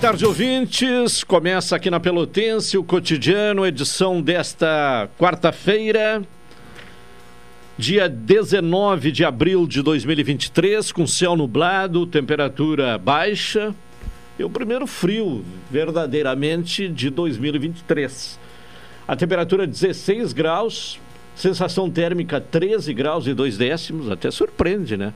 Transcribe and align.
Tarde, 0.00 0.24
ouvintes. 0.24 1.24
Começa 1.24 1.74
aqui 1.74 1.90
na 1.90 1.98
Pelotense 1.98 2.78
o 2.78 2.84
cotidiano, 2.84 3.66
edição 3.66 4.22
desta 4.22 5.08
quarta-feira, 5.18 6.22
dia 7.76 8.08
19 8.08 9.10
de 9.10 9.24
abril 9.24 9.66
de 9.66 9.82
2023, 9.82 10.92
com 10.92 11.04
céu 11.04 11.34
nublado, 11.34 12.06
temperatura 12.06 12.96
baixa 12.96 13.74
e 14.38 14.44
o 14.44 14.50
primeiro 14.50 14.86
frio, 14.86 15.44
verdadeiramente, 15.68 16.88
de 16.88 17.10
2023. 17.10 18.38
A 19.06 19.16
temperatura 19.16 19.66
16 19.66 20.32
graus, 20.32 21.00
sensação 21.34 21.90
térmica 21.90 22.40
13 22.40 22.94
graus 22.94 23.26
e 23.26 23.34
2 23.34 23.58
décimos, 23.58 24.08
até 24.08 24.30
surpreende, 24.30 24.96
né? 24.96 25.12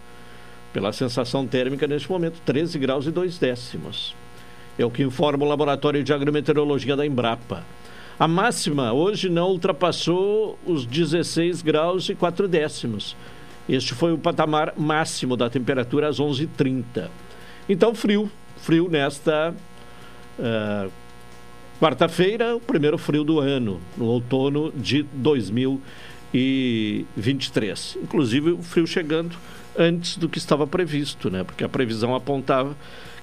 Pela 0.72 0.92
sensação 0.92 1.46
térmica 1.46 1.86
neste 1.86 2.10
momento, 2.10 2.40
13 2.44 2.78
graus 2.80 3.06
e 3.06 3.12
2 3.12 3.38
décimos. 3.38 4.20
É 4.78 4.84
o 4.84 4.90
que 4.90 5.02
informa 5.02 5.44
o 5.44 5.48
Laboratório 5.48 6.02
de 6.02 6.12
Agrometeorologia 6.12 6.96
da 6.96 7.06
Embrapa. 7.06 7.64
A 8.18 8.26
máxima 8.28 8.92
hoje 8.92 9.28
não 9.28 9.48
ultrapassou 9.48 10.58
os 10.64 10.86
16 10.86 11.60
graus 11.62 12.08
e 12.08 12.14
4 12.14 12.48
décimos. 12.48 13.14
Este 13.68 13.92
foi 13.94 14.12
o 14.12 14.18
patamar 14.18 14.72
máximo 14.76 15.36
da 15.36 15.50
temperatura 15.50 16.08
às 16.08 16.18
11h30. 16.18 17.08
Então, 17.68 17.94
frio, 17.94 18.28
frio 18.56 18.88
nesta 18.88 19.54
uh, 20.38 20.90
quarta-feira, 21.80 22.56
o 22.56 22.60
primeiro 22.60 22.96
frio 22.98 23.24
do 23.24 23.40
ano, 23.40 23.80
no 23.96 24.04
outono 24.06 24.70
de 24.72 25.02
2023. 25.12 27.98
Inclusive, 28.02 28.52
o 28.52 28.62
frio 28.62 28.86
chegando 28.86 29.36
antes 29.76 30.16
do 30.16 30.28
que 30.28 30.38
estava 30.38 30.64
previsto, 30.66 31.30
né? 31.30 31.44
Porque 31.44 31.64
a 31.64 31.68
previsão 31.68 32.14
apontava 32.14 32.74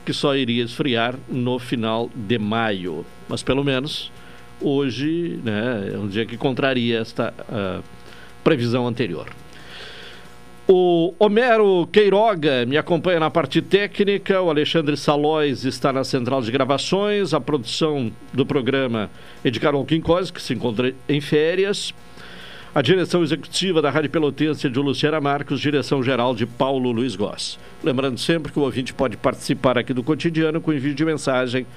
que 0.06 0.14
só 0.14 0.36
iria 0.36 0.64
esfriar 0.64 1.16
no 1.28 1.60
final 1.60 2.10
de 2.16 2.38
maio. 2.38 3.06
Mas 3.28 3.44
pelo 3.44 3.64
menos 3.64 4.12
hoje 4.62 5.40
né, 5.44 5.92
é 5.94 5.98
um 5.98 6.08
dia 6.08 6.26
que 6.26 6.38
contraria 6.38 7.00
esta 7.00 7.34
uh, 7.50 7.84
previsão 8.44 8.88
anterior. 8.88 9.30
O 10.72 11.16
Homero 11.18 11.88
Queiroga 11.92 12.64
me 12.64 12.78
acompanha 12.78 13.20
na 13.20 13.32
parte 13.32 13.59
técnica, 13.59 14.40
o 14.40 14.52
Alexandre 14.52 14.96
Salóis 14.96 15.66
está 15.66 15.92
na 15.92 16.04
central 16.04 16.44
de 16.44 16.52
gravações, 16.52 17.34
a 17.34 17.42
produção 17.42 18.12
do 18.32 18.46
programa 18.46 19.09
é 19.44 19.50
de 19.50 19.59
Carol 19.59 19.84
Quincós, 19.84 20.30
que 20.30 20.40
se 20.40 20.54
encontra 20.54 20.94
em 21.08 21.20
férias. 21.20 21.92
A 22.79 22.81
direção 22.81 23.22
executiva 23.22 23.81
da 23.81 23.90
Rádio 23.90 24.09
Pelotense 24.09 24.66
é 24.66 24.69
de 24.69 24.79
Luciana 24.79 25.19
Marcos, 25.19 25.59
direção 25.59 26.01
geral 26.01 26.34
de 26.34 26.45
Paulo 26.45 26.94
Luiz 26.94 27.13
Goss. 27.13 27.59
Lembrando 27.84 28.17
sempre 28.17 28.53
que 28.53 28.57
o 28.57 28.62
ouvinte 28.62 28.94
pode 28.94 29.17
participar 29.17 29.78
aqui 29.78 29.94
do 29.94 30.01
cotidiano 30.01 30.62
com 30.62 30.72
envio 30.72 30.95
de 30.95 31.03
mensagem 31.03 31.67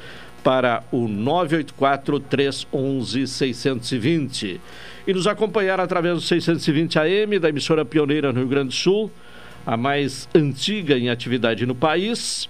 para 0.44 0.84
o 0.92 1.08
984 1.08 2.20
311 2.20 3.26
620 3.26 4.60
e 5.04 5.12
nos 5.12 5.26
acompanhar 5.26 5.80
através 5.80 6.14
do 6.14 6.20
620 6.20 6.96
AM 7.00 7.36
da 7.40 7.48
emissora 7.48 7.84
pioneira 7.84 8.32
no 8.32 8.38
Rio 8.38 8.48
Grande 8.48 8.69
do 8.69 8.74
Sul, 8.74 9.10
a 9.66 9.76
mais 9.76 10.28
antiga 10.32 10.96
em 10.96 11.10
atividade 11.10 11.66
no 11.66 11.74
país 11.74 12.48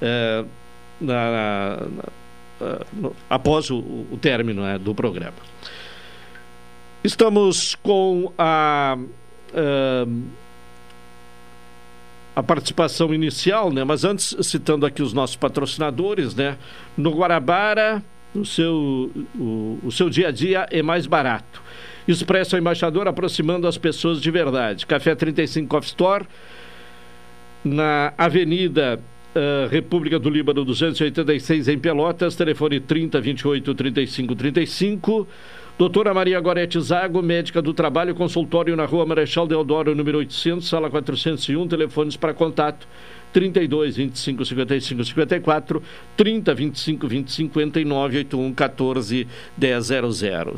eh, 0.00 0.44
na, 1.00 1.30
na, 1.30 1.76
na, 1.90 2.04
no, 2.92 3.16
após 3.28 3.70
o, 3.70 3.78
o 3.78 4.18
término 4.20 4.62
né, 4.62 4.78
do 4.78 4.94
programa. 4.94 5.36
Estamos 7.06 7.76
com 7.76 8.32
a, 8.36 8.98
uh, 8.98 10.22
a 12.34 12.42
participação 12.42 13.14
inicial, 13.14 13.72
né? 13.72 13.84
Mas 13.84 14.04
antes, 14.04 14.36
citando 14.42 14.84
aqui 14.84 15.00
os 15.00 15.12
nossos 15.12 15.36
patrocinadores, 15.36 16.34
né? 16.34 16.58
No 16.96 17.12
Guarabara, 17.12 18.02
o 18.34 18.44
seu, 18.44 19.12
o, 19.38 19.78
o 19.84 19.92
seu 19.92 20.10
dia 20.10 20.28
a 20.28 20.30
dia 20.32 20.66
é 20.68 20.82
mais 20.82 21.06
barato. 21.06 21.62
Expresso 22.08 22.56
Embaixador 22.56 23.06
aproximando 23.06 23.68
as 23.68 23.78
pessoas 23.78 24.20
de 24.20 24.30
verdade. 24.32 24.84
Café 24.84 25.14
35 25.14 25.68
Coffee 25.68 25.90
Store, 25.90 26.26
na 27.62 28.14
Avenida 28.18 28.98
uh, 29.36 29.68
República 29.68 30.18
do 30.18 30.28
Líbano 30.28 30.64
286 30.64 31.68
em 31.68 31.78
Pelotas, 31.78 32.34
telefone 32.34 32.80
30 32.80 33.20
28 33.20 33.74
35 33.76 34.34
35. 34.34 35.28
Doutora 35.78 36.14
Maria 36.14 36.40
Gorete 36.40 36.80
Zago, 36.80 37.20
médica 37.20 37.60
do 37.60 37.74
trabalho, 37.74 38.14
consultório 38.14 38.74
na 38.74 38.86
rua 38.86 39.04
Marechal 39.04 39.46
Deodoro, 39.46 39.94
número 39.94 40.16
800, 40.16 40.66
sala 40.66 40.88
401, 40.88 41.68
telefones 41.68 42.16
para 42.16 42.32
contato 42.32 42.88
32 43.30 43.96
25 43.96 44.42
55 44.46 45.04
54, 45.04 45.82
30 46.16 46.54
25 46.54 47.06
20 47.06 47.30
59, 47.30 48.16
81 48.16 48.54
14 48.54 49.28
10 49.54 49.84
00. 49.84 50.56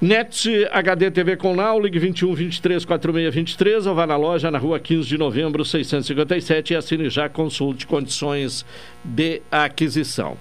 NET 0.00 0.66
HD 0.72 1.10
TV 1.12 1.36
com 1.36 1.54
Now, 1.54 1.78
ligue 1.78 2.00
21 2.00 2.34
23 2.34 2.84
46 2.84 3.32
23 3.32 3.86
ou 3.86 3.94
vá 3.94 4.04
na 4.04 4.16
loja 4.16 4.50
na 4.50 4.58
rua 4.58 4.80
15 4.80 5.06
de 5.06 5.16
novembro 5.16 5.64
657 5.64 6.72
e 6.72 6.76
assine 6.76 7.08
já, 7.08 7.28
consulte 7.28 7.86
condições 7.86 8.66
de 9.04 9.42
aquisição. 9.48 10.36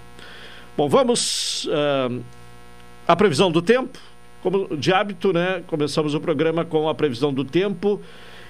Bom, 0.75 0.90
vamos 0.90 1.66
uh, 1.66 2.24
à 3.10 3.16
previsão 3.16 3.52
do 3.52 3.60
tempo. 3.60 3.98
Como 4.44 4.78
de 4.78 4.94
hábito, 4.94 5.34
né? 5.34 5.64
Começamos 5.66 6.14
o 6.14 6.22
programa 6.22 6.64
com 6.64 6.88
a 6.88 6.94
previsão 6.94 7.34
do 7.34 7.44
tempo, 7.44 8.00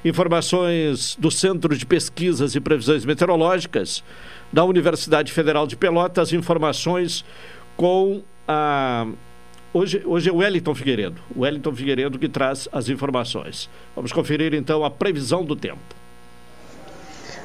informações 0.04 1.16
do 1.18 1.32
Centro 1.32 1.76
de 1.76 1.86
Pesquisas 1.86 2.54
e 2.54 2.60
Previsões 2.60 3.06
Meteorológicas 3.06 4.04
da 4.52 4.66
Universidade 4.66 5.32
Federal 5.32 5.66
de 5.66 5.78
Pelotas, 5.78 6.34
informações 6.34 7.24
com 7.78 8.22
a 8.48 9.08
Hoje, 9.72 10.02
hoje 10.04 10.28
é 10.28 10.34
o 10.34 10.38
Wellington 10.38 10.74
Figueiredo. 10.74 11.22
O 11.36 11.42
Wellington 11.42 11.76
Figueiredo 11.76 12.18
que 12.18 12.28
traz 12.28 12.68
as 12.72 12.90
informações. 12.90 13.70
Vamos 13.96 14.12
conferir 14.12 14.56
então 14.56 14.84
a 14.84 14.90
previsão 14.90 15.46
do 15.46 15.56
tempo. 15.56 15.99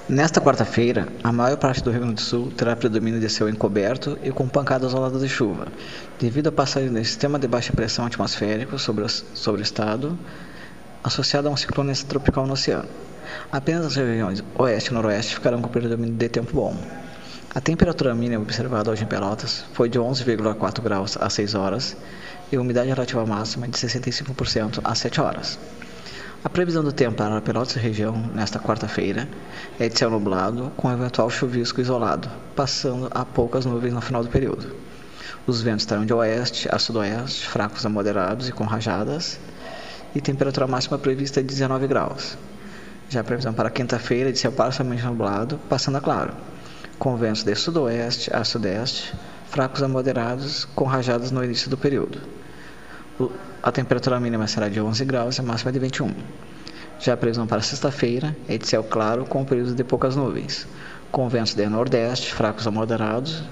Nesta 0.07 0.39
quarta-feira, 0.39 1.09
a 1.23 1.33
maior 1.33 1.57
parte 1.57 1.83
do 1.83 1.91
Rio 1.91 2.01
Grande 2.01 2.17
do 2.17 2.21
Sul 2.21 2.51
terá 2.51 2.77
predomínio 2.77 3.19
de 3.19 3.31
céu 3.31 3.49
encoberto 3.49 4.19
e 4.23 4.31
com 4.31 4.47
pancadas 4.47 4.91
isoladas 4.91 5.23
de 5.23 5.31
chuva, 5.31 5.69
devido 6.21 6.49
à 6.49 6.53
passagem 6.53 6.93
do 6.93 6.99
sistema 6.99 7.39
de 7.39 7.49
baixa 7.49 7.73
pressão 7.73 8.05
atmosférico 8.05 8.79
sobre 8.79 9.03
o, 9.03 9.09
sobre 9.09 9.63
o 9.63 9.65
estado, 9.65 10.19
associado 11.03 11.49
a 11.49 11.51
um 11.51 11.57
ciclone 11.57 11.97
tropical 11.97 12.47
no 12.47 12.53
oceano. 12.53 12.87
Apenas 13.51 13.87
as 13.87 13.97
regiões 13.97 14.45
oeste 14.59 14.91
e 14.91 14.93
noroeste 14.93 15.37
ficarão 15.37 15.63
com 15.63 15.71
predomínio 15.71 16.15
de 16.15 16.29
tempo 16.29 16.53
bom. 16.53 16.77
A 17.55 17.61
temperatura 17.63 18.15
mínima 18.15 18.43
observada 18.43 18.91
hoje 18.91 19.05
em 19.05 19.07
Pelotas 19.07 19.65
foi 19.73 19.89
de 19.89 19.99
11,4 19.99 20.83
graus 20.83 21.17
às 21.19 21.33
6 21.33 21.55
horas 21.55 21.97
e 22.53 22.57
a 22.57 22.61
umidade 22.61 22.91
relativa 22.91 23.25
máxima 23.25 23.67
de 23.67 23.79
65% 23.79 24.81
às 24.85 24.99
7 24.99 25.23
horas. 25.23 25.59
A 26.45 26.49
previsão 26.51 26.85
do 26.85 26.93
tempo 26.93 27.17
para 27.17 27.41
Pelotas 27.41 27.75
e 27.77 27.79
região 27.79 28.15
nesta 28.35 28.59
quarta-feira 28.59 29.27
é 29.81 29.89
de 29.89 29.99
céu 29.99 30.11
nublado 30.11 30.71
com 30.77 30.93
eventual 30.93 31.31
chuvisco 31.31 31.81
isolado, 31.81 32.31
passando 32.55 33.09
a 33.13 33.25
poucas 33.25 33.65
nuvens 33.65 33.95
no 33.95 34.03
final 34.03 34.23
do 34.23 34.29
período. 34.29 34.77
Os 35.47 35.63
ventos 35.63 35.85
estarão 35.85 36.05
de 36.05 36.13
oeste 36.13 36.69
a 36.71 36.79
sudoeste, 36.79 37.49
fracos 37.49 37.87
a 37.87 37.89
moderados 37.89 38.47
e 38.47 38.53
com 38.53 38.65
rajadas, 38.65 39.41
e 40.15 40.21
temperatura 40.21 40.67
máxima 40.67 40.99
prevista 40.99 41.41
de 41.41 41.49
19 41.49 41.87
graus. 41.87 42.37
Já 43.09 43.21
a 43.21 43.25
previsão 43.25 43.55
para 43.55 43.71
quinta-feira 43.71 44.29
é 44.29 44.33
de 44.33 44.39
céu 44.39 44.53
parcialmente 44.53 45.03
nublado, 45.03 45.59
passando 45.69 45.97
a 45.97 46.01
claro 46.01 46.35
com 46.99 47.17
ventos 47.17 47.43
de 47.43 47.55
sudoeste 47.55 48.35
a 48.35 48.45
sudeste, 48.45 49.15
fracos 49.49 49.83
a 49.83 49.89
moderados, 49.89 50.65
com 50.75 50.85
rajadas 50.85 51.31
no 51.31 51.43
início 51.45 51.69
do 51.69 51.77
período. 51.77 52.21
A 53.65 53.73
temperatura 53.73 54.21
mínima 54.21 54.47
será 54.47 54.69
de 54.69 54.79
11 54.79 55.07
graus 55.07 55.39
e 55.39 55.41
a 55.41 55.43
máxima 55.43 55.73
de 55.73 55.79
21. 55.79 56.13
Já 57.01 57.15
a 57.15 57.17
previsão 57.17 57.47
para 57.47 57.63
sexta-feira 57.63 58.37
é 58.47 58.59
de 58.59 58.69
céu 58.69 58.85
claro 58.85 59.25
com 59.25 59.43
períodos 59.43 59.75
de 59.75 59.83
poucas 59.83 60.15
nuvens, 60.15 60.69
com 61.11 61.27
ventos 61.31 61.55
de 61.55 61.67
nordeste, 61.67 62.35
fracos 62.35 62.67
a 62.67 62.71
moderados, 62.71 63.43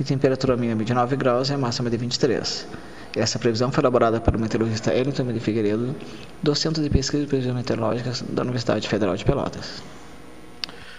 e 0.00 0.02
temperatura 0.02 0.56
mínima 0.56 0.82
de 0.82 0.92
9 0.92 1.14
graus 1.14 1.48
e 1.48 1.52
a 1.52 1.58
máxima 1.58 1.88
de 1.88 1.96
23. 1.96 2.66
Essa 3.14 3.38
previsão 3.38 3.70
foi 3.70 3.82
elaborada 3.82 4.20
pelo 4.20 4.36
meteorologista 4.36 4.92
Elton 4.92 5.32
de 5.32 5.38
Figueiredo, 5.38 5.94
do 6.42 6.56
Centro 6.56 6.82
de 6.82 6.90
Pesquisa 6.90 7.22
e 7.22 7.26
Previsões 7.28 7.54
Meteorológicas 7.54 8.20
da 8.20 8.42
Universidade 8.42 8.88
Federal 8.88 9.14
de 9.16 9.24
Pelotas. 9.24 9.80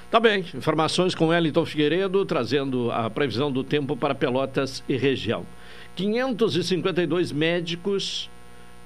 Tá 0.09 0.21
bem, 0.21 0.45
informações 0.55 1.13
com 1.13 1.27
Wellington 1.27 1.65
Figueiredo, 1.65 2.25
trazendo 2.25 2.89
a 2.91 3.09
previsão 3.09 3.51
do 3.51 3.61
tempo 3.61 3.97
para 3.97 4.15
Pelotas 4.15 4.81
e 4.87 4.95
região. 4.95 5.45
552 5.97 7.33
médicos 7.33 8.31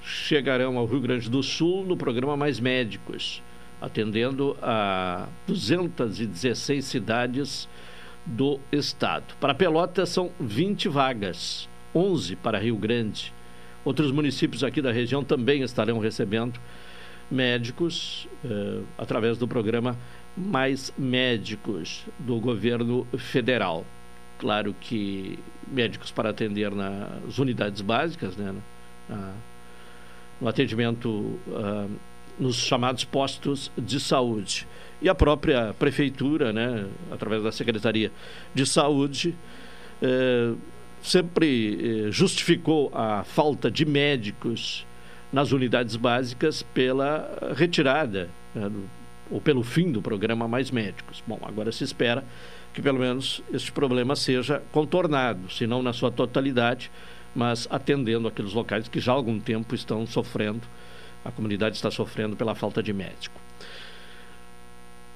chegarão 0.08 0.78
ao 0.78 0.86
Rio 0.86 1.00
Grande 1.00 1.28
do 1.28 1.42
Sul 1.42 1.84
no 1.84 1.96
programa 1.96 2.34
Mais 2.34 2.58
Médicos, 2.58 3.42
atendendo 3.78 4.56
a 4.62 5.28
216 5.46 6.82
cidades 6.82 7.68
do 8.24 8.58
estado. 8.72 9.34
Para 9.38 9.54
Pelotas 9.54 10.08
são 10.08 10.30
20 10.40 10.88
vagas, 10.88 11.68
11 11.94 12.36
para 12.36 12.58
Rio 12.58 12.76
Grande. 12.76 13.34
Outros 13.84 14.10
municípios 14.10 14.64
aqui 14.64 14.80
da 14.80 14.90
região 14.90 15.22
também 15.22 15.62
estarão 15.62 15.98
recebendo 15.98 16.58
médicos 17.30 18.26
eh, 18.42 18.80
através 18.96 19.36
do 19.36 19.46
programa 19.46 19.94
mais 20.34 20.90
médicos 20.96 22.06
do 22.18 22.40
governo 22.40 23.06
federal. 23.18 23.84
Claro 24.38 24.74
que 24.80 25.38
médicos 25.70 26.10
para 26.10 26.30
atender 26.30 26.70
nas 26.70 27.38
unidades 27.38 27.82
básicas, 27.82 28.36
né, 28.36 28.54
na, 29.06 29.34
no 30.40 30.48
atendimento 30.48 31.08
uh, 31.08 31.90
nos 32.38 32.56
chamados 32.56 33.04
postos 33.04 33.70
de 33.76 33.98
saúde. 33.98 34.66
E 35.00 35.08
a 35.08 35.14
própria 35.14 35.74
prefeitura, 35.78 36.52
né, 36.52 36.86
através 37.10 37.42
da 37.42 37.52
Secretaria 37.52 38.10
de 38.52 38.66
Saúde, 38.66 39.34
eh, 40.02 40.54
sempre 41.00 42.06
eh, 42.06 42.10
justificou 42.10 42.90
a 42.92 43.22
falta 43.22 43.70
de 43.70 43.84
médicos 43.84 44.84
nas 45.32 45.52
unidades 45.52 45.94
básicas 45.94 46.62
pela 46.62 47.54
retirada 47.54 48.28
né, 48.52 48.68
do 48.68 48.88
ou 49.30 49.40
pelo 49.40 49.62
fim 49.62 49.90
do 49.90 50.00
programa 50.00 50.48
Mais 50.48 50.70
Médicos. 50.70 51.22
Bom, 51.26 51.38
agora 51.42 51.70
se 51.72 51.84
espera 51.84 52.24
que 52.72 52.80
pelo 52.80 52.98
menos 52.98 53.42
este 53.52 53.72
problema 53.72 54.14
seja 54.14 54.62
contornado, 54.72 55.50
se 55.50 55.66
não 55.66 55.82
na 55.82 55.92
sua 55.92 56.10
totalidade, 56.10 56.90
mas 57.38 57.68
atendendo 57.70 58.26
aqueles 58.26 58.52
locais 58.52 58.88
que 58.88 58.98
já 58.98 59.12
há 59.12 59.14
algum 59.14 59.38
tempo 59.38 59.72
estão 59.72 60.04
sofrendo, 60.04 60.62
a 61.24 61.30
comunidade 61.30 61.76
está 61.76 61.88
sofrendo 61.88 62.34
pela 62.34 62.52
falta 62.52 62.82
de 62.82 62.92
médico. 62.92 63.40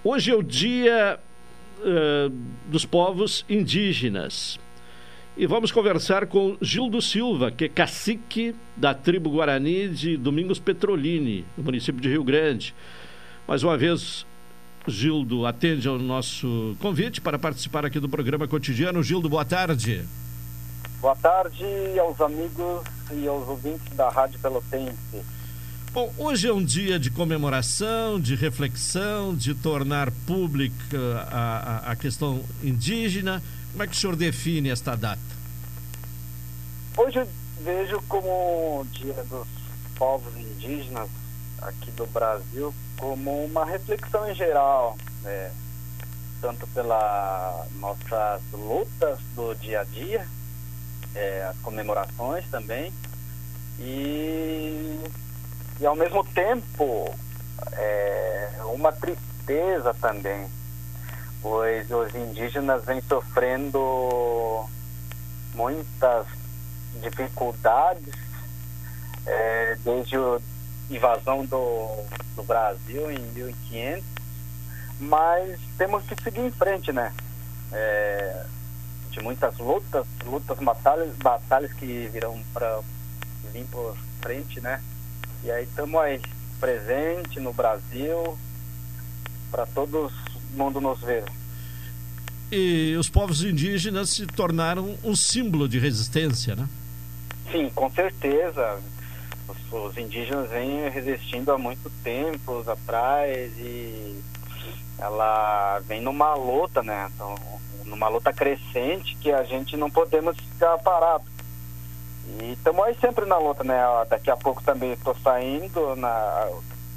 Hoje 0.05 0.31
é 0.31 0.35
o 0.37 0.41
dia 0.41 1.19
uh, 1.81 2.33
dos 2.69 2.87
povos 2.87 3.45
indígenas. 3.49 4.61
E 5.37 5.47
vamos 5.47 5.73
conversar 5.73 6.27
com 6.27 6.57
Gildo 6.63 7.03
Silva, 7.03 7.51
que 7.51 7.65
é 7.65 7.69
cacique 7.69 8.55
da 8.77 8.95
tribo 8.95 9.29
Guarani 9.29 9.89
de 9.89 10.17
Domingos 10.17 10.61
Petrolini, 10.61 11.45
no 11.57 11.65
município 11.65 12.01
de 12.01 12.09
Rio 12.09 12.23
Grande. 12.23 12.73
Mais 13.49 13.65
uma 13.65 13.77
vez, 13.77 14.25
Gildo 14.87 15.45
atende 15.45 15.89
ao 15.89 15.99
nosso 15.99 16.77
convite 16.79 17.21
para 17.21 17.37
participar 17.37 17.85
aqui 17.85 17.99
do 17.99 18.09
programa 18.09 18.47
cotidiano. 18.47 19.03
Gildo, 19.03 19.29
boa 19.29 19.45
tarde. 19.45 20.05
Boa 21.03 21.17
tarde 21.17 21.67
aos 21.99 22.21
amigos 22.21 22.85
e 23.11 23.27
aos 23.27 23.49
ouvintes 23.49 23.93
da 23.97 24.09
Rádio 24.09 24.39
Pelotense. 24.39 25.25
Bom, 25.93 26.15
hoje 26.17 26.47
é 26.47 26.53
um 26.53 26.65
dia 26.65 26.97
de 26.97 27.11
comemoração, 27.11 28.21
de 28.21 28.37
reflexão, 28.37 29.35
de 29.35 29.53
tornar 29.53 30.13
pública 30.25 31.27
a, 31.29 31.89
a, 31.89 31.91
a 31.91 31.97
questão 31.97 32.41
indígena. 32.63 33.43
Como 33.73 33.83
é 33.83 33.89
que 33.89 33.95
o 33.95 33.97
senhor 33.97 34.15
define 34.15 34.71
esta 34.71 34.95
data? 34.95 35.21
Hoje 36.97 37.19
eu 37.19 37.29
vejo 37.65 38.01
como 38.09 38.87
Dia 38.93 39.25
dos 39.25 39.49
Povos 39.97 40.37
Indígenas 40.37 41.11
aqui 41.63 41.91
do 41.91 42.07
Brasil 42.07 42.73
como 42.97 43.45
uma 43.45 43.65
reflexão 43.65 44.31
em 44.31 44.37
geral, 44.37 44.97
né? 45.25 45.51
tanto 46.41 46.65
pelas 46.69 47.69
nossas 47.73 48.41
lutas 48.53 49.19
do 49.35 49.53
dia 49.57 49.81
a 49.81 49.85
dia, 49.85 50.25
é, 51.15 51.47
as 51.51 51.57
comemorações 51.59 52.45
também, 52.51 52.93
e, 53.79 55.01
e 55.81 55.87
ao 55.87 55.97
mesmo 55.97 56.25
tempo 56.25 57.15
é, 57.73 58.51
uma 58.75 58.93
tristeza 58.93 59.95
também, 60.01 60.47
pois 61.41 61.91
os 61.91 62.15
indígenas 62.15 62.85
vêm 62.85 63.01
sofrendo 63.03 64.69
muitas 65.55 66.27
dificuldades 67.01 68.15
é, 69.27 69.77
desde 69.85 70.17
o 70.17 70.41
invasão 70.91 71.45
do, 71.47 71.89
do 72.37 72.43
Brasil 72.43 73.11
em 73.11 73.19
1500, 73.19 74.05
mas 75.01 75.59
temos 75.77 76.05
que 76.05 76.23
seguir 76.23 76.41
em 76.41 76.51
frente, 76.51 76.93
né? 76.93 77.13
É, 77.73 78.45
de 79.13 79.21
muitas 79.21 79.57
lutas, 79.59 80.07
lutas, 80.25 80.59
batalhas, 80.59 81.15
batalhas 81.17 81.73
que 81.75 82.09
virão 82.13 82.43
para 82.53 82.81
vir 83.53 83.65
por 83.67 83.97
frente, 84.21 84.61
né? 84.61 84.83
E 85.45 85.51
aí 85.51 85.65
estamos 85.65 86.01
aí, 86.01 86.21
presente 86.59 87.39
no 87.39 87.53
Brasil, 87.53 88.39
para 89.51 89.67
todo 89.67 90.11
mundo 90.55 90.81
nos 90.81 91.01
ver. 91.01 91.25
E 92.51 92.97
os 92.99 93.09
povos 93.09 93.43
indígenas 93.43 94.11
se 94.11 94.27
tornaram 94.27 94.97
um 95.05 95.15
símbolo 95.15 95.69
de 95.69 95.79
resistência, 95.79 96.57
né? 96.57 96.69
Sim, 97.51 97.71
com 97.75 97.91
certeza 97.91 98.81
os, 99.49 99.73
os 99.73 99.99
indígenas 99.99 100.49
vêm 100.51 100.89
resistindo 100.89 101.53
há 101.53 101.59
muito 101.59 101.91
tempo 102.03 102.65
atrás 102.71 103.53
e 103.59 104.21
ela 104.99 105.81
vem 105.81 106.01
numa 106.01 106.35
luta, 106.35 106.83
né? 106.83 107.11
Então, 107.15 107.35
numa 107.85 108.09
luta 108.09 108.33
crescente 108.33 109.17
que 109.17 109.31
a 109.31 109.43
gente 109.45 109.77
não 109.77 109.91
podemos 109.91 110.37
ficar 110.37 110.79
parado. 110.79 111.25
E 112.41 112.53
estamos 112.53 112.85
aí 112.85 112.97
sempre 113.01 113.27
na 113.27 113.37
luta, 113.39 113.65
né? 113.65 113.81
Daqui 114.09 114.31
a 114.31 114.37
pouco 114.37 114.63
também 114.63 114.93
estou 114.93 115.15
saindo, 115.23 115.97
na, 115.97 116.49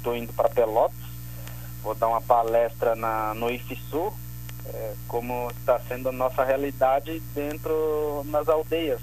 tô 0.02 0.14
indo 0.14 0.32
para 0.32 0.48
Pelotas, 0.48 0.96
vou 1.82 1.94
dar 1.94 2.08
uma 2.08 2.20
palestra 2.20 2.94
na, 2.94 3.34
no 3.34 3.50
IFSU, 3.50 4.12
é, 4.66 4.94
como 5.08 5.50
está 5.50 5.78
sendo 5.80 6.08
a 6.08 6.12
nossa 6.12 6.44
realidade 6.44 7.20
dentro 7.34 8.22
nas 8.26 8.48
aldeias. 8.48 9.00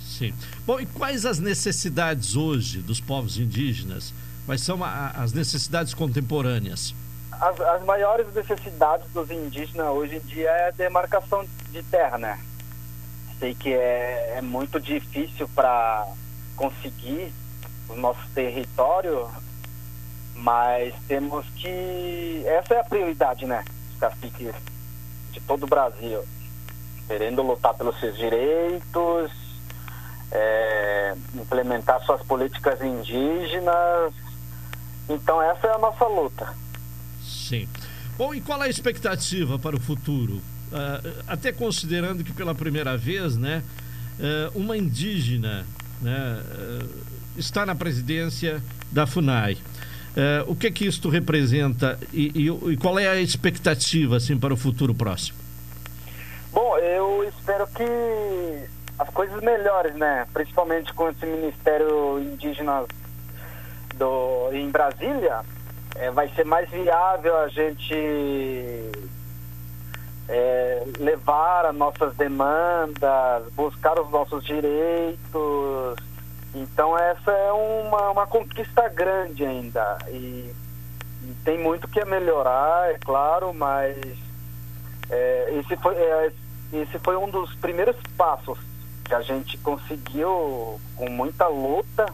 Sim. 0.00 0.32
Bom, 0.64 0.80
e 0.80 0.86
quais 0.86 1.26
as 1.26 1.38
necessidades 1.38 2.36
hoje 2.36 2.78
dos 2.78 3.00
povos 3.00 3.36
indígenas? 3.38 4.14
Quais 4.46 4.60
são 4.62 4.82
a, 4.82 5.08
as 5.08 5.32
necessidades 5.32 5.92
contemporâneas? 5.92 6.94
As, 7.40 7.60
as 7.60 7.84
maiores 7.84 8.32
necessidades 8.34 9.10
dos 9.12 9.30
indígenas 9.30 9.88
hoje 9.88 10.16
em 10.16 10.20
dia 10.20 10.48
é 10.48 10.68
a 10.68 10.70
demarcação 10.70 11.44
de 11.70 11.82
terra, 11.82 12.16
né? 12.16 12.38
Sei 13.38 13.54
que 13.54 13.72
é, 13.72 14.34
é 14.36 14.40
muito 14.40 14.80
difícil 14.80 15.46
para 15.54 16.06
conseguir 16.56 17.32
o 17.88 17.94
nosso 17.96 18.26
território, 18.34 19.28
mas 20.34 20.94
temos 21.06 21.46
que. 21.56 22.42
Essa 22.46 22.74
é 22.74 22.80
a 22.80 22.84
prioridade, 22.84 23.44
né? 23.44 23.64
Os 23.92 24.00
caciques 24.00 24.54
de 25.32 25.40
todo 25.40 25.64
o 25.64 25.68
Brasil. 25.68 26.24
Querendo 27.06 27.42
lutar 27.42 27.74
pelos 27.74 28.00
seus 28.00 28.16
direitos, 28.16 29.30
é, 30.32 31.14
implementar 31.34 32.00
suas 32.00 32.22
políticas 32.22 32.80
indígenas. 32.80 34.14
Então, 35.08 35.40
essa 35.42 35.68
é 35.68 35.74
a 35.74 35.78
nossa 35.78 36.06
luta. 36.06 36.52
Sim. 37.46 37.68
Bom, 38.18 38.34
e 38.34 38.40
qual 38.40 38.62
é 38.62 38.66
a 38.66 38.68
expectativa 38.68 39.58
para 39.58 39.76
o 39.76 39.80
futuro? 39.80 40.34
Uh, 40.34 41.22
até 41.28 41.52
considerando 41.52 42.24
que 42.24 42.32
pela 42.32 42.54
primeira 42.54 42.96
vez, 42.96 43.36
né, 43.36 43.62
uh, 44.18 44.58
uma 44.58 44.76
indígena 44.76 45.64
né, 46.02 46.42
uh, 46.42 46.88
está 47.36 47.64
na 47.64 47.74
presidência 47.74 48.60
da 48.90 49.06
FUNAI. 49.06 49.58
o 50.46 50.56
que 50.56 50.68
é 50.68 50.70
que 50.70 50.86
isto 50.86 51.08
representa 51.10 51.98
e, 52.12 52.32
e, 52.34 52.72
e, 52.72 52.76
qual 52.78 52.98
é 52.98 53.06
a 53.06 53.20
expectativa 53.20 54.16
assim 54.16 54.38
para 54.38 54.54
o 54.54 54.56
futuro 54.56 54.94
próximo? 54.94 55.36
Bom, 56.52 56.78
eu 56.78 57.22
espero 57.28 57.66
que 57.66 57.84
as 58.98 59.10
coisas 59.10 59.42
melhores, 59.42 59.94
né? 59.94 60.26
Principalmente 60.32 60.92
com 60.94 61.10
esse 61.10 61.26
Ministério 61.26 62.18
Indígena 62.18 62.84
do, 63.98 64.50
em 64.52 64.70
Brasília, 64.70 65.44
é, 65.98 66.10
vai 66.10 66.28
ser 66.30 66.44
mais 66.44 66.68
viável 66.70 67.36
a 67.38 67.48
gente 67.48 67.94
é, 70.28 70.84
levar 70.98 71.66
as 71.66 71.74
nossas 71.74 72.14
demandas, 72.16 73.52
buscar 73.54 73.98
os 74.00 74.10
nossos 74.10 74.44
direitos. 74.44 75.96
Então 76.54 76.98
essa 76.98 77.30
é 77.30 77.52
uma, 77.52 78.10
uma 78.10 78.26
conquista 78.26 78.88
grande 78.88 79.44
ainda. 79.44 79.98
E, 80.08 80.52
e 81.22 81.34
tem 81.44 81.58
muito 81.58 81.88
que 81.88 82.04
melhorar, 82.04 82.90
é 82.90 82.98
claro, 82.98 83.52
mas 83.52 83.96
é, 85.10 85.58
esse, 85.58 85.76
foi, 85.76 85.94
é, 85.94 86.32
esse 86.72 86.98
foi 86.98 87.16
um 87.16 87.28
dos 87.28 87.54
primeiros 87.56 87.96
passos 88.16 88.58
que 89.04 89.14
a 89.14 89.20
gente 89.20 89.56
conseguiu 89.58 90.80
com 90.96 91.08
muita 91.08 91.46
luta 91.46 92.06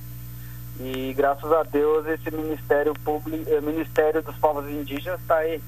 e 0.80 1.12
graças 1.14 1.50
a 1.52 1.62
Deus 1.62 2.06
esse 2.06 2.30
Ministério 2.34 2.94
Público, 3.04 3.48
eh, 3.48 3.60
Ministério 3.60 4.22
dos 4.22 4.36
Povos 4.36 4.68
Indígenas 4.68 5.20
está 5.20 5.36
aí 5.36 5.60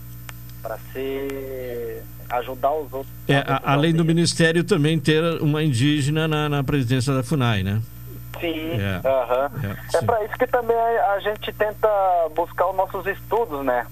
para 0.62 0.78
ser 0.92 2.02
ajudar 2.30 2.72
os 2.72 2.92
outros. 2.92 3.12
É, 3.28 3.38
a, 3.38 3.60
além 3.64 3.92
do 3.92 4.04
Ministério 4.04 4.64
também 4.64 4.98
ter 4.98 5.22
uma 5.40 5.62
indígena 5.62 6.26
na, 6.26 6.48
na 6.48 6.64
presidência 6.64 7.12
da 7.14 7.22
FUNAI, 7.22 7.62
né? 7.62 7.82
Sim, 8.40 8.72
é, 8.72 8.98
uh 8.98 9.48
-huh. 9.48 9.50
é, 9.94 9.98
é 9.98 10.02
para 10.02 10.24
isso 10.24 10.34
que 10.34 10.46
também 10.46 10.76
a, 10.76 11.20
gente 11.20 11.52
tenta 11.52 11.88
buscar 12.34 12.68
os 12.68 12.76
nossos 12.76 13.06
estudos, 13.06 13.64
né? 13.64 13.86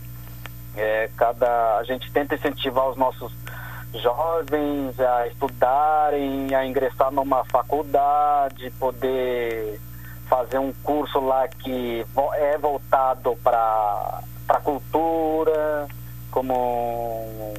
É, 0.77 1.11
cada, 1.17 1.79
a 1.79 1.85
gente 1.85 2.11
tenta 2.11 2.35
incentivar 2.35 2.89
os 2.89 2.97
nossos 2.97 3.33
jovens 3.95 4.99
a 4.99 5.27
estudarem, 5.27 6.55
a 6.55 6.67
ingressar 6.67 7.13
numa 7.13 7.45
faculdade, 7.45 8.71
poder 8.79 9.79
fazer 10.33 10.59
um 10.59 10.73
curso 10.83 11.21
lá 11.21 11.47
que 11.47 12.07
é 12.37 12.57
voltado 12.57 13.37
para 13.45 14.23
a 14.49 14.61
cultura, 14.61 15.87
como 16.31 17.55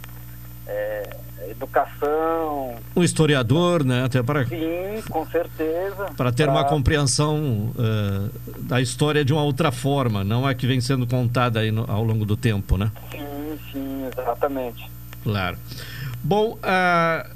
é, 0.66 1.14
educação. 1.50 2.76
Um 2.96 3.02
historiador, 3.02 3.84
né? 3.84 4.02
Até 4.02 4.22
para 4.22 4.46
sim, 4.46 5.02
com 5.10 5.26
certeza. 5.26 6.06
Para 6.16 6.32
ter 6.32 6.44
pra... 6.44 6.52
uma 6.52 6.64
compreensão 6.64 7.70
uh, 7.74 8.30
da 8.60 8.80
história 8.80 9.22
de 9.22 9.34
uma 9.34 9.42
outra 9.42 9.70
forma, 9.70 10.24
não 10.24 10.48
é 10.48 10.54
que 10.54 10.66
vem 10.66 10.80
sendo 10.80 11.06
contada 11.06 11.60
aí 11.60 11.70
no, 11.70 11.84
ao 11.86 12.02
longo 12.02 12.24
do 12.24 12.34
tempo, 12.34 12.78
né? 12.78 12.90
Sim, 13.10 13.58
sim, 13.70 14.06
exatamente. 14.06 14.95
Claro. 15.26 15.58
Bom, 16.22 16.52
uh, 16.52 17.28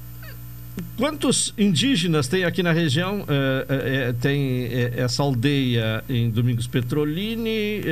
quantos 0.97 1.53
indígenas 1.59 2.29
tem 2.29 2.45
aqui 2.45 2.63
na 2.63 2.71
região? 2.71 3.23
Uh, 3.23 3.25
uh, 3.25 4.15
tem 4.21 4.69
essa 4.97 5.25
aldeia 5.25 6.05
em 6.09 6.31
Domingos 6.31 6.69
Petrolini. 6.69 7.83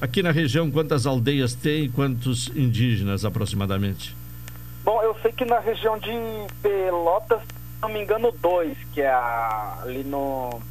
aqui 0.00 0.22
na 0.22 0.30
região, 0.30 0.70
quantas 0.70 1.04
aldeias 1.04 1.52
tem? 1.54 1.90
Quantos 1.90 2.48
indígenas 2.56 3.26
aproximadamente? 3.26 4.16
Bom, 4.82 5.02
eu 5.02 5.14
sei 5.20 5.30
que 5.32 5.44
na 5.44 5.58
região 5.58 5.98
de 5.98 6.10
Pelotas, 6.62 7.40
se 7.40 7.82
não 7.82 7.90
me 7.90 8.00
engano, 8.00 8.32
dois, 8.40 8.74
que 8.94 9.02
é 9.02 9.10
a, 9.10 9.80
ali 9.82 10.02
no. 10.02 10.62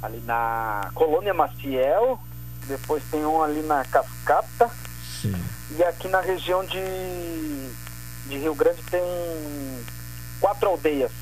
ali 0.00 0.22
na 0.24 0.88
Colônia 0.94 1.34
Maciel, 1.34 2.16
depois 2.68 3.02
tem 3.10 3.26
um 3.26 3.42
ali 3.42 3.60
na 3.62 3.84
Cascata. 3.84 4.70
Sim. 5.20 5.34
E 5.76 5.84
aqui 5.84 6.08
na 6.08 6.20
região 6.20 6.64
de, 6.64 6.80
de 8.26 8.38
Rio 8.38 8.54
Grande 8.54 8.82
tem 8.90 9.02
quatro 10.40 10.68
aldeias. 10.68 11.12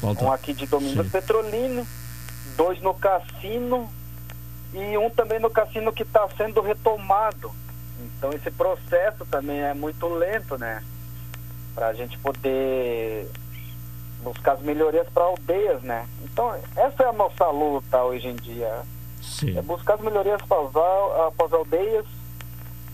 Falta. 0.00 0.24
Um 0.24 0.32
aqui 0.32 0.52
de 0.52 0.66
Domingos 0.66 1.06
Sim. 1.06 1.10
Petrolino, 1.10 1.86
dois 2.56 2.80
no 2.80 2.94
Cassino 2.94 3.90
e 4.72 4.96
um 4.96 5.10
também 5.10 5.38
no 5.38 5.50
Cassino 5.50 5.92
que 5.92 6.02
está 6.02 6.28
sendo 6.36 6.60
retomado. 6.60 7.52
Então 8.00 8.30
esse 8.32 8.50
processo 8.50 9.24
também 9.26 9.60
é 9.60 9.74
muito 9.74 10.08
lento, 10.08 10.56
né? 10.58 10.82
para 11.74 11.88
a 11.88 11.94
gente 11.94 12.18
poder 12.18 13.26
buscar 14.22 14.52
as 14.52 14.60
melhorias 14.60 15.08
para 15.14 15.24
aldeias, 15.24 15.82
né? 15.82 16.06
Então, 16.22 16.54
essa 16.76 17.04
é 17.04 17.06
a 17.06 17.12
nossa 17.12 17.48
luta 17.48 18.02
hoje 18.02 18.28
em 18.28 18.36
dia. 18.36 18.82
Sim. 19.22 19.56
É 19.56 19.62
buscar 19.62 19.94
as 19.94 20.00
melhorias 20.00 20.40
para 20.42 20.58
as, 20.60 21.36
as 21.38 21.52
aldeias, 21.52 22.04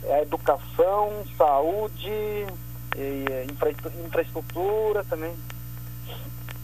é 0.06 0.22
educação, 0.22 1.24
saúde, 1.36 2.46
infra, 3.50 3.72
infraestrutura 4.04 5.04
também. 5.04 5.32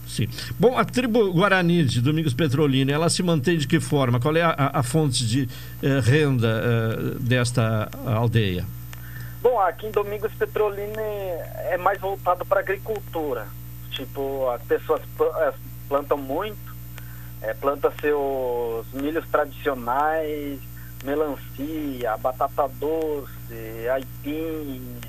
Sim. 0.07 0.27
Bom, 0.59 0.77
a 0.77 0.85
tribo 0.85 1.33
Guarani 1.33 1.83
de 1.83 2.01
Domingos 2.01 2.33
Petrolina, 2.33 2.91
ela 2.91 3.09
se 3.09 3.23
mantém 3.23 3.57
de 3.57 3.67
que 3.67 3.79
forma? 3.79 4.19
Qual 4.19 4.35
é 4.35 4.41
a, 4.41 4.71
a, 4.73 4.83
fonte 4.83 5.25
de 5.25 5.49
eh, 5.81 5.99
renda 5.99 6.47
eh, 6.47 7.17
desta 7.19 7.89
aldeia? 8.05 8.65
Bom, 9.41 9.59
aqui 9.59 9.87
em 9.87 9.91
Domingos 9.91 10.31
Petrolina 10.33 11.01
é 11.01 11.77
mais 11.77 11.99
voltado 11.99 12.45
para 12.45 12.59
agricultura. 12.59 13.47
Tipo, 13.91 14.49
as 14.51 14.61
pessoas 14.63 15.01
eh, 15.19 15.53
plantam 15.87 16.17
muito, 16.17 16.75
é, 17.41 17.53
plantam 17.53 17.91
seus 17.99 18.85
milhos 18.93 19.27
tradicionais, 19.29 20.59
melancia, 21.03 22.17
batata 22.17 22.67
doce, 22.79 23.89
aipim. 23.93 24.99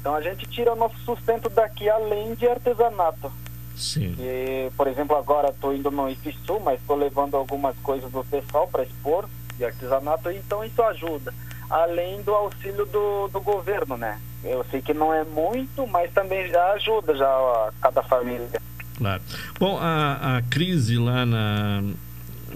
Então 0.00 0.14
a 0.14 0.20
gente 0.20 0.46
tira 0.46 0.72
o 0.72 0.76
nosso 0.76 0.96
sustento 0.98 1.48
daqui 1.48 1.88
além 1.88 2.34
de 2.34 2.46
artesanato. 2.46 3.32
Sim. 3.76 4.14
E, 4.18 4.70
por 4.76 4.86
exemplo, 4.86 5.16
agora 5.16 5.48
estou 5.48 5.74
indo 5.74 5.90
no 5.90 6.08
IFSU, 6.08 6.60
mas 6.60 6.80
estou 6.80 6.96
levando 6.96 7.36
algumas 7.36 7.76
coisas 7.78 8.10
do 8.10 8.24
pessoal 8.24 8.68
para 8.68 8.84
expor 8.84 9.28
de 9.56 9.64
artesanato, 9.64 10.30
então 10.30 10.64
isso 10.64 10.82
ajuda 10.82 11.32
além 11.70 12.22
do 12.22 12.32
auxílio 12.32 12.86
do, 12.86 13.28
do 13.28 13.40
governo, 13.40 13.96
né? 13.96 14.20
Eu 14.42 14.64
sei 14.70 14.82
que 14.82 14.92
não 14.92 15.12
é 15.12 15.24
muito, 15.24 15.86
mas 15.86 16.12
também 16.12 16.48
já 16.48 16.72
ajuda 16.72 17.16
já 17.16 17.26
a 17.26 17.72
cada 17.80 18.02
família. 18.02 18.60
Claro. 18.96 19.22
Bom, 19.58 19.78
a, 19.80 20.36
a 20.36 20.42
crise 20.42 20.98
lá 20.98 21.24
na, 21.26 21.82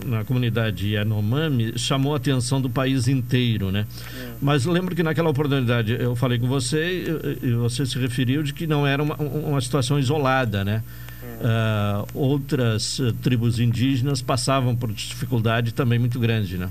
na 0.04 0.24
comunidade 0.24 0.94
Yanomami 0.94 1.78
chamou 1.78 2.14
a 2.14 2.16
atenção 2.16 2.60
do 2.60 2.70
país 2.70 3.08
inteiro, 3.08 3.70
né? 3.70 3.86
Hum. 4.14 4.34
Mas 4.40 4.64
lembro 4.64 4.94
que 4.94 5.02
naquela 5.02 5.30
oportunidade 5.30 5.92
eu 5.92 6.14
falei 6.14 6.38
com 6.38 6.46
você 6.46 7.04
e, 7.42 7.52
você 7.52 7.84
se 7.86 7.98
referiu 7.98 8.42
de 8.42 8.52
que 8.52 8.66
não 8.66 8.86
era 8.86 9.02
uma, 9.02 9.16
uma 9.16 9.60
situação 9.60 9.98
isolada, 9.98 10.64
né? 10.64 10.82
Hum. 11.22 11.26
uh, 11.44 12.08
outras 12.14 12.98
uh, 12.98 13.12
tribos 13.12 13.58
indígenas 13.58 14.22
passavam 14.22 14.74
por 14.74 14.92
dificuldade 14.92 15.72
também 15.72 15.98
muito 15.98 16.18
grande, 16.18 16.58
né? 16.58 16.68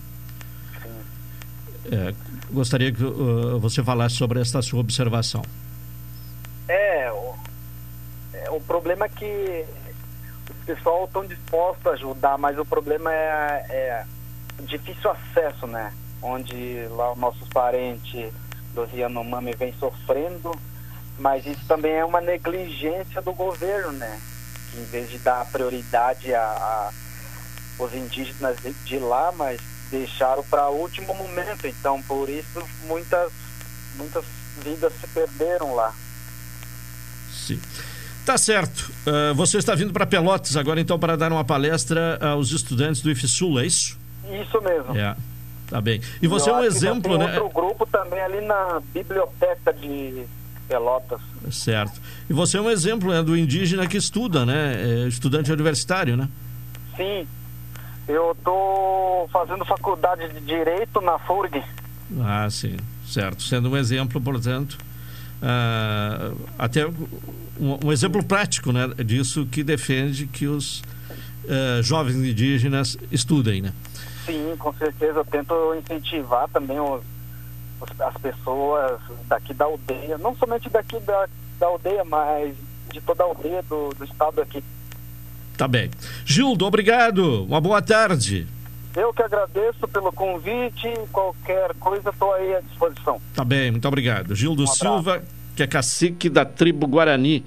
É, 1.92 2.14
gostaria 2.52 2.92
que 2.92 3.04
uh, 3.04 3.60
você 3.60 3.82
falasse 3.84 4.16
sobre 4.16 4.42
esta 4.42 4.62
sua 4.62 4.82
observação. 4.82 5.42
É, 6.68 7.10
o, 7.12 7.36
é, 8.34 8.50
o 8.50 8.60
problema 8.60 9.06
é 9.06 9.10
que 9.10 9.66
pessoal 10.68 11.06
estão 11.06 11.26
dispostos 11.26 11.88
a 11.88 11.92
ajudar, 11.92 12.38
mas 12.38 12.60
o 12.60 12.66
problema 12.66 13.12
é, 13.14 13.66
é 13.70 14.06
difícil 14.64 15.10
acesso, 15.10 15.66
né? 15.66 15.94
Onde 16.22 16.86
lá 16.90 17.14
os 17.14 17.18
nossos 17.18 17.48
parentes 17.48 18.32
dos 18.74 18.92
Yanomami 18.92 19.54
vêm 19.54 19.74
sofrendo, 19.80 20.52
mas 21.18 21.46
isso 21.46 21.66
também 21.68 21.94
é 21.94 22.04
uma 22.04 22.20
negligência 22.20 23.22
do 23.22 23.34
governo, 23.34 23.94
né? 23.94 24.20
Que 24.70 24.80
em 24.80 24.86
vez 24.86 25.10
de 25.10 25.20
dar 25.20 25.46
prioridade 25.46 26.36
a, 26.36 26.42
a 26.42 26.92
os 27.80 27.94
indígenas 27.94 28.58
de, 28.58 28.74
de 28.74 29.00
lá, 29.00 29.32
mas 29.32 29.62
deixaram 29.90 30.44
para 30.44 30.68
o 30.70 30.82
último 30.82 31.14
momento. 31.14 31.66
Então, 31.66 32.02
por 32.04 32.28
isso, 32.28 32.62
muitas, 32.88 33.32
muitas 33.96 34.26
vidas 34.64 34.92
se 35.00 35.08
perderam 35.08 35.76
lá. 35.76 35.94
Sim. 37.32 37.62
Tá 38.28 38.38
certo. 38.38 38.92
Uh, 39.08 39.34
você 39.36 39.58
está 39.58 39.74
vindo 39.74 39.94
para 39.94 40.06
Pelotas 40.06 40.58
agora, 40.58 40.82
então, 40.82 41.00
para 41.00 41.16
dar 41.16 41.32
uma 41.32 41.46
palestra 41.46 42.20
aos 42.22 42.52
estudantes 42.52 43.02
do 43.02 43.10
IFSUL, 43.10 43.58
é 43.62 43.66
isso? 43.66 43.98
Isso 44.30 44.62
mesmo. 44.62 44.98
É. 44.98 45.16
Tá 45.70 45.80
bem. 45.80 46.02
E 46.22 46.28
você 46.28 46.50
é 46.50 46.54
um 46.54 46.62
exemplo, 46.62 47.18
né? 47.18 47.40
outro 47.40 47.48
grupo 47.48 47.86
também 47.86 48.20
ali 48.20 48.42
na 48.42 48.82
biblioteca 48.94 49.72
de 49.72 50.26
Pelotas. 50.68 51.22
Certo. 51.50 52.02
E 52.30 52.34
você 52.34 52.58
é 52.58 52.62
um 52.62 52.70
exemplo 52.70 53.12
né, 53.12 53.24
do 53.24 53.34
indígena 53.38 53.88
que 53.88 53.96
estuda, 53.96 54.46
né? 54.46 54.76
É 54.76 55.08
estudante 55.08 55.50
universitário, 55.50 56.18
né? 56.18 56.28
Sim. 56.98 57.26
Eu 58.10 58.34
estou 58.34 59.30
fazendo 59.32 59.64
faculdade 59.64 60.28
de 60.34 60.42
Direito 60.42 61.00
na 61.00 61.18
FURG. 61.18 61.64
Ah, 62.20 62.50
sim. 62.50 62.76
Certo. 63.06 63.42
Sendo 63.42 63.70
um 63.70 63.78
exemplo, 63.78 64.20
portanto, 64.20 64.78
uh, 65.42 66.38
até 66.60 66.86
um, 67.60 67.88
um, 67.88 67.92
exemplo 67.92 68.24
prático 68.24 68.72
né, 68.72 68.88
disso 69.04 69.46
que 69.46 69.64
defende 69.64 70.28
que 70.28 70.48
os 70.48 70.80
uh, 71.46 71.82
jovens 71.82 72.16
indígenas 72.16 72.98
estudem, 73.12 73.62
né? 73.62 73.74
Sim, 74.26 74.56
com 74.58 74.74
certeza. 74.74 75.20
Eu 75.20 75.26
tento 75.26 75.54
incentivar 75.76 76.48
também 76.50 76.80
os, 76.80 77.02
os, 77.82 78.02
as 78.02 78.18
pessoas 78.18 79.00
daqui 79.28 79.54
da 79.54 79.66
aldeia, 79.66 80.18
não 80.18 80.36
somente 80.36 80.70
daqui 80.70 81.00
da, 81.00 81.28
da 81.60 81.68
aldeia, 81.68 82.04
mas 82.04 82.56
de 82.92 83.02
toda 83.02 83.24
a 83.24 83.28
aldeia 83.28 83.64
do, 83.64 83.90
do 83.90 84.04
estado 84.04 84.42
aqui. 84.42 84.64
Tá 85.58 85.68
bem. 85.68 85.90
Gildo, 86.26 86.66
obrigado. 86.66 87.46
Uma 87.46 87.60
boa 87.60 87.82
tarde. 87.82 88.48
Eu 88.96 89.14
que 89.14 89.22
agradeço 89.22 89.88
pelo 89.88 90.12
convite. 90.12 90.92
Qualquer 91.12 91.74
coisa, 91.76 92.10
estou 92.10 92.34
aí 92.34 92.56
à 92.56 92.62
disposição. 92.62 93.22
Tá 93.34 93.44
bem, 93.44 93.72
muito 93.72 93.88
obrigado. 93.88 94.36
Gildo 94.36 94.64
um 94.64 94.68
Silva, 94.68 95.24
que 95.58 95.64
é 95.64 95.68
cacique 95.68 96.30
da 96.30 96.46
tribo 96.46 96.86
Guarani 96.86 97.44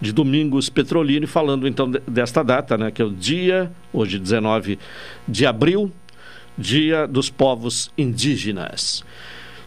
de 0.00 0.12
Domingos 0.12 0.70
Petrolini, 0.70 1.26
falando 1.26 1.68
então 1.68 1.90
desta 2.08 2.42
data, 2.42 2.78
né, 2.78 2.90
que 2.90 3.02
é 3.02 3.04
o 3.04 3.10
dia, 3.10 3.70
hoje 3.92 4.18
19 4.18 4.78
de 5.28 5.46
abril, 5.46 5.92
Dia 6.56 7.06
dos 7.06 7.30
Povos 7.30 7.90
Indígenas. 7.96 9.04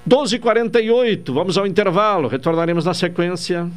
12h48, 0.10 1.32
vamos 1.32 1.58
ao 1.58 1.68
intervalo, 1.68 2.28
retornaremos 2.28 2.84
na 2.84 2.96
sequência. 2.96 3.70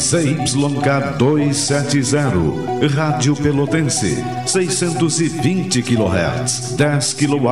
ZYK 0.00 1.18
270, 1.18 2.86
Rádio 2.96 3.36
Pelotense, 3.36 4.24
620 4.46 5.82
kHz, 5.82 6.74
10 6.74 7.14
kW, 7.14 7.48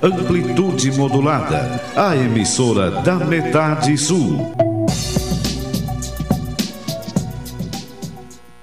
amplitude 0.00 0.90
modulada, 0.92 1.82
a 1.94 2.16
emissora 2.16 3.02
da 3.02 3.16
metade 3.16 3.94
sul. 3.98 4.54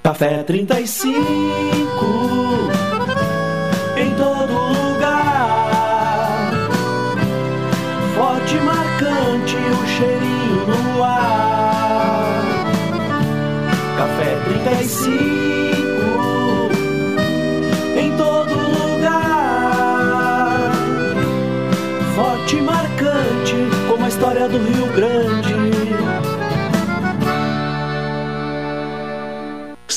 Café 0.01 0.43
35 0.43 2.79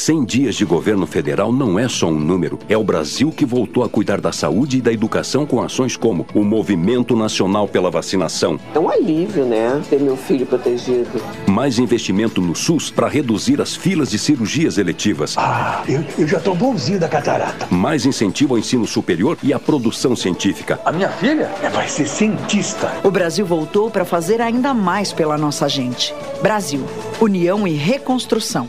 100 0.02 0.24
dias 0.24 0.56
de 0.56 0.64
governo 0.64 1.06
federal 1.06 1.52
não 1.52 1.78
é 1.78 1.88
só 1.88 2.08
um 2.08 2.18
número, 2.18 2.58
é 2.68 2.76
o 2.76 2.82
Brasil 2.82 3.30
que 3.30 3.46
voltou 3.46 3.84
a 3.84 3.88
cuidar 3.88 4.20
da 4.20 4.32
saúde 4.32 4.78
e 4.78 4.80
da 4.80 4.92
educação 4.92 5.46
com 5.46 5.62
ações 5.62 5.96
como 5.96 6.26
o 6.34 6.42
Movimento 6.42 7.14
Nacional 7.14 7.68
pela 7.68 7.88
Vacinação. 7.88 8.58
É 8.74 8.80
um 8.80 8.90
alívio, 8.90 9.44
né? 9.44 9.80
Ter 9.88 10.00
meu 10.00 10.16
filho 10.16 10.44
protegido. 10.44 11.22
Mais 11.46 11.78
investimento 11.78 12.40
no 12.40 12.52
SUS 12.52 12.90
para 12.90 13.06
reduzir 13.06 13.60
as 13.60 13.76
filas 13.76 14.10
de 14.10 14.18
cirurgias 14.18 14.76
eletivas. 14.76 15.38
Ah, 15.38 15.84
eu, 15.86 16.04
eu 16.18 16.26
já 16.26 16.40
tô 16.40 16.52
bonzinho 16.52 16.98
da 16.98 17.08
catarata. 17.08 17.68
Mais 17.70 18.04
incentivo 18.04 18.54
ao 18.54 18.58
ensino 18.58 18.88
superior 18.88 19.38
e 19.40 19.52
à 19.52 19.60
produção 19.60 20.16
científica. 20.16 20.80
A 20.84 20.90
minha 20.90 21.10
filha 21.10 21.48
vai 21.72 21.86
ser 21.86 22.08
cientista. 22.08 22.90
O 23.04 23.10
Brasil 23.12 23.46
voltou 23.46 23.88
para 23.88 24.04
fazer 24.04 24.40
ainda 24.40 24.74
mais 24.74 25.12
pela 25.12 25.38
nossa 25.38 25.68
gente. 25.68 26.12
Brasil, 26.42 26.84
união 27.20 27.68
e 27.68 27.74
reconstrução. 27.74 28.68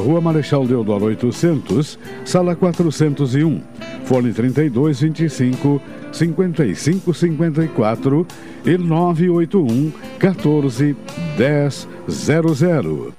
Rua 0.00 0.20
Marechal 0.20 0.66
Deodoro 0.66 1.06
800, 1.06 1.98
Sala 2.24 2.54
401, 2.54 3.60
Fone 4.04 4.32
3225 4.32 5.80
5554 6.12 8.26
e 8.64 8.78
981 8.78 9.92
14 10.18 10.96
1000. 12.06 13.14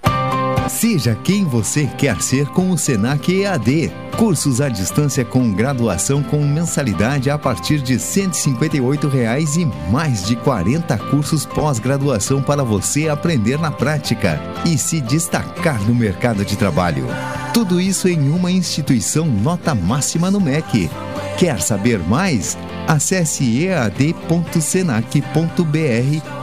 Seja 0.68 1.16
quem 1.16 1.46
você 1.46 1.88
quer 1.98 2.22
ser 2.22 2.48
com 2.48 2.72
o 2.72 2.78
Senac 2.78 3.32
EAD. 3.32 4.09
Cursos 4.20 4.60
à 4.60 4.68
distância 4.68 5.24
com 5.24 5.50
graduação 5.54 6.22
com 6.22 6.44
mensalidade 6.44 7.30
a 7.30 7.38
partir 7.38 7.80
de 7.80 7.98
158 7.98 9.08
reais 9.08 9.56
e 9.56 9.64
mais 9.90 10.26
de 10.26 10.36
40 10.36 10.98
cursos 11.10 11.46
pós-graduação 11.46 12.42
para 12.42 12.62
você 12.62 13.08
aprender 13.08 13.58
na 13.58 13.72
prática 13.72 14.38
e 14.66 14.78
se 14.78 15.00
destacar 15.00 15.82
no 15.84 15.96
mercado 15.96 16.44
de 16.44 16.58
trabalho. 16.58 17.08
Tudo 17.54 17.80
isso 17.80 18.10
em 18.10 18.30
uma 18.30 18.52
instituição 18.52 19.26
nota 19.26 19.74
máxima 19.74 20.30
no 20.30 20.42
MEC. 20.42 20.92
Quer 21.38 21.62
saber 21.62 22.00
mais? 22.00 22.58
Acesse 22.90 23.64
ead.senac.br 23.64 24.04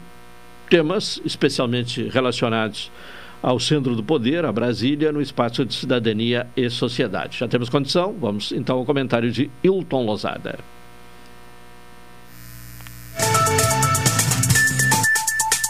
temas 0.70 1.22
especialmente 1.24 2.04
relacionados 2.10 2.92
ao 3.42 3.60
Centro 3.60 3.96
do 3.96 4.04
Poder, 4.04 4.46
a 4.46 4.52
Brasília, 4.52 5.12
no 5.12 5.22
espaço 5.22 5.66
de 5.66 5.74
cidadania 5.74 6.48
e 6.56 6.70
sociedade. 6.70 7.38
Já 7.38 7.48
temos 7.48 7.70
condição? 7.70 8.16
Vamos 8.20 8.52
então 8.52 8.78
ao 8.78 8.86
comentário 8.86 9.32
de 9.32 9.50
Hilton 9.64 10.06
Lozada. 10.06 10.60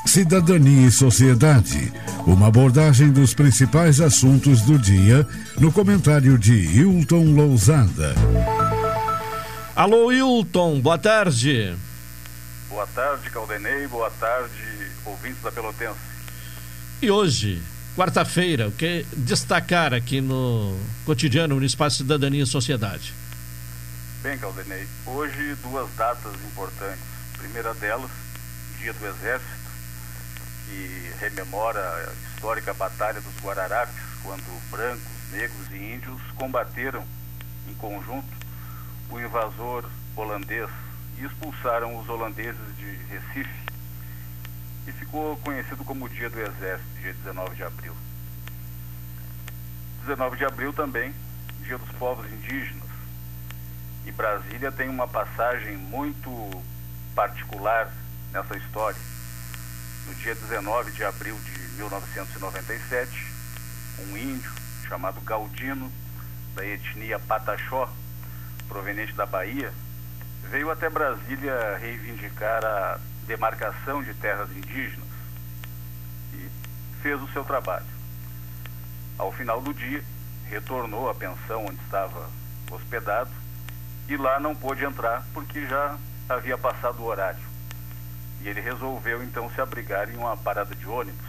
Cidadania 0.06 0.88
e 0.88 0.91
Sociedade. 0.91 1.93
Uma 2.25 2.47
abordagem 2.47 3.12
dos 3.12 3.36
principais 3.36 4.01
assuntos 4.01 4.62
do 4.62 4.80
dia 4.80 5.27
no 5.60 5.71
comentário 5.71 6.39
de 6.39 6.53
Hilton 6.53 7.36
Lousada. 7.36 8.15
Alô, 9.75 10.12
Hilton, 10.12 10.82
boa 10.82 10.97
tarde. 10.97 11.75
Boa 12.67 12.88
tarde, 12.88 13.30
Caldenei, 13.30 13.86
boa 13.88 14.10
tarde, 14.10 14.51
ouvintes 15.06 15.41
da 15.43 15.51
Pelotense. 15.51 16.07
E 17.00 17.12
hoje, 17.12 17.62
quarta-feira, 17.96 18.68
o 18.68 18.72
que 18.72 19.06
destacar 19.16 19.94
aqui 19.94 20.20
no 20.20 20.76
cotidiano, 21.06 21.60
no 21.60 21.64
Espaço 21.64 21.98
Cidadania 21.98 22.42
e 22.42 22.48
Sociedade? 22.48 23.14
Bem, 24.24 24.36
Caldenei, 24.40 24.88
hoje 25.06 25.56
duas 25.62 25.88
datas 25.96 26.34
importantes. 26.44 27.04
A 27.36 27.38
primeira 27.38 27.72
delas, 27.76 28.10
Dia 28.80 28.94
do 28.94 29.06
Exército, 29.06 29.70
que 30.66 31.12
rememora 31.20 31.80
a 31.80 32.34
histórica 32.34 32.74
Batalha 32.74 33.22
dos 33.22 33.44
Guararapes, 33.44 34.04
quando 34.24 34.72
brancos, 34.72 35.32
negros 35.32 35.68
e 35.72 35.76
índios 35.76 36.20
combateram 36.36 37.06
em 37.70 37.76
conjunto 37.76 38.26
o 39.12 39.20
invasor 39.20 39.86
holandês 40.16 40.70
e 41.20 41.26
expulsaram 41.26 41.96
os 42.00 42.10
holandeses 42.10 42.76
de 42.76 42.98
Recife 43.08 43.66
e 44.88 44.91
ficou 44.93 45.36
conhecido 45.38 45.84
como 45.84 46.06
o 46.06 46.10
Dia 46.10 46.30
do 46.30 46.39
Exército, 46.39 47.02
dia 47.02 47.13
19 47.13 47.56
de 47.56 47.63
abril. 47.63 47.95
19 50.06 50.38
de 50.38 50.45
abril 50.45 50.73
também, 50.73 51.13
Dia 51.63 51.78
dos 51.78 51.89
Povos 51.97 52.26
Indígenas. 52.32 52.88
E 54.06 54.12
Brasília 54.12 54.71
tem 54.71 54.88
uma 54.88 55.08
passagem 55.08 55.76
muito 55.76 56.63
particular 57.13 57.91
nessa 58.32 58.56
história 58.56 59.17
no 60.08 60.15
dia 60.15 60.34
19 60.34 60.91
de 60.91 61.04
abril 61.04 61.38
de 61.43 61.60
1997, 61.76 63.34
um 64.08 64.17
índio 64.17 64.52
chamado 64.88 65.19
Galdino, 65.21 65.91
da 66.56 66.65
etnia 66.65 67.19
Pataxó, 67.19 67.93
proveniente 68.69 69.13
da 69.13 69.26
Bahia, 69.26 69.71
veio 70.50 70.71
até 70.71 70.89
Brasília 70.89 71.78
reivindicar 71.78 72.63
a 72.63 73.00
demarcação 73.28 74.02
de 74.02 74.13
terras 74.16 74.50
indígenas 74.52 75.08
e 76.34 76.50
fez 77.02 77.22
o 77.22 77.28
seu 77.28 77.44
trabalho. 77.44 77.86
Ao 79.18 79.32
final 79.32 79.62
do 79.62 79.74
dia, 79.74 80.04
retornou 80.46 81.10
à 81.10 81.13
pensão 81.13 81.66
onde 81.66 81.80
estava 81.84 82.30
hospedado 82.72 83.30
e 84.08 84.16
lá 84.16 84.40
não 84.40 84.56
pôde 84.56 84.86
entrar 84.86 85.26
porque 85.34 85.68
já 85.68 85.98
havia 86.30 86.58
passado 86.58 87.02
o 87.02 87.06
horário. 87.06 87.46
E 88.42 88.48
ele 88.48 88.62
resolveu 88.62 89.22
então 89.24 89.50
se 89.50 89.60
abrigar 89.60 90.10
em 90.10 90.16
uma 90.16 90.38
parada 90.38 90.74
de 90.74 90.88
ônibus. 90.88 91.28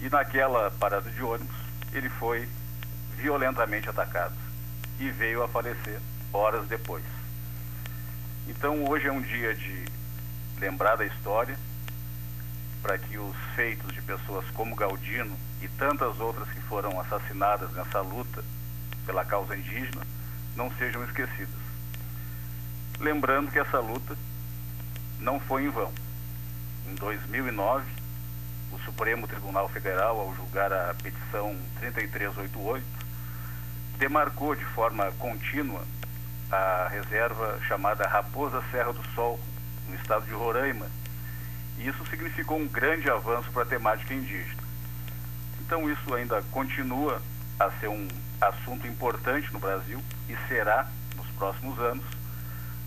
E 0.00 0.08
naquela 0.08 0.70
parada 0.72 1.10
de 1.10 1.22
ônibus, 1.22 1.56
ele 1.92 2.08
foi 2.08 2.48
violentamente 3.16 3.88
atacado 3.88 4.34
e 4.98 5.10
veio 5.10 5.42
a 5.42 5.48
falecer 5.48 6.00
horas 6.32 6.66
depois. 6.66 7.04
Então 8.48 8.84
hoje 8.88 9.06
é 9.06 9.12
um 9.12 9.22
dia 9.22 9.54
de 9.54 9.93
lembrar 10.64 10.96
da 10.96 11.04
história, 11.04 11.58
para 12.80 12.96
que 12.96 13.18
os 13.18 13.36
feitos 13.54 13.92
de 13.92 14.00
pessoas 14.00 14.48
como 14.54 14.74
Galdino 14.74 15.36
e 15.60 15.68
tantas 15.68 16.18
outras 16.18 16.48
que 16.48 16.60
foram 16.62 16.98
assassinadas 17.00 17.70
nessa 17.72 18.00
luta 18.00 18.42
pela 19.04 19.26
causa 19.26 19.54
indígena 19.54 20.02
não 20.56 20.72
sejam 20.76 21.04
esquecidas. 21.04 21.60
Lembrando 22.98 23.50
que 23.50 23.58
essa 23.58 23.78
luta 23.78 24.16
não 25.20 25.38
foi 25.38 25.64
em 25.64 25.68
vão. 25.68 25.92
Em 26.86 26.94
2009, 26.94 27.84
o 28.72 28.78
Supremo 28.80 29.28
Tribunal 29.28 29.68
Federal, 29.68 30.18
ao 30.18 30.34
julgar 30.34 30.72
a 30.72 30.94
petição 30.94 31.54
3388, 31.78 32.84
demarcou 33.98 34.54
de 34.54 34.64
forma 34.64 35.12
contínua 35.18 35.84
a 36.50 36.88
reserva 36.88 37.58
chamada 37.68 38.08
Raposa 38.08 38.62
Serra 38.70 38.92
do 38.92 39.04
Sol, 39.14 39.38
no 39.88 39.94
estado 39.96 40.24
de 40.26 40.32
Roraima. 40.32 40.86
E 41.78 41.88
isso 41.88 42.04
significou 42.06 42.58
um 42.58 42.68
grande 42.68 43.10
avanço 43.10 43.50
para 43.50 43.62
a 43.62 43.66
temática 43.66 44.14
indígena. 44.14 44.62
Então, 45.60 45.90
isso 45.90 46.14
ainda 46.14 46.42
continua 46.50 47.20
a 47.58 47.70
ser 47.72 47.88
um 47.88 48.06
assunto 48.40 48.86
importante 48.86 49.52
no 49.52 49.58
Brasil 49.58 50.02
e 50.28 50.36
será 50.48 50.88
nos 51.16 51.26
próximos 51.28 51.78
anos 51.78 52.04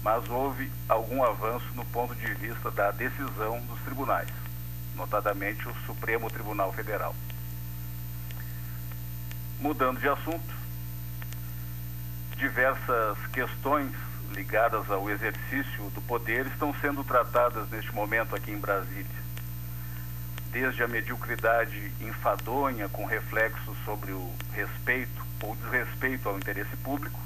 mas 0.07 0.29
houve 0.29 0.71
algum 0.87 1.21
avanço 1.21 1.65
no 1.75 1.83
ponto 1.85 2.15
de 2.15 2.33
vista 2.35 2.71
da 2.71 2.91
decisão 2.91 3.59
dos 3.65 3.77
tribunais, 3.81 4.29
notadamente 4.95 5.67
o 5.67 5.75
Supremo 5.85 6.29
Tribunal 6.29 6.71
Federal. 6.71 7.13
Mudando 9.59 9.99
de 9.99 10.07
assunto, 10.07 10.55
diversas 12.37 13.17
questões 13.33 13.91
ligadas 14.33 14.89
ao 14.89 15.09
exercício 15.09 15.89
do 15.91 16.01
poder 16.01 16.45
estão 16.47 16.73
sendo 16.81 17.03
tratadas 17.03 17.69
neste 17.69 17.93
momento 17.93 18.35
aqui 18.35 18.51
em 18.51 18.59
Brasília. 18.59 19.05
Desde 20.51 20.83
a 20.83 20.87
mediocridade 20.87 21.91
enfadonha 22.01 22.89
com 22.89 23.05
reflexos 23.05 23.77
sobre 23.85 24.11
o 24.11 24.31
respeito 24.53 25.25
ou 25.41 25.55
desrespeito 25.55 26.27
ao 26.29 26.37
interesse 26.37 26.75
público, 26.77 27.19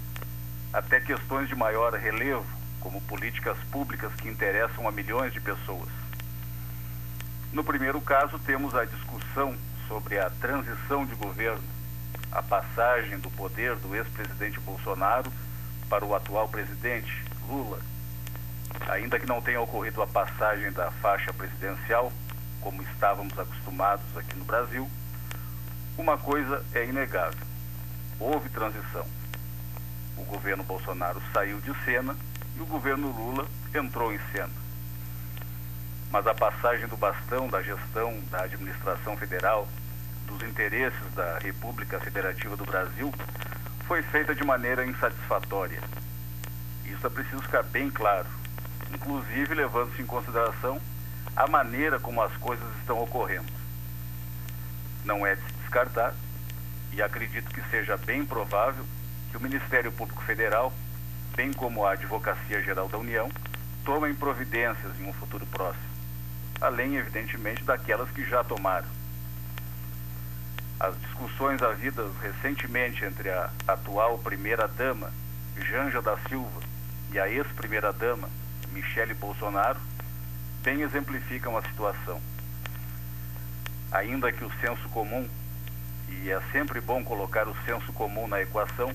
até 0.74 1.00
questões 1.00 1.48
de 1.48 1.56
maior 1.56 1.94
relevo 1.94 2.46
como 2.80 3.02
políticas 3.02 3.58
públicas 3.72 4.12
que 4.16 4.28
interessam 4.28 4.88
a 4.88 4.92
milhões 4.92 5.32
de 5.32 5.40
pessoas. 5.40 5.90
No 7.54 7.64
primeiro 7.64 8.02
caso, 8.02 8.40
temos 8.40 8.74
a 8.74 8.86
discussão 8.86 9.56
sobre 9.88 10.18
a 10.18 10.30
transição 10.30 11.06
de 11.06 11.14
governo, 11.16 11.64
a 12.32 12.42
passagem 12.42 13.20
do 13.20 13.30
poder 13.30 13.76
do 13.76 13.96
ex-presidente 13.96 14.60
Bolsonaro 14.62 15.32
para 15.92 16.06
o 16.06 16.16
atual 16.16 16.48
presidente 16.48 17.12
Lula. 17.50 17.78
Ainda 18.88 19.20
que 19.20 19.26
não 19.26 19.42
tenha 19.42 19.60
ocorrido 19.60 20.02
a 20.02 20.08
passagem 20.08 20.72
da 20.72 20.90
faixa 20.90 21.34
presidencial, 21.34 22.14
como 22.62 22.82
estávamos 22.82 23.38
acostumados 23.38 24.06
aqui 24.16 24.38
no 24.38 24.46
Brasil, 24.46 24.90
uma 25.98 26.18
coisa 26.18 26.64
é 26.74 26.86
inegável: 26.86 27.46
houve 28.18 28.48
transição. 28.48 29.06
O 30.16 30.24
governo 30.24 30.64
Bolsonaro 30.64 31.22
saiu 31.34 31.60
de 31.60 31.74
cena 31.84 32.16
e 32.56 32.62
o 32.62 32.66
governo 32.66 33.12
Lula 33.12 33.46
entrou 33.76 34.14
em 34.14 34.20
cena. 34.32 34.54
Mas 36.10 36.26
a 36.26 36.34
passagem 36.34 36.88
do 36.88 36.96
bastão 36.96 37.50
da 37.50 37.62
gestão 37.62 38.18
da 38.30 38.44
administração 38.44 39.18
federal, 39.18 39.68
dos 40.26 40.42
interesses 40.44 41.14
da 41.14 41.38
República 41.40 42.00
Federativa 42.00 42.56
do 42.56 42.64
Brasil, 42.64 43.14
foi 43.92 44.02
feita 44.04 44.34
de 44.34 44.42
maneira 44.46 44.86
insatisfatória. 44.86 45.82
Isso 46.86 47.06
é 47.06 47.10
preciso 47.10 47.42
ficar 47.42 47.62
bem 47.62 47.90
claro, 47.92 48.26
inclusive 48.90 49.54
levando-se 49.54 50.02
em 50.02 50.06
consideração 50.06 50.80
a 51.36 51.46
maneira 51.46 52.00
como 52.00 52.22
as 52.22 52.32
coisas 52.38 52.66
estão 52.80 53.04
ocorrendo. 53.04 53.52
Não 55.04 55.28
é 55.28 55.36
de 55.36 55.42
se 55.42 55.54
descartar, 55.60 56.14
e 56.94 57.02
acredito 57.02 57.54
que 57.54 57.62
seja 57.70 57.98
bem 57.98 58.26
provável, 58.26 58.86
que 59.30 59.36
o 59.36 59.42
Ministério 59.42 59.92
Público 59.92 60.24
Federal 60.24 60.72
bem 61.36 61.52
como 61.52 61.86
a 61.86 61.92
Advocacia 61.92 62.64
Geral 62.64 62.88
da 62.88 62.98
União, 62.98 63.30
tomem 63.84 64.16
providências 64.16 64.98
em 65.02 65.04
um 65.10 65.12
futuro 65.12 65.46
próximo, 65.48 65.84
além, 66.62 66.96
evidentemente, 66.96 67.66
daquelas 67.66 68.10
que 68.12 68.24
já 68.24 68.42
tomaram. 68.42 69.01
As 70.84 71.00
discussões 71.00 71.62
havidas 71.62 72.12
recentemente 72.24 73.06
entre 73.06 73.30
a 73.30 73.52
atual 73.68 74.18
primeira-dama, 74.18 75.14
Janja 75.56 76.02
da 76.02 76.18
Silva, 76.28 76.60
e 77.12 77.20
a 77.20 77.30
ex-primeira-dama, 77.30 78.28
Michele 78.72 79.14
Bolsonaro, 79.14 79.80
bem 80.64 80.82
exemplificam 80.82 81.56
a 81.56 81.62
situação. 81.62 82.20
Ainda 83.92 84.32
que 84.32 84.44
o 84.44 84.52
senso 84.60 84.90
comum, 84.90 85.30
e 86.10 86.32
é 86.32 86.42
sempre 86.52 86.82
bom 86.82 87.04
colocar 87.04 87.48
o 87.48 87.56
senso 87.64 87.94
comum 87.94 88.28
na 88.28 88.42
equação, 88.42 88.92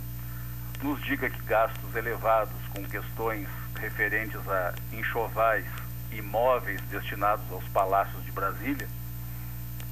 nos 0.83 1.01
diga 1.05 1.31
que 1.31 1.40
gastos 1.42 1.94
elevados 1.94 2.66
com 2.75 2.83
questões 2.83 3.46
referentes 3.79 4.40
a 4.49 4.75
enxovais 4.90 5.64
imóveis 6.11 6.81
destinados 6.90 7.44
aos 7.53 7.68
palácios 7.68 8.25
de 8.25 8.33
Brasília, 8.33 8.88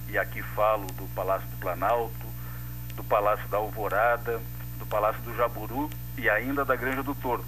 e 0.08 0.18
aqui 0.18 0.42
falo 0.42 0.86
do 0.92 1.06
Palácio 1.14 1.48
do 1.48 1.56
Planalto, 1.56 2.26
do 2.94 3.04
Palácio 3.04 3.48
da 3.48 3.56
Alvorada, 3.56 4.40
do 4.78 4.86
Palácio 4.86 5.20
do 5.22 5.36
Jaburu 5.36 5.90
e 6.16 6.28
ainda 6.28 6.64
da 6.64 6.76
Granja 6.76 7.02
do 7.02 7.14
Torto. 7.14 7.44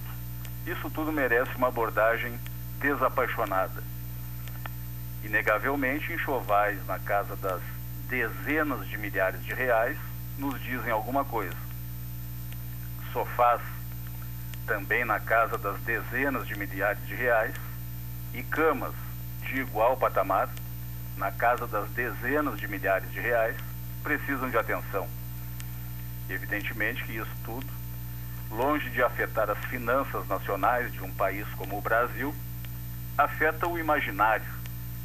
Isso 0.66 0.90
tudo 0.90 1.12
merece 1.12 1.54
uma 1.56 1.68
abordagem 1.68 2.38
desapaixonada. 2.80 3.82
Inegavelmente, 5.22 6.12
enxovais 6.12 6.84
na 6.86 6.98
casa 6.98 7.36
das 7.36 7.60
dezenas 8.08 8.86
de 8.88 8.98
milhares 8.98 9.44
de 9.44 9.54
reais 9.54 9.96
nos 10.38 10.60
dizem 10.62 10.90
alguma 10.90 11.24
coisa. 11.24 11.56
Sofás 13.12 13.60
também 14.66 15.04
na 15.04 15.20
casa 15.20 15.56
das 15.56 15.78
dezenas 15.80 16.46
de 16.46 16.56
milhares 16.58 17.04
de 17.06 17.14
reais 17.14 17.54
e 18.34 18.42
camas 18.42 18.94
de 19.42 19.60
igual 19.60 19.96
patamar 19.96 20.48
na 21.16 21.32
casa 21.32 21.66
das 21.66 21.88
dezenas 21.90 22.58
de 22.58 22.68
milhares 22.68 23.10
de 23.10 23.20
reais 23.20 23.56
precisam 24.02 24.50
de 24.50 24.56
atenção. 24.56 25.08
Evidentemente 26.28 27.04
que 27.04 27.16
isso 27.16 27.30
tudo, 27.44 27.66
longe 28.50 28.88
de 28.90 29.02
afetar 29.02 29.50
as 29.50 29.58
finanças 29.66 30.26
nacionais 30.28 30.92
de 30.92 31.02
um 31.02 31.12
país 31.12 31.46
como 31.56 31.78
o 31.78 31.80
Brasil, 31.80 32.34
afeta 33.16 33.66
o 33.66 33.78
imaginário 33.78 34.46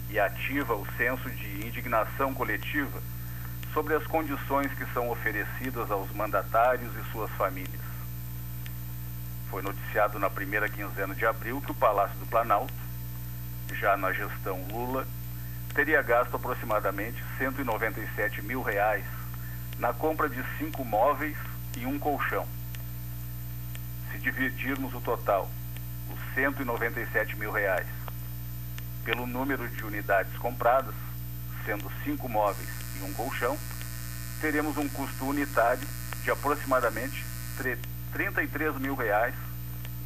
e 0.10 0.20
ativa 0.20 0.76
o 0.76 0.86
senso 0.98 1.30
de 1.30 1.66
indignação 1.66 2.34
coletiva 2.34 3.02
sobre 3.74 3.96
as 3.96 4.06
condições 4.06 4.72
que 4.74 4.86
são 4.94 5.10
oferecidas 5.10 5.90
aos 5.90 6.12
mandatários 6.12 6.92
e 6.96 7.12
suas 7.12 7.32
famílias. 7.32 7.82
Foi 9.50 9.62
noticiado 9.62 10.20
na 10.20 10.30
primeira 10.30 10.68
quinzena 10.68 11.16
de 11.16 11.26
abril 11.26 11.62
que 11.62 11.72
o 11.72 11.76
Palácio 11.76 12.18
do 12.20 12.26
Planalto, 12.26 12.74
já 13.74 13.96
na 13.96 14.12
gestão 14.12 14.62
Lula, 14.70 15.08
teria 15.74 16.02
gasto 16.02 16.36
aproximadamente 16.36 17.24
197 17.38 18.42
mil 18.42 18.62
reais 18.62 19.06
na 19.80 19.94
compra 19.94 20.30
de 20.30 20.44
cinco 20.58 20.84
móveis 20.84 21.38
e 21.78 21.86
um 21.86 21.98
colchão. 21.98 22.48
Se 24.12 24.18
dividirmos 24.20 24.94
o 24.94 25.02
total, 25.02 25.50
os 26.10 26.34
197 26.36 27.38
mil 27.38 27.52
reais, 27.52 27.88
pelo 29.04 29.26
número 29.26 29.68
de 29.70 29.84
unidades 29.84 30.36
compradas, 30.38 30.94
sendo 31.66 31.92
cinco 32.04 32.28
móveis 32.28 32.70
e 33.00 33.04
um 33.04 33.14
colchão, 33.14 33.58
teremos 34.42 34.78
um 34.78 34.90
custo 34.90 35.26
unitário 35.26 35.88
de 36.24 36.32
aproximadamente 36.32 37.26
33 38.12 38.78
mil 38.78 38.96
reais 38.96 39.36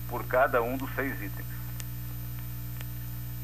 por 0.08 0.26
cada 0.26 0.62
um 0.62 0.78
dos 0.78 0.94
seis 0.96 1.14
itens. 1.22 1.55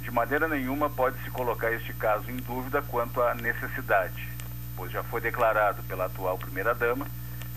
De 0.02 0.12
maneira 0.12 0.48
nenhuma 0.48 0.90
pode-se 0.90 1.30
colocar 1.32 1.72
este 1.72 1.94
caso 1.94 2.30
em 2.30 2.38
dúvida 2.38 2.82
quanto 2.82 3.22
à 3.22 3.34
necessidade, 3.34 4.28
pois 4.76 4.92
já 4.92 5.04
foi 5.04 5.22
declarado 5.22 5.82
pela 5.84 6.06
atual 6.06 6.38
primeira-dama 6.38 7.06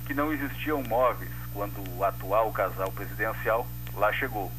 que 0.07 0.15
não 0.15 0.33
existiam 0.33 0.83
móveis 0.83 1.33
quando 1.53 1.83
o 1.97 2.05
atual 2.05 2.53
casal 2.53 2.93
presidencial 2.93 3.67
lá 3.95 4.13
chegou, 4.13 4.53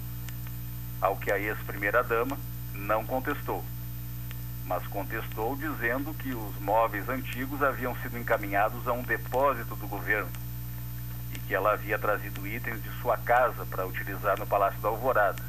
ao 1.00 1.16
que 1.18 1.32
a 1.32 1.40
ex-primeira-dama 1.40 2.38
não 2.74 3.06
contestou 3.06 3.64
mas 4.66 4.86
contestou 4.88 5.56
dizendo 5.56 6.14
que 6.14 6.34
os 6.34 6.60
móveis 6.60 7.08
antigos 7.08 7.62
haviam 7.62 7.96
sido 7.98 8.18
encaminhados 8.18 8.88
a 8.88 8.94
um 8.94 9.04
depósito 9.04 9.76
do 9.76 9.88
governo 9.88 10.30
e 11.34 11.40
que 11.40 11.54
ela 11.54 11.74
havia 11.74 12.00
trazido 12.00 12.48
itens 12.48 12.82
de 12.82 12.90
sua 13.00 13.18
casa 13.18 13.66
para 13.68 13.86
utilizar 13.86 14.40
no 14.40 14.48
Palácio 14.48 14.80
da 14.82 14.90
Alvorada, 14.90 15.42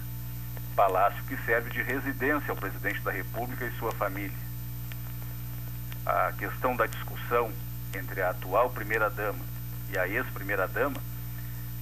palácio 0.77 1.25
que 1.25 1.37
serve 1.39 1.71
de 1.71 1.83
residência 1.83 2.51
ao 2.51 2.57
presidente 2.57 3.01
da 3.01 3.11
República 3.11 3.65
e 3.65 3.73
sua 3.79 3.91
família. 3.93 4.37
A 6.05 6.33
questão 6.39 6.77
da 6.77 6.87
discussão 6.87 7.51
entre 7.95 8.21
a 8.21 8.31
atual 8.31 8.69
primeira-dama 8.69 9.41
e 9.91 9.99
a 9.99 10.07
ex-primeira-dama 10.07 11.01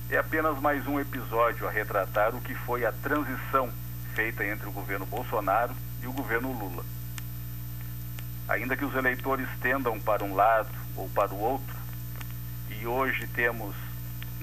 é 0.09 0.17
apenas 0.17 0.61
mais 0.61 0.87
um 0.87 1.01
episódio 1.01 1.67
a 1.67 1.71
retratar 1.71 2.37
o 2.37 2.41
que 2.41 2.55
foi 2.55 2.87
a 2.87 2.93
transição 2.93 3.69
feita 4.15 4.47
entre 4.47 4.69
o 4.69 4.73
governo 4.73 5.05
Bolsonaro 5.05 5.75
e 6.01 6.07
o 6.07 6.13
governo 6.13 6.53
Lula. 6.53 6.85
Ainda 8.49 8.77
que 8.77 8.85
os 8.85 8.95
eleitores 8.95 9.49
tendam 9.61 9.99
para 9.99 10.23
um 10.23 10.35
lado 10.35 10.71
ou 10.97 11.09
para 11.09 11.35
o 11.35 11.41
outro, 11.41 11.75
e 12.71 12.87
hoje 12.87 13.27
temos 13.29 13.75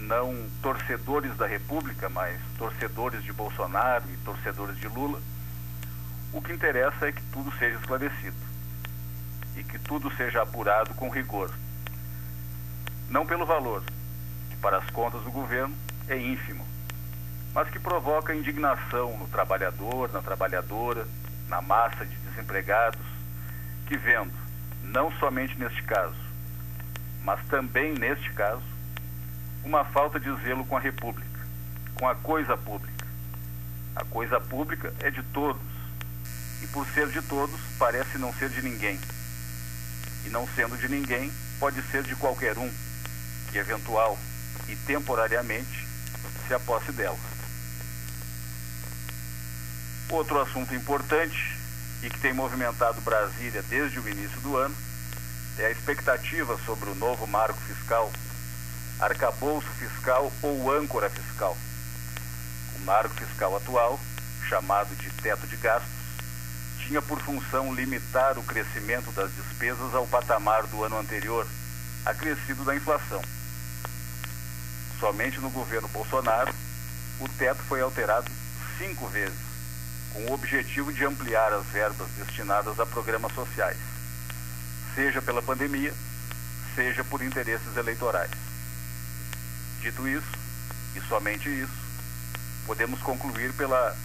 não 0.01 0.49
torcedores 0.61 1.35
da 1.37 1.47
República, 1.47 2.09
mas 2.09 2.39
torcedores 2.57 3.23
de 3.23 3.31
Bolsonaro 3.31 4.03
e 4.11 4.17
torcedores 4.17 4.77
de 4.77 4.87
Lula, 4.87 5.21
o 6.33 6.41
que 6.41 6.51
interessa 6.51 7.07
é 7.07 7.11
que 7.11 7.21
tudo 7.31 7.51
seja 7.57 7.77
esclarecido 7.77 8.37
e 9.55 9.63
que 9.63 9.77
tudo 9.79 10.11
seja 10.15 10.41
apurado 10.41 10.93
com 10.95 11.09
rigor. 11.09 11.51
Não 13.09 13.25
pelo 13.25 13.45
valor, 13.45 13.83
que 14.49 14.55
para 14.57 14.77
as 14.77 14.89
contas 14.89 15.21
do 15.23 15.31
governo 15.31 15.75
é 16.07 16.17
ínfimo, 16.17 16.65
mas 17.53 17.69
que 17.69 17.79
provoca 17.79 18.33
indignação 18.33 19.17
no 19.17 19.27
trabalhador, 19.27 20.11
na 20.11 20.21
trabalhadora, 20.21 21.05
na 21.47 21.61
massa 21.61 22.05
de 22.05 22.15
desempregados, 22.15 23.05
que 23.87 23.97
vendo, 23.97 24.33
não 24.83 25.11
somente 25.19 25.57
neste 25.59 25.83
caso, 25.83 26.15
mas 27.23 27.43
também 27.47 27.93
neste 27.93 28.31
caso, 28.31 28.70
uma 29.63 29.85
falta 29.85 30.19
de 30.19 30.33
zelo 30.43 30.65
com 30.65 30.75
a 30.75 30.79
República, 30.79 31.39
com 31.95 32.07
a 32.07 32.15
coisa 32.15 32.57
pública. 32.57 33.05
A 33.95 34.03
coisa 34.05 34.39
pública 34.39 34.93
é 34.99 35.11
de 35.11 35.21
todos, 35.23 35.61
e 36.61 36.67
por 36.67 36.87
ser 36.87 37.07
de 37.09 37.21
todos, 37.21 37.59
parece 37.77 38.17
não 38.17 38.33
ser 38.33 38.49
de 38.49 38.61
ninguém. 38.61 38.99
E 40.25 40.29
não 40.29 40.47
sendo 40.55 40.77
de 40.77 40.87
ninguém, 40.87 41.31
pode 41.59 41.81
ser 41.83 42.03
de 42.03 42.15
qualquer 42.15 42.57
um, 42.57 42.71
que 43.51 43.57
eventual 43.57 44.17
e 44.67 44.75
temporariamente 44.75 45.87
se 46.47 46.53
aposse 46.53 46.91
dela. 46.91 47.17
Outro 50.09 50.41
assunto 50.41 50.73
importante 50.75 51.57
e 52.03 52.09
que 52.09 52.19
tem 52.19 52.33
movimentado 52.33 52.99
Brasília 53.01 53.63
desde 53.63 53.99
o 53.99 54.09
início 54.09 54.39
do 54.41 54.57
ano 54.57 54.75
é 55.57 55.65
a 55.65 55.71
expectativa 55.71 56.57
sobre 56.65 56.89
o 56.89 56.95
novo 56.95 57.27
marco 57.27 57.59
fiscal, 57.61 58.11
arcabouço 59.01 59.67
fiscal 59.79 60.31
ou 60.43 60.71
âncora 60.71 61.09
fiscal. 61.09 61.57
O 62.75 62.85
marco 62.85 63.15
fiscal 63.15 63.55
atual, 63.57 63.99
chamado 64.47 64.95
de 64.95 65.09
teto 65.09 65.47
de 65.47 65.57
gastos, 65.57 65.89
tinha 66.85 67.01
por 67.01 67.19
função 67.19 67.73
limitar 67.73 68.37
o 68.37 68.43
crescimento 68.43 69.11
das 69.11 69.31
despesas 69.33 69.95
ao 69.95 70.05
patamar 70.05 70.67
do 70.67 70.83
ano 70.83 70.99
anterior, 70.99 71.47
acrescido 72.05 72.63
da 72.63 72.75
inflação. 72.75 73.21
Somente 74.99 75.39
no 75.39 75.49
governo 75.49 75.87
Bolsonaro, 75.87 76.53
o 77.19 77.27
teto 77.27 77.61
foi 77.63 77.81
alterado 77.81 78.29
cinco 78.77 79.07
vezes 79.07 79.51
com 80.13 80.25
o 80.25 80.33
objetivo 80.33 80.93
de 80.93 81.03
ampliar 81.05 81.51
as 81.53 81.65
verbas 81.67 82.07
destinadas 82.17 82.79
a 82.79 82.85
programas 82.85 83.33
sociais, 83.33 83.77
seja 84.93 85.21
pela 85.21 85.41
pandemia, 85.41 85.93
seja 86.75 87.03
por 87.03 87.23
interesses 87.23 87.75
eleitorais. 87.75 88.50
Dito 89.81 90.07
isso, 90.07 90.31
e 90.95 91.01
somente 91.01 91.49
isso, 91.49 91.73
podemos 92.67 93.01
concluir 93.01 93.51
pela 93.53 93.95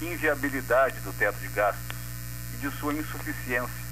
inviabilidade 0.00 1.00
do 1.00 1.12
teto 1.12 1.38
de 1.40 1.48
gastos 1.48 1.96
e 2.54 2.56
de 2.58 2.70
sua 2.78 2.94
insuficiência 2.94 3.84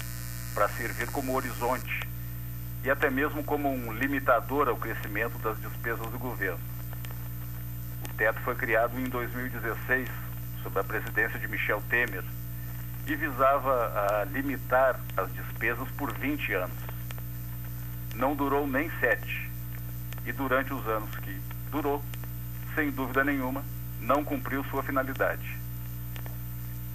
para 0.53 0.69
servir 0.69 1.07
como 1.07 1.35
horizonte 1.35 2.07
e 2.81 2.89
até 2.89 3.09
mesmo 3.09 3.43
como 3.43 3.69
um 3.69 3.91
limitador 3.91 4.69
ao 4.69 4.77
crescimento 4.77 5.37
das 5.39 5.59
despesas 5.59 6.09
do 6.11 6.17
governo. 6.17 6.59
O 8.05 8.13
teto 8.13 8.39
foi 8.39 8.55
criado 8.55 8.97
em 8.97 9.09
2016 9.09 10.09
sob 10.61 10.79
a 10.79 10.83
presidência 10.83 11.37
de 11.37 11.47
Michel 11.49 11.83
Temer 11.89 12.23
e 13.05 13.15
visava 13.15 14.21
a 14.21 14.23
limitar 14.31 14.97
as 15.17 15.29
despesas 15.33 15.89
por 15.97 16.13
20 16.13 16.53
anos. 16.53 16.77
Não 18.15 18.33
durou 18.33 18.65
nem 18.65 18.89
sete. 19.01 19.52
E 20.25 20.31
durante 20.31 20.73
os 20.73 20.87
anos 20.87 21.09
que 21.17 21.41
durou, 21.69 22.01
sem 22.75 22.91
dúvida 22.91 23.23
nenhuma, 23.23 23.63
não 23.99 24.23
cumpriu 24.23 24.63
sua 24.65 24.83
finalidade. 24.83 25.57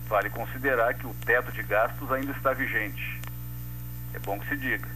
Vale 0.08 0.30
considerar 0.30 0.94
que 0.94 1.06
o 1.06 1.14
teto 1.26 1.52
de 1.52 1.62
gastos 1.62 2.10
ainda 2.10 2.32
está 2.32 2.52
vigente. 2.52 3.20
É 4.14 4.18
bom 4.18 4.38
que 4.38 4.48
se 4.48 4.56
diga, 4.56 4.88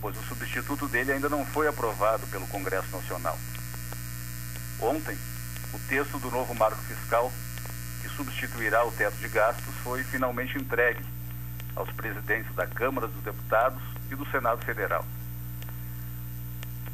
pois 0.00 0.16
o 0.18 0.22
substituto 0.24 0.86
dele 0.88 1.12
ainda 1.12 1.28
não 1.28 1.44
foi 1.46 1.66
aprovado 1.66 2.26
pelo 2.26 2.46
Congresso 2.48 2.94
Nacional. 2.94 3.38
Ontem, 4.80 5.16
o 5.72 5.78
texto 5.88 6.18
do 6.18 6.30
novo 6.30 6.54
marco 6.54 6.76
fiscal 6.82 7.32
que 8.02 8.08
substituirá 8.10 8.84
o 8.84 8.92
teto 8.92 9.16
de 9.16 9.28
gastos 9.28 9.74
foi 9.82 10.04
finalmente 10.04 10.58
entregue 10.58 11.02
aos 11.74 11.90
presidentes 11.92 12.54
da 12.54 12.66
Câmara 12.66 13.08
dos 13.08 13.22
Deputados 13.22 13.82
e 14.10 14.14
do 14.14 14.26
Senado 14.30 14.62
Federal. 14.64 15.04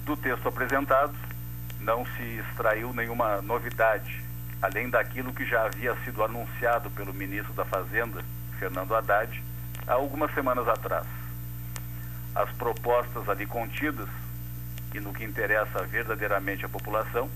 Do 0.05 0.17
texto 0.17 0.49
apresentado, 0.49 1.15
não 1.79 2.05
se 2.05 2.23
extraiu 2.23 2.93
nenhuma 2.93 3.41
novidade, 3.41 4.21
além 4.61 4.91
daquilo 4.91 5.33
que 5.33 5.47
já 5.47 5.65
havia 5.65 5.95
sido 6.05 6.25
anunciado 6.25 6.91
pelo 6.91 7.15
ministro 7.15 7.53
da 7.55 7.65
Fazenda, 7.65 8.25
Fernando 8.59 8.95
Haddad, 8.97 9.43
há 9.87 9.93
algumas 9.93 10.35
semanas 10.35 10.67
atrás. 10.67 11.07
As 12.35 12.51
propostas 12.53 13.29
ali 13.29 13.47
contidas, 13.47 14.09
e 14.93 14.99
no 14.99 15.13
que 15.13 15.25
interessa 15.25 15.85
verdadeiramente 15.85 16.65
à 16.65 16.69
população, 16.69 17.31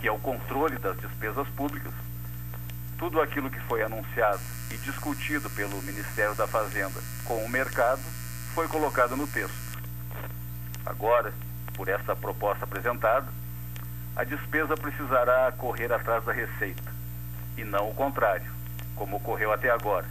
que 0.00 0.06
é 0.06 0.12
o 0.12 0.18
controle 0.18 0.78
das 0.78 0.96
despesas 0.96 1.48
públicas, 1.48 1.92
tudo 2.98 3.20
aquilo 3.20 3.50
que 3.50 3.60
foi 3.60 3.82
anunciado 3.82 4.40
e 4.70 4.76
discutido 4.76 5.50
pelo 5.50 5.82
Ministério 5.82 6.36
da 6.36 6.46
Fazenda 6.46 7.00
com 7.24 7.44
o 7.44 7.48
mercado 7.48 8.02
foi 8.54 8.68
colocado 8.68 9.16
no 9.16 9.26
texto. 9.26 9.80
Agora, 10.86 11.32
por 11.80 11.88
essa 11.88 12.14
proposta 12.14 12.64
apresentada, 12.64 13.26
a 14.14 14.22
despesa 14.22 14.76
precisará 14.76 15.50
correr 15.52 15.90
atrás 15.90 16.22
da 16.26 16.30
receita, 16.30 16.92
e 17.56 17.64
não 17.64 17.88
o 17.88 17.94
contrário, 17.94 18.52
como 18.94 19.16
ocorreu 19.16 19.50
até 19.50 19.70
agora. 19.70 20.04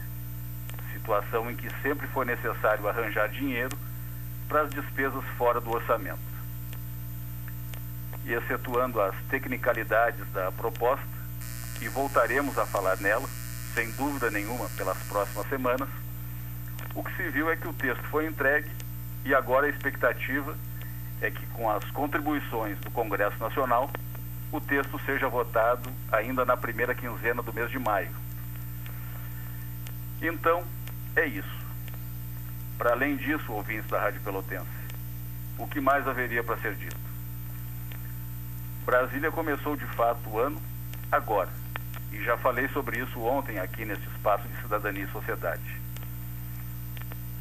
Situação 0.91 1.47
em 1.51 1.55
que 1.55 1.69
sempre 1.84 2.08
foi 2.08 2.25
necessário 2.25 2.88
arranjar 2.88 3.29
dinheiro 3.29 3.77
para 4.47 4.63
as 4.63 4.71
despesas 4.71 5.23
fora 5.38 5.62
do 5.62 5.69
orçamento. 5.69 6.17
E 8.25 8.34
excetuando 8.34 8.99
as 8.99 9.13
tecnicalidades 9.29 10.27
da 10.34 10.51
proposta, 10.51 11.05
e 11.82 11.88
voltaremos 11.88 12.58
a 12.58 12.65
falar 12.65 12.97
nela, 12.97 13.29
sem 13.75 13.91
dúvida 13.91 14.32
nenhuma, 14.32 14.67
pelas 14.69 14.97
próximas 15.03 15.47
semanas, 15.47 15.88
o 16.95 17.03
que 17.03 17.15
se 17.15 17.29
viu 17.29 17.47
é 17.47 17.55
que 17.55 17.67
o 17.67 17.73
texto 17.73 18.01
foi 18.05 18.25
entregue 18.25 18.71
e 19.23 19.36
agora 19.36 19.67
a 19.67 19.69
expectativa 19.69 20.58
é 21.21 21.29
que 21.29 21.45
com 21.47 21.69
as 21.69 21.84
contribuições 21.91 22.79
do 22.79 22.91
Congresso 22.91 23.38
Nacional, 23.39 23.89
o 24.51 24.60
texto 24.60 24.99
seja 25.05 25.27
votado 25.27 25.89
ainda 26.12 26.45
na 26.45 26.58
primeira 26.58 26.95
quinzena 26.95 27.41
do 27.41 27.53
mês 27.53 27.69
de 27.69 27.77
maio. 27.77 28.12
Então, 30.21 30.63
é 31.15 31.25
isso. 31.25 31.60
Para 32.77 32.91
além 32.91 33.17
disso, 33.17 33.51
ouvintes 33.51 33.89
da 33.89 33.99
Rádio 33.99 34.21
Pelotense, 34.21 34.65
o 35.58 35.67
que 35.67 35.82
mais 35.82 36.08
haveria 36.08 36.43
para 36.43 36.58
ser 36.58 36.75
dito? 36.75 37.10
Brasília 38.86 39.32
começou 39.32 39.75
de 39.75 39.86
fato 39.86 40.27
o 40.29 40.39
ano 40.39 40.60
agora, 41.12 41.49
e 42.12 42.23
já 42.23 42.38
falei 42.38 42.67
sobre 42.69 42.99
isso 42.99 43.19
ontem 43.21 43.60
aqui 43.60 43.86
nesse 43.86 44.08
espaço 44.08 44.47
de 44.47 44.62
cidadania 44.62 45.03
e 45.03 45.12
sociedade. 45.12 45.79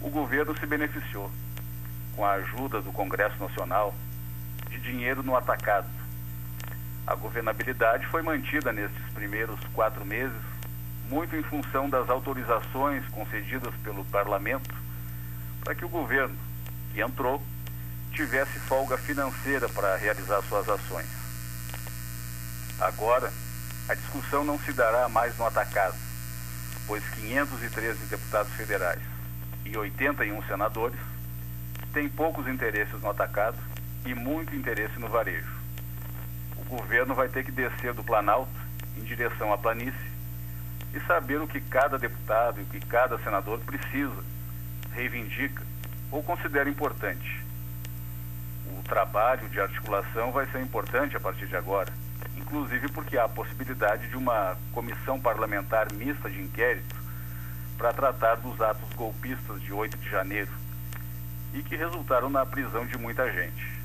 O 0.03 0.11
governo 0.11 0.57
se 0.59 0.67
beneficiou 0.67 1.31
com 2.19 2.25
a 2.25 2.33
ajuda 2.33 2.83
do 2.83 2.91
Congresso 2.91 3.39
Nacional, 3.39 3.95
de 4.69 4.81
dinheiro 4.81 5.23
no 5.23 5.37
atacado. 5.37 5.87
A 7.07 7.15
governabilidade 7.15 8.05
foi 8.09 8.23
mantida 8.23 8.73
nestes 8.73 9.05
primeiros 9.15 9.61
quatro 9.73 10.05
meses, 10.05 10.37
muito 11.09 11.37
em 11.37 11.45
função 11.45 11.89
das 11.89 12.11
autorizações 12.11 13.07
concedidas 13.11 13.73
pelo 13.85 14.05
parlamento, 14.07 14.75
para 15.63 15.77
que 15.77 15.85
o 15.85 15.89
governo, 15.89 16.37
que 16.93 17.01
entrou, 17.01 17.41
tivesse 18.11 18.59
folga 18.59 18.99
financeira 18.99 19.69
para 19.69 19.97
realizar 19.97 20.43
suas 20.43 20.69
ações. 20.69 21.07
Agora, 22.81 23.33
a 23.89 23.95
discussão 23.95 24.43
não 24.43 24.59
se 24.59 24.73
dará 24.73 25.09
mais 25.09 25.39
no 25.39 25.47
atacado, 25.47 25.95
pois 26.85 27.05
513 27.11 28.07
deputados 28.07 28.53
federais 28.55 29.03
e 29.65 29.77
81 29.77 30.43
senadores 30.49 30.99
tem 31.93 32.09
poucos 32.09 32.47
interesses 32.47 33.01
no 33.01 33.11
atacado 33.11 33.59
e 34.05 34.15
muito 34.15 34.55
interesse 34.55 34.99
no 34.99 35.09
varejo. 35.09 35.53
O 36.57 36.65
governo 36.65 37.15
vai 37.15 37.29
ter 37.29 37.45
que 37.45 37.53
descer 37.53 37.93
do 37.95 38.05
Planalto 38.05 38.51
em 38.97 39.03
direção 39.03 39.53
à 39.53 39.59
planície 39.59 40.09
e 40.95 41.01
saber 41.01 41.41
o 41.41 41.47
que 41.47 41.61
cada 41.61 41.99
deputado 41.99 42.61
e 42.61 42.63
o 42.63 42.67
que 42.67 42.81
cada 42.81 43.19
senador 43.19 43.61
precisa, 43.61 44.23
reivindica 44.93 45.63
ou 46.11 46.23
considera 46.23 46.69
importante. 46.69 47.45
O 48.79 48.83
trabalho 48.83 49.49
de 49.49 49.61
articulação 49.61 50.33
vai 50.33 50.47
ser 50.47 50.61
importante 50.61 51.17
a 51.17 51.21
partir 51.21 51.47
de 51.47 51.57
agora, 51.57 51.93
inclusive 52.37 52.89
porque 52.89 53.17
há 53.17 53.25
a 53.25 53.29
possibilidade 53.29 54.09
de 54.09 54.17
uma 54.17 54.57
comissão 54.73 55.21
parlamentar 55.21 55.93
mista 55.93 56.29
de 56.31 56.41
inquérito 56.41 56.97
para 57.77 57.93
tratar 57.93 58.37
dos 58.37 58.61
atos 58.61 58.93
golpistas 58.95 59.61
de 59.63 59.73
8 59.73 59.97
de 59.97 60.11
janeiro 60.11 60.51
e 61.53 61.63
que 61.63 61.77
resultaram 61.77 62.29
na 62.29 62.45
prisão 62.45 62.87
de 62.87 62.97
muita 62.99 63.31
gente. 63.33 63.79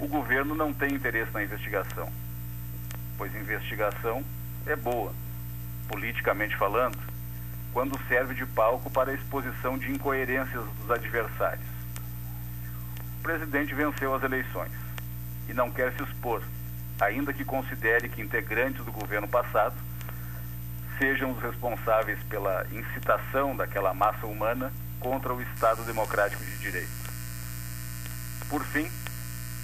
O 0.00 0.06
governo 0.08 0.54
não 0.54 0.72
tem 0.72 0.94
interesse 0.94 1.32
na 1.32 1.44
investigação, 1.44 2.12
pois 3.16 3.34
investigação 3.34 4.24
é 4.66 4.74
boa, 4.74 5.12
politicamente 5.88 6.56
falando, 6.56 6.98
quando 7.72 7.98
serve 8.08 8.34
de 8.34 8.44
palco 8.44 8.90
para 8.90 9.10
a 9.10 9.14
exposição 9.14 9.78
de 9.78 9.90
incoerências 9.90 10.64
dos 10.80 10.90
adversários. 10.90 11.66
O 13.20 13.22
presidente 13.22 13.74
venceu 13.74 14.14
as 14.14 14.22
eleições 14.22 14.72
e 15.48 15.54
não 15.54 15.70
quer 15.70 15.92
se 15.92 16.02
expor, 16.02 16.42
ainda 17.00 17.32
que 17.32 17.44
considere 17.44 18.08
que 18.08 18.20
integrantes 18.20 18.84
do 18.84 18.92
governo 18.92 19.28
passado 19.28 19.76
sejam 20.98 21.30
os 21.32 21.42
responsáveis 21.42 22.18
pela 22.24 22.66
incitação 22.72 23.56
daquela 23.56 23.94
massa 23.94 24.26
humana 24.26 24.72
contra 25.02 25.34
o 25.34 25.42
Estado 25.42 25.82
Democrático 25.82 26.44
de 26.44 26.56
Direito. 26.58 27.02
Por 28.48 28.64
fim, 28.66 28.88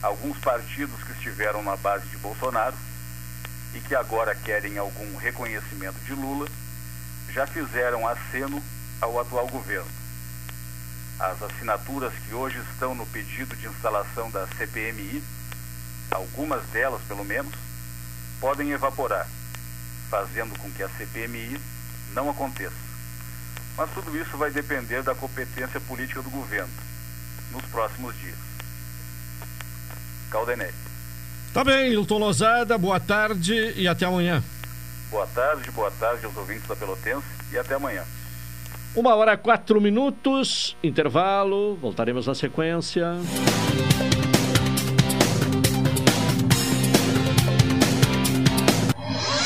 alguns 0.03 0.37
partidos 0.39 1.03
que 1.05 1.13
estiveram 1.13 1.63
na 1.63 1.77
base 1.77 2.07
de 2.09 2.17
Bolsonaro 2.17 2.77
e 3.73 3.81
que 3.81 3.95
agora 3.95 4.35
querem 4.35 4.79
algum 4.79 5.17
reconhecimento 5.17 5.99
de 6.05 6.13
Lula 6.13 6.49
já 7.31 7.47
fizeram 7.47 8.07
aceno 8.09 8.61
ao 9.01 9.21
atual 9.21 9.47
governo. 9.47 9.91
As 11.21 11.41
assinaturas 11.43 12.13
que 12.27 12.35
hoje 12.35 12.59
estão 12.73 12.95
no 12.95 13.07
pedido 13.07 13.55
de 13.57 13.67
instalação 13.67 14.31
da 14.31 14.47
CPMI, 14.57 15.23
algumas 16.11 16.65
delas 16.69 17.03
pelo 17.03 17.25
menos, 17.25 17.55
podem 18.41 18.71
evaporar, 18.71 19.29
fazendo 20.11 20.59
com 20.59 20.71
que 20.73 20.83
a 20.83 20.89
CPMI 20.89 21.61
não 22.13 22.31
aconteça. 22.31 22.88
Mas 23.79 23.89
tudo 23.93 24.15
isso 24.19 24.37
vai 24.37 24.51
depender 24.51 25.05
da 25.05 25.15
competência 25.15 25.81
política 25.81 26.21
do 26.21 26.29
governo 26.31 26.69
nos 27.53 27.65
próximos 27.67 28.13
dias. 28.19 28.37
Caldenei. 30.31 30.73
Tá 31.55 31.63
bem, 31.63 31.93
Hilton 31.93 32.19
Lozada, 32.19 32.77
boa 32.77 32.99
tarde 32.99 33.73
e 33.77 33.87
até 33.87 34.05
amanhã. 34.05 34.43
Boa 35.11 35.27
tarde, 35.29 35.71
boa 35.71 35.91
tarde 35.93 36.27
aos 36.27 36.37
ouvintes 36.37 36.67
da 36.67 36.75
Pelotense 36.75 37.27
e 37.53 37.57
até 37.57 37.77
amanhã. 37.77 38.05
Uma 38.97 39.15
hora 39.15 39.37
quatro 39.37 39.81
minutos, 39.81 40.77
intervalo, 40.83 41.77
voltaremos 41.77 42.27
na 42.27 42.35
sequência. 42.35 43.07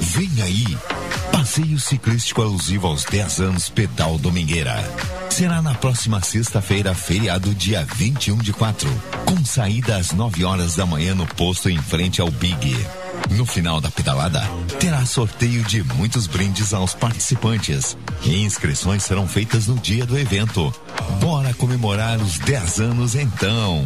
Vem 0.00 0.42
aí, 0.42 0.64
passeio 1.30 1.78
ciclístico 1.78 2.40
alusivo 2.40 2.86
aos 2.86 3.04
10 3.04 3.40
anos 3.40 3.68
Pedal 3.68 4.16
Domingueira. 4.16 4.74
Será 5.28 5.60
na 5.60 5.74
próxima 5.74 6.22
sexta-feira, 6.22 6.94
feriado, 6.94 7.54
dia 7.54 7.86
21 7.96 8.38
de 8.38 8.52
4, 8.54 8.88
com 9.26 9.44
saída 9.44 9.96
às 9.96 10.12
9 10.12 10.44
horas 10.44 10.74
da 10.74 10.86
manhã 10.86 11.14
no 11.14 11.26
posto 11.26 11.68
em 11.68 11.76
frente 11.76 12.22
ao 12.22 12.30
Big. 12.30 12.74
No 13.30 13.44
final 13.46 13.80
da 13.80 13.90
pedalada, 13.90 14.40
terá 14.80 15.04
sorteio 15.06 15.62
de 15.64 15.82
muitos 15.82 16.26
brindes 16.26 16.72
aos 16.72 16.94
participantes. 16.94 17.96
E 18.22 18.42
inscrições 18.42 19.02
serão 19.02 19.28
feitas 19.28 19.66
no 19.66 19.76
dia 19.76 20.04
do 20.04 20.18
evento. 20.18 20.74
Bora 21.20 21.54
comemorar 21.54 22.18
os 22.18 22.38
10 22.38 22.80
anos 22.80 23.14
então! 23.14 23.84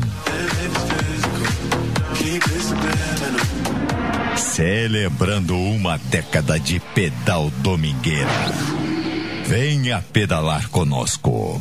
Celebrando 4.37 5.57
uma 5.57 5.99
década 5.99 6.59
de 6.59 6.81
pedal 6.95 7.51
domingueira. 7.59 8.29
Venha 9.47 10.03
pedalar 10.13 10.69
conosco. 10.69 11.61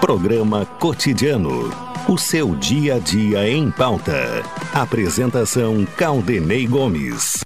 Programa 0.00 0.66
Cotidiano. 0.78 1.70
O 2.08 2.18
seu 2.18 2.54
dia 2.56 2.96
a 2.96 2.98
dia 2.98 3.48
em 3.48 3.70
pauta. 3.70 4.42
Apresentação 4.72 5.86
Caldenei 5.96 6.66
Gomes. 6.66 7.44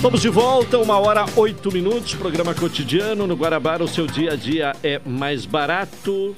Estamos 0.00 0.22
de 0.22 0.30
volta, 0.30 0.78
uma 0.78 0.98
hora 0.98 1.26
oito 1.36 1.70
minutos, 1.70 2.14
programa 2.14 2.54
cotidiano. 2.54 3.26
No 3.26 3.34
Guarabara, 3.34 3.84
o 3.84 3.88
seu 3.88 4.06
dia 4.06 4.32
a 4.32 4.34
dia 4.34 4.74
é 4.82 4.98
mais 5.04 5.44
barato. 5.44 6.34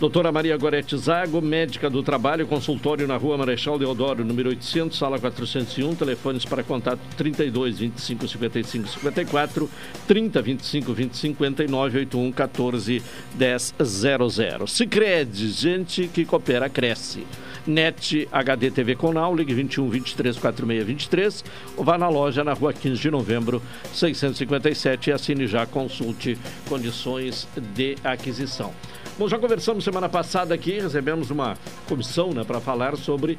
Doutora 0.00 0.32
Maria 0.32 0.56
Gorete 0.56 0.96
Zago, 0.98 1.40
médica 1.40 1.88
do 1.88 2.02
trabalho, 2.02 2.48
consultório 2.48 3.06
na 3.06 3.16
rua 3.16 3.38
Marechal 3.38 3.78
Deodoro, 3.78 4.24
número 4.24 4.48
800, 4.48 4.98
sala 4.98 5.20
401, 5.20 5.94
telefones 5.94 6.44
para 6.44 6.64
contato 6.64 6.98
32 7.16 7.78
25 7.78 8.26
55 8.26 8.88
54, 8.88 9.70
30 10.08 10.42
25 10.42 10.92
20 10.92 11.16
59, 11.16 11.98
81 11.98 12.32
14 12.32 13.02
10 13.34 13.74
00. 13.84 14.66
Sicredi, 14.66 15.48
gente 15.50 16.08
que 16.08 16.24
coopera, 16.24 16.68
cresce. 16.68 17.24
NET 17.64 18.28
HD 18.32 18.72
TV 18.72 18.96
Conal, 18.96 19.34
ligue 19.34 19.54
21 19.54 19.88
23 19.88 20.36
46 20.36 20.86
23 20.86 21.44
ou 21.76 21.84
vá 21.84 21.96
na 21.96 22.08
loja 22.08 22.42
na 22.42 22.52
rua 22.52 22.72
15 22.72 23.00
de 23.00 23.10
novembro 23.10 23.62
657 23.92 25.08
e 25.08 25.12
assine 25.12 25.46
já, 25.46 25.64
consulte 25.64 26.36
condições 26.68 27.48
de 27.74 27.96
aquisição. 28.04 28.74
Bom, 29.16 29.28
já 29.28 29.38
conversamos 29.38 29.84
semana 29.84 30.08
passada 30.08 30.52
aqui, 30.52 30.80
recebemos 30.80 31.30
uma 31.30 31.56
comissão 31.88 32.32
né, 32.32 32.42
para 32.42 32.60
falar 32.60 32.96
sobre 32.96 33.38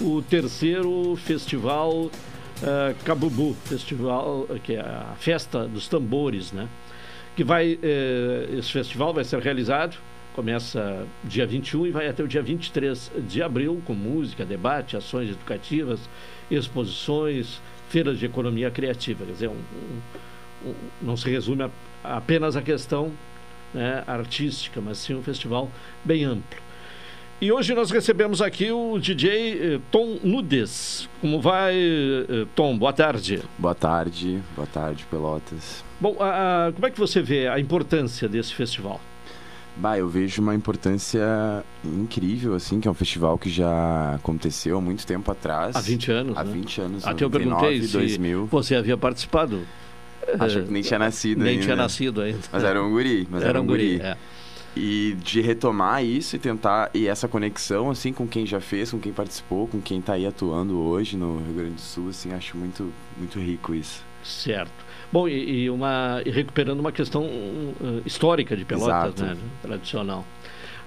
o 0.00 0.22
terceiro 0.22 1.16
festival 1.16 1.92
uh, 1.92 3.04
Cabubu, 3.04 3.56
festival 3.64 4.46
que 4.62 4.74
é 4.74 4.80
a 4.80 5.16
festa 5.18 5.66
dos 5.66 5.88
tambores, 5.88 6.52
né? 6.52 6.68
Que 7.34 7.42
vai, 7.42 7.74
uh, 7.74 8.56
esse 8.56 8.70
festival 8.70 9.12
vai 9.12 9.24
ser 9.24 9.40
realizado, 9.40 9.96
começa 10.32 11.04
dia 11.24 11.44
21 11.44 11.88
e 11.88 11.90
vai 11.90 12.06
até 12.06 12.22
o 12.22 12.28
dia 12.28 12.40
23 12.40 13.10
de 13.28 13.42
abril, 13.42 13.82
com 13.84 13.94
música, 13.94 14.44
debate, 14.44 14.96
ações 14.96 15.28
educativas, 15.30 15.98
exposições, 16.48 17.60
feiras 17.88 18.20
de 18.20 18.26
economia 18.26 18.70
criativa. 18.70 19.24
Quer 19.24 19.32
dizer, 19.32 19.48
um, 19.48 19.54
um, 19.54 20.68
um, 20.68 20.74
não 21.02 21.16
se 21.16 21.28
resume 21.28 21.64
a, 21.64 21.70
apenas 22.16 22.54
a 22.54 22.62
questão 22.62 23.10
né, 23.76 24.02
artística, 24.06 24.80
mas 24.80 24.98
sim 24.98 25.14
um 25.14 25.22
festival 25.22 25.70
bem 26.02 26.24
amplo. 26.24 26.58
E 27.38 27.52
hoje 27.52 27.74
nós 27.74 27.90
recebemos 27.90 28.40
aqui 28.40 28.70
o 28.72 28.98
DJ 28.98 29.74
eh, 29.74 29.80
Tom 29.90 30.18
Nudes. 30.24 31.06
Como 31.20 31.38
vai, 31.38 31.74
eh, 31.76 32.46
Tom? 32.54 32.78
Boa 32.78 32.94
tarde. 32.94 33.42
Boa 33.58 33.74
tarde, 33.74 34.40
boa 34.54 34.66
tarde, 34.66 35.04
Pelotas. 35.10 35.84
Bom, 36.00 36.16
a, 36.18 36.68
a, 36.68 36.72
como 36.72 36.86
é 36.86 36.90
que 36.90 36.98
você 36.98 37.20
vê 37.20 37.46
a 37.46 37.60
importância 37.60 38.26
desse 38.26 38.54
festival? 38.54 38.98
Bah, 39.76 39.98
eu 39.98 40.08
vejo 40.08 40.40
uma 40.40 40.54
importância 40.54 41.62
incrível, 41.84 42.54
assim, 42.54 42.80
que 42.80 42.88
é 42.88 42.90
um 42.90 42.94
festival 42.94 43.36
que 43.36 43.50
já 43.50 44.14
aconteceu 44.14 44.78
há 44.78 44.80
muito 44.80 45.06
tempo 45.06 45.30
atrás. 45.30 45.76
Há 45.76 45.80
20 45.82 46.10
anos, 46.12 46.36
Há 46.38 46.42
né? 46.44 46.52
20 46.54 46.80
anos, 46.80 47.06
Até 47.06 47.22
eu 47.22 47.28
perguntei 47.30 47.80
99, 47.80 47.86
se 47.86 47.92
2000. 47.92 48.46
você 48.46 48.74
havia 48.74 48.96
participado. 48.96 49.60
Acho 50.38 50.62
que 50.62 50.72
nem 50.72 50.82
tinha 50.82 50.98
nascido 50.98 51.38
Nem 51.42 51.52
ainda. 51.52 51.62
tinha 51.64 51.76
nascido 51.76 52.20
ainda. 52.20 52.38
Mas 52.52 52.64
era 52.64 52.82
um 52.82 52.90
guri, 52.90 53.26
mas 53.30 53.40
Era 53.42 53.50
era, 53.50 53.62
um 53.62 53.66
guri, 53.66 53.96
guri. 53.98 54.02
é. 54.02 54.16
E 54.78 55.16
de 55.22 55.40
retomar 55.40 56.04
isso 56.04 56.36
e 56.36 56.38
tentar, 56.38 56.90
e 56.92 57.06
essa 57.06 57.26
conexão, 57.26 57.90
assim, 57.90 58.12
com 58.12 58.26
quem 58.28 58.44
já 58.44 58.60
fez, 58.60 58.90
com 58.90 58.98
quem 58.98 59.10
participou, 59.12 59.66
com 59.66 59.80
quem 59.80 60.02
tá 60.02 60.12
aí 60.14 60.26
atuando 60.26 60.78
hoje 60.78 61.16
no 61.16 61.38
Rio 61.38 61.54
Grande 61.54 61.74
do 61.76 61.80
Sul, 61.80 62.10
assim, 62.10 62.32
acho 62.34 62.56
muito, 62.58 62.92
muito 63.16 63.38
rico 63.38 63.74
isso. 63.74 64.04
Certo. 64.22 64.84
Bom, 65.10 65.26
e, 65.28 65.62
e 65.62 65.70
uma, 65.70 66.20
e 66.26 66.30
recuperando 66.30 66.80
uma 66.80 66.92
questão 66.92 67.22
uh, 67.24 68.02
histórica 68.04 68.54
de 68.56 68.64
Pelotas, 68.66 69.14
Exato. 69.14 69.22
né? 69.24 69.36
Tradicional. 69.62 70.26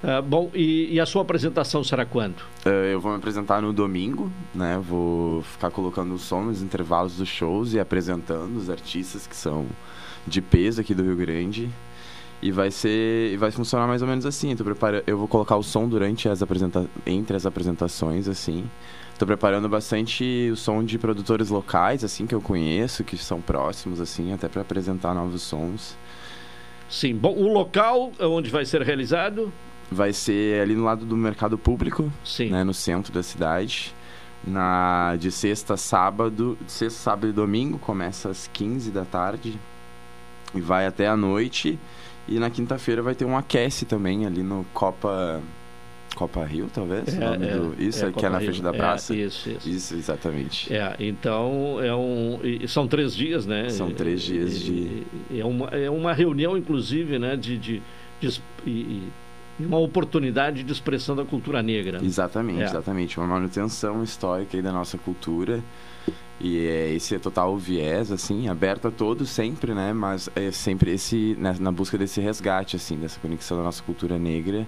Ah, 0.01 0.21
bom, 0.21 0.49
e, 0.53 0.93
e 0.93 0.99
a 0.99 1.05
sua 1.05 1.23
apresentação 1.23 1.83
será 1.83 2.05
quando? 2.05 2.37
Eh, 2.65 2.93
eu 2.93 3.01
vou 3.01 3.11
me 3.11 3.17
apresentar 3.17 3.61
no 3.61 3.73
domingo, 3.73 4.31
né? 4.55 4.79
Vou 4.81 5.41
ficar 5.41 5.69
colocando 5.71 6.13
o 6.13 6.17
som 6.17 6.43
nos 6.43 6.61
intervalos 6.61 7.17
dos 7.17 7.27
shows 7.27 7.73
e 7.73 7.79
apresentando 7.79 8.55
os 8.57 8.69
artistas 8.69 9.27
que 9.27 9.35
são 9.35 9.65
de 10.25 10.41
peso 10.41 10.79
aqui 10.79 10.93
do 10.93 11.03
Rio 11.03 11.17
Grande. 11.17 11.69
E 12.41 12.51
vai 12.51 12.71
ser, 12.71 13.33
e 13.33 13.35
vai 13.35 13.51
funcionar 13.51 13.85
mais 13.87 14.01
ou 14.01 14.07
menos 14.07 14.25
assim. 14.25 14.55
Tô 14.55 14.63
prepara... 14.63 15.03
Eu 15.05 15.17
vou 15.17 15.27
colocar 15.27 15.57
o 15.57 15.63
som 15.63 15.89
durante 15.89 16.29
as 16.29 16.41
apresenta... 16.41 16.89
entre 17.05 17.35
as 17.35 17.45
apresentações, 17.45 18.29
assim. 18.29 18.63
Tô 19.17 19.25
preparando 19.25 19.67
bastante 19.67 20.49
o 20.49 20.55
som 20.55 20.81
de 20.81 20.97
produtores 20.97 21.49
locais, 21.49 22.05
assim, 22.05 22.25
que 22.25 22.33
eu 22.33 22.39
conheço, 22.39 23.03
que 23.03 23.17
são 23.17 23.41
próximos, 23.41 23.99
assim, 23.99 24.31
até 24.31 24.47
para 24.47 24.61
apresentar 24.61 25.13
novos 25.13 25.41
sons. 25.41 25.97
Sim. 26.89 27.15
Bom, 27.15 27.35
o 27.35 27.51
local 27.51 28.13
onde 28.21 28.49
vai 28.49 28.63
ser 28.63 28.81
realizado? 28.81 29.51
Vai 29.91 30.13
ser 30.13 30.61
ali 30.61 30.75
no 30.75 30.83
lado 30.83 31.05
do 31.05 31.17
mercado 31.17 31.57
público, 31.57 32.11
Sim. 32.23 32.49
né, 32.49 32.63
no 32.63 32.73
centro 32.73 33.11
da 33.11 33.23
cidade. 33.23 33.93
Na, 34.45 35.17
de 35.19 35.31
sexta, 35.31 35.75
sábado, 35.75 36.57
de 36.65 36.71
sexta, 36.71 36.99
sábado 36.99 37.27
e 37.27 37.33
domingo, 37.33 37.77
começa 37.77 38.29
às 38.29 38.47
15 38.47 38.89
da 38.89 39.03
tarde 39.03 39.59
e 40.55 40.61
vai 40.61 40.85
até 40.85 41.07
a 41.07 41.17
noite. 41.17 41.77
E 42.27 42.39
na 42.39 42.49
quinta-feira 42.49 43.01
vai 43.01 43.15
ter 43.15 43.25
um 43.25 43.35
aquece 43.35 43.85
também 43.85 44.25
ali 44.25 44.41
no 44.43 44.65
Copa 44.73 45.41
Copa 46.15 46.43
Rio, 46.45 46.69
talvez? 46.73 47.07
É, 47.17 47.23
é, 47.23 47.37
do... 47.37 47.75
Isso, 47.81 48.05
é, 48.05 48.11
que 48.11 48.25
é 48.25 48.29
na 48.29 48.39
frente 48.39 48.61
da 48.61 48.69
É, 48.69 48.73
praça? 48.73 49.15
isso, 49.15 49.49
isso. 49.49 49.69
Isso, 49.69 49.95
exatamente. 49.95 50.73
É, 50.73 50.95
então 50.99 51.79
é 51.81 51.93
um, 51.95 52.39
são 52.67 52.87
três 52.87 53.15
dias, 53.15 53.45
né? 53.45 53.69
São 53.69 53.91
três 53.91 54.21
dias 54.21 54.59
de- 54.59 55.03
É 55.35 55.43
uma, 55.43 55.67
é 55.67 55.89
uma 55.89 56.13
reunião, 56.13 56.57
inclusive, 56.57 57.19
né? 57.19 57.35
De, 57.35 57.57
de, 57.57 57.81
de 58.21 58.27
es- 58.27 58.41
e, 59.59 59.65
uma 59.65 59.77
oportunidade 59.79 60.63
de 60.63 60.71
expressão 60.71 61.15
da 61.15 61.25
cultura 61.25 61.61
negra. 61.61 61.99
Exatamente, 62.03 62.61
É. 62.61 62.65
exatamente. 62.65 63.17
Uma 63.19 63.27
manutenção 63.27 64.03
histórica 64.03 64.57
aí 64.57 64.63
da 64.63 64.71
nossa 64.71 64.97
cultura. 64.97 65.63
E 66.41 66.57
é, 66.65 66.93
esse 66.93 67.13
é 67.13 67.19
total 67.19 67.57
viés, 67.57 68.11
assim, 68.13 68.47
aberto 68.47 68.87
a 68.87 68.91
todos 68.91 69.29
sempre, 69.29 69.73
né? 69.73 69.91
Mas 69.91 70.29
é 70.35 70.51
sempre 70.51 70.91
esse, 70.93 71.35
né, 71.37 71.53
na 71.59 71.69
busca 71.71 71.97
desse 71.97 72.21
resgate, 72.21 72.77
assim, 72.77 72.95
dessa 72.97 73.19
conexão 73.19 73.57
da 73.57 73.63
nossa 73.63 73.83
cultura 73.83 74.17
negra. 74.17 74.65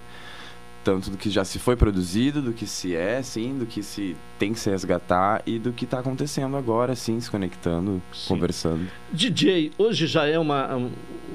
Tanto 0.83 1.11
do 1.11 1.17
que 1.17 1.29
já 1.29 1.45
se 1.45 1.59
foi 1.59 1.75
produzido, 1.75 2.41
do 2.41 2.51
que 2.53 2.65
se 2.65 2.95
é, 2.95 3.19
assim, 3.19 3.55
do 3.57 3.67
que 3.67 3.83
se 3.83 4.17
tem 4.39 4.51
que 4.51 4.59
se 4.59 4.69
resgatar 4.69 5.43
e 5.45 5.59
do 5.59 5.71
que 5.71 5.85
está 5.85 5.99
acontecendo 5.99 6.57
agora, 6.57 6.93
assim, 6.93 7.19
se 7.21 7.29
conectando, 7.31 8.01
conversando. 8.27 8.87
DJ 9.13 9.71
hoje 9.77 10.07
já 10.07 10.25
é 10.25 10.39
uma, 10.39 10.89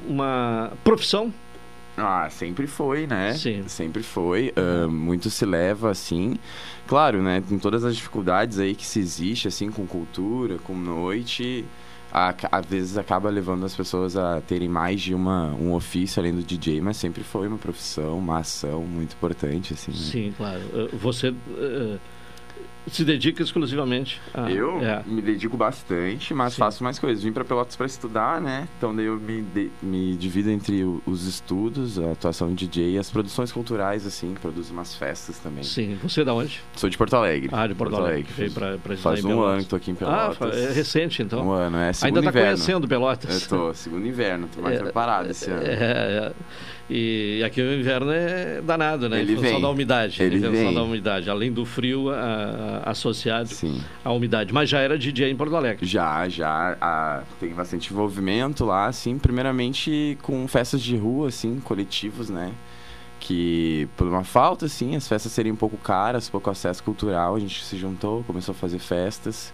uma 0.07 0.72
profissão? 0.82 1.32
Ah, 1.97 2.28
sempre 2.30 2.66
foi, 2.66 3.07
né? 3.07 3.32
Sim. 3.34 3.64
Sempre 3.68 4.03
foi. 4.03 4.53
Ah, 4.57 4.86
muito 4.86 5.30
se 5.30 5.47
leva, 5.47 5.90
assim. 5.90 6.36
Claro, 6.86 7.22
né? 7.22 7.42
Com 7.49 7.59
todas 7.59 7.84
as 7.84 7.97
dificuldades 7.97 8.59
aí 8.59 8.74
que 8.74 8.84
se 8.86 8.99
existe, 9.01 9.49
assim, 9.49 9.70
com 9.70 9.86
cultura, 9.86 10.59
com 10.59 10.74
noite, 10.74 11.64
a- 12.12 12.34
às 12.53 12.66
vezes 12.66 12.97
acaba 12.99 13.28
levando 13.30 13.64
as 13.64 13.74
pessoas 13.74 14.16
a 14.16 14.40
terem 14.42 14.68
mais 14.68 15.01
de 15.01 15.14
uma, 15.14 15.53
um 15.55 15.72
ofício 15.72 16.20
além 16.20 16.34
do 16.34 16.42
DJ, 16.42 16.80
mas 16.80 16.97
sempre 16.99 17.22
foi 17.24 17.49
uma 17.49 17.59
profissão, 17.59 18.18
uma 18.18 18.38
ação 18.38 18.82
muito 18.82 19.14
importante, 19.14 19.72
assim. 19.74 19.90
né? 19.90 19.97
Sim, 19.99 20.34
claro. 20.36 20.61
Eh, 20.74 20.88
Você 20.97 21.28
eh, 21.59 21.99
se 22.89 23.05
dedica 23.05 23.43
exclusivamente 23.43 24.20
a. 24.32 24.51
Eu 24.51 24.80
É. 24.80 25.03
me 25.07 25.20
dedico 25.20 25.57
bastante, 25.57 26.32
mas 26.32 26.57
faço 26.57 26.82
mais 26.84 26.99
coisas. 26.99 27.22
Vim 27.24 27.32
para 27.32 27.45
Pelotas 27.45 27.74
para 27.76 27.87
estudar, 27.87 28.41
né? 28.41 28.68
Então 28.78 28.95
daí 28.95 29.07
eu 29.07 29.16
me, 29.18 29.43
de- 29.43 29.70
me 29.82 30.16
divido 30.16 30.51
entre 30.51 30.82
os 31.07 31.26
estudos, 31.26 31.99
a 31.99 32.12
atuação 32.12 32.49
de 32.55 32.66
DJ 32.66 32.93
e 32.95 32.99
as 32.99 33.11
produções 33.11 33.51
culturais, 33.53 34.07
assim. 34.07 34.34
Produzo 34.41 34.72
umas 34.72 34.95
festas 34.95 35.39
também. 35.39 35.64
Sim. 35.64 35.99
Você 36.03 36.20
é 36.20 36.24
da 36.24 36.34
onde? 36.34 36.61
Sou 36.76 36.89
de 36.89 36.97
Porto 36.97 37.14
Alegre. 37.16 37.49
Ah, 37.53 37.66
de 37.66 37.74
Porto 37.74 37.97
Alegre. 37.97 38.26
Veio 38.37 38.51
Faz- 38.51 38.55
pra- 38.55 38.78
pra 38.78 38.97
Faz 38.97 39.24
um 39.24 39.41
ano 39.43 39.62
que 39.62 39.68
tô 39.68 39.76
aqui 39.76 39.91
em 39.91 39.95
Ah, 39.95 39.97
Pelotas. 39.97 40.37
fa- 40.39 40.49
é 40.49 40.72
recente, 40.72 41.22
então. 41.22 41.47
Um 41.47 41.51
ano, 41.53 41.76
é. 41.78 41.93
Segundo 41.93 42.16
Ainda 42.18 42.22
tá 42.22 42.39
inverno. 42.39 42.57
conhecendo 42.57 42.89
Pelotas. 42.89 43.43
Eu 43.43 43.49
tô, 43.49 43.74
segundo 43.74 44.07
inverno. 44.07 44.49
Tô 44.55 44.61
mais 44.62 44.76
É, 44.78 44.82
preparado 44.82 45.30
esse 45.30 45.51
ano. 45.51 45.62
É, 45.62 45.72
é. 45.72 46.32
E 46.89 47.43
aqui 47.45 47.61
o 47.61 47.74
inverno 47.80 48.12
é 48.12 48.61
danado, 48.62 49.09
né? 49.09 49.20
Ele 49.20 49.32
em 49.32 49.37
função 49.37 49.53
vem. 49.55 49.61
da 49.61 49.68
umidade. 49.70 50.22
Ele 50.22 50.37
em 50.37 50.41
função 50.41 50.53
vem. 50.66 50.74
da 50.74 50.82
umidade. 50.84 51.28
Além 51.28 51.51
do 51.53 51.64
frio 51.64 52.11
a- 52.11 52.82
a- 52.84 52.91
associado 52.91 53.51
à 54.05 54.12
umidade. 54.12 54.53
Mas 54.55 54.68
já 54.70 54.78
era 54.78 54.97
DJ 54.97 55.30
em 55.30 55.37
Porto 55.37 55.57
Alegre. 55.57 55.84
Já, 55.84 56.28
já. 56.28 56.76
ah, 56.80 57.22
tem 57.41 57.51
bastante 57.51 57.93
envolvimento 57.93 58.64
lá, 58.64 58.87
assim, 58.87 59.18
primeiramente 59.18 60.16
com 60.22 60.47
festas 60.47 60.80
de 60.80 60.97
rua, 60.97 61.26
assim, 61.28 61.59
coletivos, 61.59 62.30
né? 62.30 62.53
Que 63.18 63.89
por 63.97 64.07
uma 64.07 64.22
falta, 64.22 64.66
assim, 64.66 64.95
as 64.95 65.09
festas 65.09 65.32
serem 65.32 65.51
um 65.51 65.57
pouco 65.57 65.76
caras, 65.76 66.28
pouco 66.30 66.49
acesso 66.51 66.82
cultural, 66.84 67.34
a 67.34 67.41
gente 67.41 67.64
se 67.64 67.76
juntou, 67.76 68.22
começou 68.24 68.53
a 68.53 68.55
fazer 68.55 68.78
festas. 68.78 69.53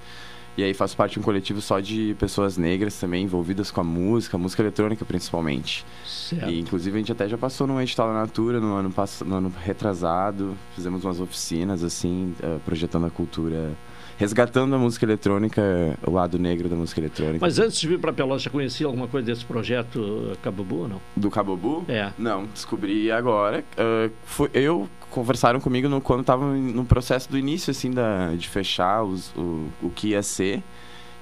E 0.57 0.63
aí 0.63 0.75
faço 0.75 0.97
parte 0.97 1.15
de 1.15 1.21
um 1.21 1.23
coletivo 1.23 1.61
só 1.61 1.81
de 1.81 2.15
pessoas 2.19 2.59
negras 2.59 2.99
também, 2.99 3.25
envolvidas 3.25 3.71
com 3.71 3.81
a 3.81 3.85
música, 3.85 4.37
música 4.37 4.63
eletrônica 4.63 5.05
principalmente. 5.05 5.85
Certo. 6.07 6.51
E 6.51 6.61
inclusive 6.61 6.95
a 6.95 6.99
gente 6.99 7.13
até 7.13 7.29
já 7.29 7.39
passou 7.39 7.67
num 7.67 7.81
edital 7.81 8.09
da 8.09 8.15
Natura 8.15 8.61
no 8.61 8.75
ano, 8.75 8.91
pass... 8.91 9.23
no 9.25 9.37
ano 9.37 9.53
retrasado, 9.65 10.57
fizemos 10.75 11.05
umas 11.05 11.21
oficinas, 11.21 11.83
assim, 11.83 12.35
eh, 12.43 12.59
projetando 12.67 13.07
a 13.07 13.11
cultura, 13.11 13.73
resgatando 14.19 14.75
a 14.75 14.79
música 14.79 15.07
eletrônica, 15.07 15.63
o 16.07 16.11
lado 16.11 16.39
negro 16.39 16.69
da 16.69 16.77
música 16.77 17.01
eletrônica. 17.01 17.39
Mas 17.41 17.59
antes 17.59 17.81
de 17.81 17.89
vir 17.89 17.99
para 17.99 18.13
Pelotas, 18.13 18.43
já 18.43 18.51
conhecia 18.51 18.87
alguma 18.87 19.09
coisa 19.09 19.27
desse 19.27 19.45
projeto 19.45 20.37
Cabubu 20.43 20.83
ou 20.83 20.89
não? 20.89 21.01
Do 21.17 21.31
Cabobu? 21.31 21.85
É. 21.89 22.13
Não, 22.19 22.45
descobri 22.47 23.11
agora. 23.11 23.65
Ah, 23.77 24.11
foi, 24.25 24.51
eu 24.53 24.89
conversaram 25.13 25.61
comigo 25.61 25.89
no, 25.89 26.01
quando 26.01 26.23
estava 26.23 26.45
no 26.45 26.85
processo 26.85 27.31
do 27.31 27.39
início, 27.39 27.71
assim, 27.71 27.91
da, 27.91 28.35
de 28.35 28.49
fechar 28.49 29.05
os, 29.05 29.31
o, 29.37 29.69
o 29.83 29.91
que 29.91 30.09
ia 30.09 30.23
ser. 30.23 30.63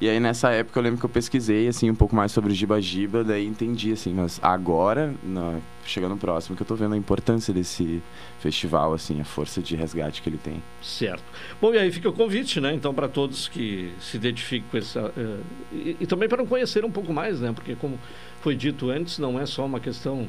E 0.01 0.09
aí 0.09 0.19
nessa 0.19 0.51
época 0.51 0.79
eu 0.79 0.83
lembro 0.83 0.99
que 0.99 1.05
eu 1.05 1.11
pesquisei 1.11 1.69
assim 1.69 1.91
um 1.91 1.95
pouco 1.95 2.17
mais 2.17 2.33
sobre 2.33 2.51
o 2.51 2.55
Giba 2.55 2.81
Giba, 2.81 3.23
daí 3.23 3.47
entendi 3.47 3.93
assim, 3.93 4.15
mas 4.15 4.41
agora, 4.43 5.15
na, 5.23 5.59
chegando 5.85 6.17
próximo, 6.17 6.57
que 6.57 6.63
eu 6.63 6.67
tô 6.67 6.75
vendo 6.75 6.95
a 6.95 6.97
importância 6.97 7.53
desse 7.53 8.03
festival, 8.39 8.95
assim, 8.95 9.21
a 9.21 9.25
força 9.27 9.61
de 9.61 9.77
resgate 9.77 10.23
que 10.23 10.31
ele 10.31 10.39
tem. 10.39 10.63
Certo. 10.81 11.23
Bom, 11.61 11.75
e 11.75 11.79
aí 11.79 11.93
fica 11.93 12.09
o 12.09 12.15
convite, 12.15 12.63
né? 12.63 12.73
Então, 12.73 12.95
para 12.95 13.09
todos 13.09 13.47
que 13.47 13.93
se 14.01 14.17
identifiquem 14.17 14.65
com 14.71 14.79
essa. 14.79 15.13
eh, 15.15 15.41
e, 15.71 15.97
e 16.01 16.07
também 16.07 16.31
para 16.31 16.47
conhecer 16.47 16.83
um 16.83 16.91
pouco 16.91 17.13
mais, 17.13 17.39
né? 17.41 17.53
Porque, 17.53 17.75
como 17.77 17.99
foi 18.41 18.57
dito 18.57 18.89
antes, 18.89 19.19
não 19.19 19.39
é 19.39 19.45
só 19.45 19.67
uma 19.67 19.81
questão 19.81 20.27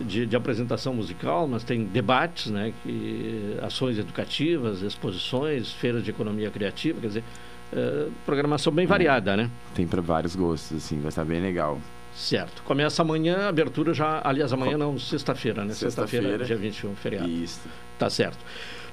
de, 0.00 0.26
de 0.26 0.36
apresentação 0.36 0.94
musical, 0.94 1.46
mas 1.46 1.64
tem 1.64 1.84
debates, 1.84 2.46
né? 2.50 2.72
Que, 2.82 3.56
ações 3.62 3.98
educativas, 3.98 4.82
exposições, 4.82 5.72
feiras 5.72 6.02
de 6.04 6.10
economia 6.10 6.50
criativa, 6.50 7.00
quer 7.00 7.06
dizer, 7.08 7.24
eh, 7.72 8.08
programação 8.26 8.72
bem 8.72 8.86
variada, 8.86 9.36
né? 9.36 9.50
Tem 9.74 9.86
para 9.86 10.00
vários 10.00 10.34
gostos, 10.36 10.76
assim, 10.78 11.00
vai 11.00 11.08
estar 11.08 11.24
bem 11.24 11.40
legal. 11.40 11.80
Certo. 12.14 12.62
Começa 12.64 13.00
amanhã, 13.02 13.48
abertura 13.48 13.94
já. 13.94 14.20
Aliás, 14.22 14.52
amanhã 14.52 14.76
não, 14.76 14.98
sexta-feira, 14.98 15.64
né? 15.64 15.72
Sexta-feira, 15.72 16.28
Sexta-feira. 16.28 16.44
dia 16.44 16.56
21, 16.56 16.94
feriado. 16.94 17.28
Isso. 17.28 17.60
Tá 17.98 18.10
certo. 18.10 18.38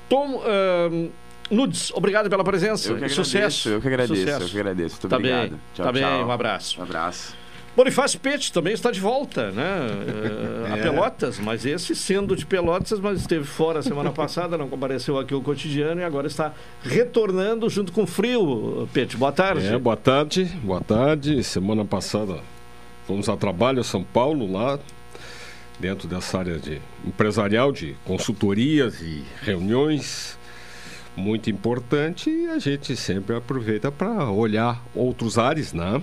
Tom 0.08 0.42
ahn, 0.46 1.10
Nudes, 1.52 1.92
obrigado 1.94 2.30
pela 2.30 2.44
presença. 2.44 2.88
Eu 2.90 2.94
que 2.98 3.06
agradeço, 3.06 3.24
sucesso. 3.26 3.70
eu 3.70 3.82
que 3.82 3.88
agradeço, 3.88 4.16
Sucesso. 4.16 4.44
eu 4.44 4.50
que 4.50 4.60
agradeço. 4.60 4.96
Muito 4.96 5.10
tá 5.10 5.16
obrigado. 5.18 5.50
Bem, 5.50 5.60
Tchau, 5.74 5.86
tá 5.86 5.92
bem, 5.92 6.04
tchau. 6.04 6.28
um 6.28 6.32
abraço. 6.32 6.80
Um 6.80 6.84
abraço. 6.84 7.39
Bonifácio 7.80 8.20
Pete 8.20 8.52
também 8.52 8.74
está 8.74 8.92
de 8.92 9.00
volta, 9.00 9.52
né? 9.52 9.64
Eh, 10.70 10.74
A 10.74 10.78
É. 10.78 10.82
Pelotas, 10.82 11.40
mas 11.40 11.66
esse 11.66 11.96
sendo 11.96 12.36
de 12.36 12.46
Pelotas, 12.46 13.00
mas 13.00 13.22
esteve 13.22 13.46
fora 13.46 13.82
semana 13.82 14.12
passada, 14.12 14.58
não 14.58 14.68
compareceu 14.68 15.18
aqui 15.18 15.34
ao 15.34 15.42
cotidiano 15.42 16.02
e 16.02 16.04
agora 16.04 16.28
está 16.28 16.52
retornando 16.84 17.70
junto 17.70 17.94
com 17.94 18.04
o 18.04 18.06
frio. 18.06 18.86
Pete, 18.92 19.16
boa 19.16 19.32
tarde. 19.32 19.66
É, 19.66 19.78
boa 19.78 19.96
tarde, 19.96 20.44
boa 20.62 20.82
tarde. 20.82 21.42
Semana 21.42 21.86
passada 21.86 22.42
fomos 23.08 23.30
a 23.30 23.38
trabalho 23.38 23.80
a 23.80 23.84
São 23.86 24.04
Paulo, 24.04 24.52
lá 24.52 24.78
dentro 25.80 26.06
dessa 26.06 26.38
área 26.38 26.60
de 26.60 26.82
empresarial, 27.08 27.72
de 27.72 27.96
consultorias 28.04 29.00
e 29.00 29.24
reuniões, 29.42 30.38
muito 31.16 31.50
importante. 31.50 32.30
E 32.30 32.48
a 32.48 32.60
gente 32.60 32.94
sempre 32.98 33.38
aproveita 33.38 33.90
para 33.90 34.30
olhar 34.30 34.84
outros 34.94 35.38
ares, 35.38 35.72
né? 35.72 36.02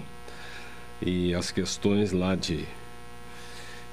E 1.01 1.35
as 1.35 1.51
questões 1.51 2.13
lá 2.13 2.35
de, 2.35 2.65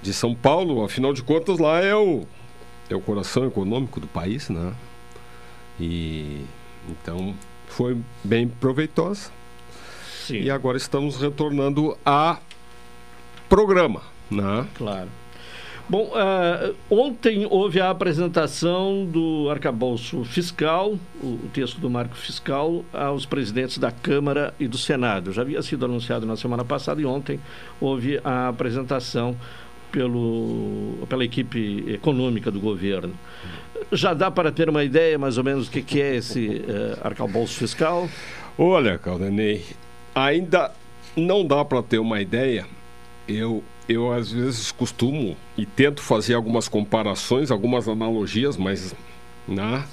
de 0.01 0.13
São 0.13 0.33
Paulo, 0.33 0.83
afinal 0.83 1.13
de 1.13 1.21
contas, 1.21 1.59
lá 1.59 1.79
é 1.79 1.95
o, 1.95 2.25
é 2.89 2.95
o 2.95 3.01
coração 3.01 3.45
econômico 3.45 3.99
do 3.99 4.07
país, 4.07 4.49
né? 4.49 4.73
E 5.79 6.45
então 6.89 7.35
foi 7.67 7.97
bem 8.23 8.47
proveitosa. 8.47 9.31
Sim. 10.25 10.41
E 10.41 10.49
agora 10.49 10.77
estamos 10.77 11.19
retornando 11.19 11.97
a 12.05 12.39
programa, 13.49 14.01
né? 14.31 14.67
Claro. 14.75 15.09
Bom, 15.87 16.11
ah, 16.15 16.71
ontem 16.89 17.45
houve 17.49 17.81
a 17.81 17.89
apresentação 17.89 19.05
do 19.05 19.49
arcabouço 19.49 20.23
fiscal, 20.23 20.97
o, 21.21 21.27
o 21.27 21.49
texto 21.53 21.79
do 21.79 21.89
marco 21.89 22.15
fiscal, 22.15 22.85
aos 22.93 23.25
presidentes 23.25 23.77
da 23.77 23.91
Câmara 23.91 24.53
e 24.59 24.67
do 24.67 24.77
Senado. 24.77 25.33
Já 25.33 25.41
havia 25.41 25.61
sido 25.61 25.83
anunciado 25.83 26.25
na 26.25 26.37
semana 26.37 26.63
passada 26.63 27.01
e 27.01 27.05
ontem 27.05 27.39
houve 27.81 28.19
a 28.23 28.47
apresentação 28.47 29.35
pelo, 29.91 31.05
pela 31.07 31.23
equipe 31.23 31.83
econômica 31.87 32.49
do 32.49 32.59
governo. 32.59 33.13
Já 33.91 34.13
dá 34.13 34.31
para 34.31 34.51
ter 34.51 34.69
uma 34.69 34.83
ideia 34.83 35.19
mais 35.19 35.37
ou 35.37 35.43
menos 35.43 35.67
do 35.67 35.71
que, 35.71 35.81
que 35.83 36.01
é 36.01 36.15
esse 36.15 36.63
eh, 36.67 36.97
arcabouço 37.03 37.59
fiscal? 37.59 38.09
Olha, 38.57 38.97
Caldenei, 38.97 39.63
ainda 40.15 40.71
não 41.15 41.45
dá 41.45 41.63
para 41.63 41.83
ter 41.83 41.99
uma 41.99 42.19
ideia. 42.19 42.65
Eu, 43.27 43.63
eu 43.87 44.11
às 44.13 44.31
vezes 44.31 44.71
costumo 44.71 45.35
e 45.57 45.65
tento 45.65 46.01
fazer 46.01 46.33
algumas 46.33 46.67
comparações, 46.67 47.51
algumas 47.51 47.87
analogias, 47.87 48.55
mas 48.57 48.95
né, 49.47 49.83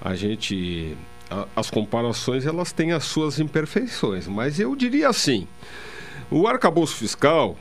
a 0.00 0.14
gente 0.14 0.96
a- 1.30 1.46
as 1.56 1.70
comparações 1.70 2.46
elas 2.46 2.72
têm 2.72 2.92
as 2.92 3.04
suas 3.04 3.40
imperfeições. 3.40 4.26
Mas 4.28 4.60
eu 4.60 4.76
diria 4.76 5.08
assim, 5.08 5.46
o 6.30 6.46
arcabouço 6.46 6.96
fiscal 6.96 7.56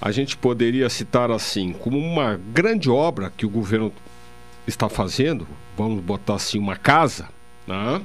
a 0.00 0.10
gente 0.10 0.36
poderia 0.36 0.88
citar 0.90 1.30
assim 1.30 1.72
como 1.72 1.98
uma 1.98 2.38
grande 2.52 2.90
obra 2.90 3.32
que 3.36 3.46
o 3.46 3.48
governo 3.48 3.92
está 4.66 4.88
fazendo, 4.88 5.46
vamos 5.76 6.02
botar 6.02 6.34
assim 6.34 6.58
uma 6.58 6.76
casa, 6.76 7.28
né? 7.66 8.02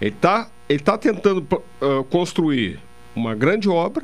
Ele 0.00 0.10
está 0.10 0.48
ele 0.68 0.80
tá 0.80 0.96
tentando 0.96 1.46
uh, 1.80 2.02
construir 2.04 2.80
uma 3.14 3.34
grande 3.34 3.68
obra, 3.68 4.02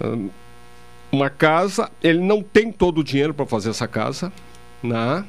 uh, 0.00 0.30
uma 1.12 1.30
casa. 1.30 1.90
Ele 2.02 2.18
não 2.18 2.42
tem 2.42 2.72
todo 2.72 2.98
o 2.98 3.04
dinheiro 3.04 3.34
para 3.34 3.46
fazer 3.46 3.70
essa 3.70 3.86
casa, 3.86 4.32
né? 4.82 5.24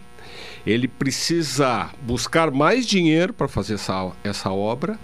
Ele 0.66 0.88
precisa 0.88 1.90
buscar 2.02 2.50
mais 2.50 2.88
dinheiro 2.88 3.34
para 3.34 3.50
fazer 3.50 3.76
essa, 3.76 4.12
essa 4.24 4.50
obra. 4.50 4.98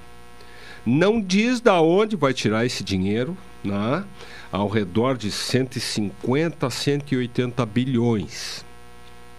Não 0.85 1.21
diz 1.21 1.59
da 1.59 1.81
onde 1.81 2.15
vai 2.15 2.33
tirar 2.33 2.65
esse 2.65 2.83
dinheiro, 2.83 3.37
né? 3.61 4.05
ao 4.51 4.67
redor 4.67 5.17
de 5.17 5.31
150 5.31 6.65
a 6.65 6.69
180 6.69 7.65
bilhões. 7.65 8.65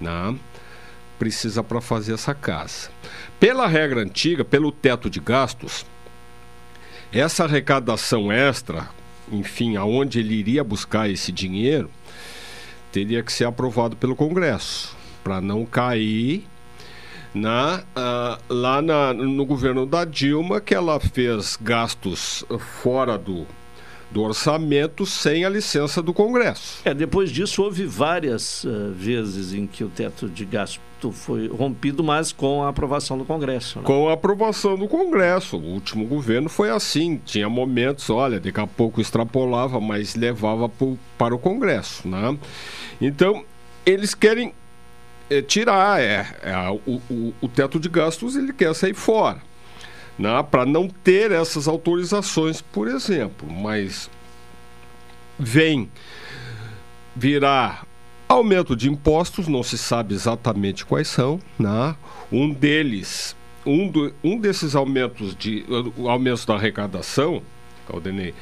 Né? 0.00 0.36
Precisa 1.18 1.62
para 1.62 1.80
fazer 1.80 2.14
essa 2.14 2.34
casa. 2.34 2.90
Pela 3.38 3.66
regra 3.66 4.00
antiga, 4.00 4.44
pelo 4.44 4.70
teto 4.70 5.10
de 5.10 5.20
gastos, 5.20 5.84
essa 7.12 7.44
arrecadação 7.44 8.30
extra, 8.30 8.88
enfim, 9.30 9.76
aonde 9.76 10.20
ele 10.20 10.34
iria 10.34 10.64
buscar 10.64 11.08
esse 11.08 11.32
dinheiro, 11.32 11.90
teria 12.92 13.22
que 13.22 13.32
ser 13.32 13.44
aprovado 13.44 13.96
pelo 13.96 14.16
Congresso, 14.16 14.96
para 15.22 15.40
não 15.40 15.64
cair 15.64 16.44
na, 17.34 17.82
uh, 17.96 18.52
lá 18.52 18.82
na, 18.82 19.14
no 19.14 19.44
governo 19.44 19.86
da 19.86 20.04
Dilma, 20.04 20.60
que 20.60 20.74
ela 20.74 20.98
fez 20.98 21.56
gastos 21.60 22.44
fora 22.82 23.16
do, 23.16 23.46
do 24.10 24.22
orçamento 24.22 25.06
sem 25.06 25.44
a 25.44 25.48
licença 25.48 26.02
do 26.02 26.12
Congresso. 26.12 26.80
É, 26.84 26.92
depois 26.92 27.30
disso 27.30 27.62
houve 27.62 27.84
várias 27.84 28.64
uh, 28.64 28.92
vezes 28.92 29.52
em 29.52 29.66
que 29.66 29.84
o 29.84 29.88
teto 29.88 30.28
de 30.28 30.44
gasto 30.44 30.80
foi 31.12 31.48
rompido, 31.48 32.04
mas 32.04 32.32
com 32.32 32.62
a 32.62 32.68
aprovação 32.68 33.16
do 33.16 33.24
Congresso. 33.24 33.78
Né? 33.78 33.84
Com 33.84 34.08
a 34.08 34.12
aprovação 34.12 34.76
do 34.76 34.86
Congresso. 34.86 35.56
O 35.56 35.64
último 35.64 36.04
governo 36.04 36.48
foi 36.48 36.70
assim. 36.70 37.20
Tinha 37.24 37.48
momentos, 37.48 38.10
olha, 38.10 38.38
daqui 38.38 38.60
a 38.60 38.66
pouco 38.66 39.00
extrapolava, 39.00 39.80
mas 39.80 40.14
levava 40.14 40.68
pro, 40.68 40.98
para 41.16 41.34
o 41.34 41.38
Congresso. 41.38 42.06
Né? 42.06 42.36
Então, 43.00 43.44
eles 43.86 44.14
querem 44.14 44.52
é, 45.30 45.40
tirar 45.40 46.02
é, 46.02 46.26
é 46.42 46.68
o, 46.86 47.00
o, 47.08 47.34
o 47.40 47.48
teto 47.48 47.80
de 47.80 47.88
gastos, 47.88 48.36
ele 48.36 48.52
quer 48.52 48.74
sair 48.74 48.94
fora 48.94 49.49
né, 50.20 50.42
para 50.42 50.66
não 50.66 50.86
ter 50.86 51.32
essas 51.32 51.66
autorizações, 51.66 52.60
por 52.60 52.86
exemplo. 52.86 53.50
Mas 53.50 54.10
vem 55.38 55.90
virar 57.16 57.86
aumento 58.28 58.76
de 58.76 58.90
impostos, 58.90 59.48
não 59.48 59.62
se 59.62 59.78
sabe 59.78 60.14
exatamente 60.14 60.84
quais 60.84 61.08
são. 61.08 61.40
Né? 61.58 61.96
Um 62.30 62.52
deles, 62.52 63.34
um, 63.64 63.88
do, 63.88 64.12
um 64.22 64.38
desses 64.38 64.74
aumentos 64.76 65.34
de 65.34 65.64
aumentos 66.06 66.44
da 66.44 66.54
arrecadação, 66.54 67.42
Caldenei 67.88 68.34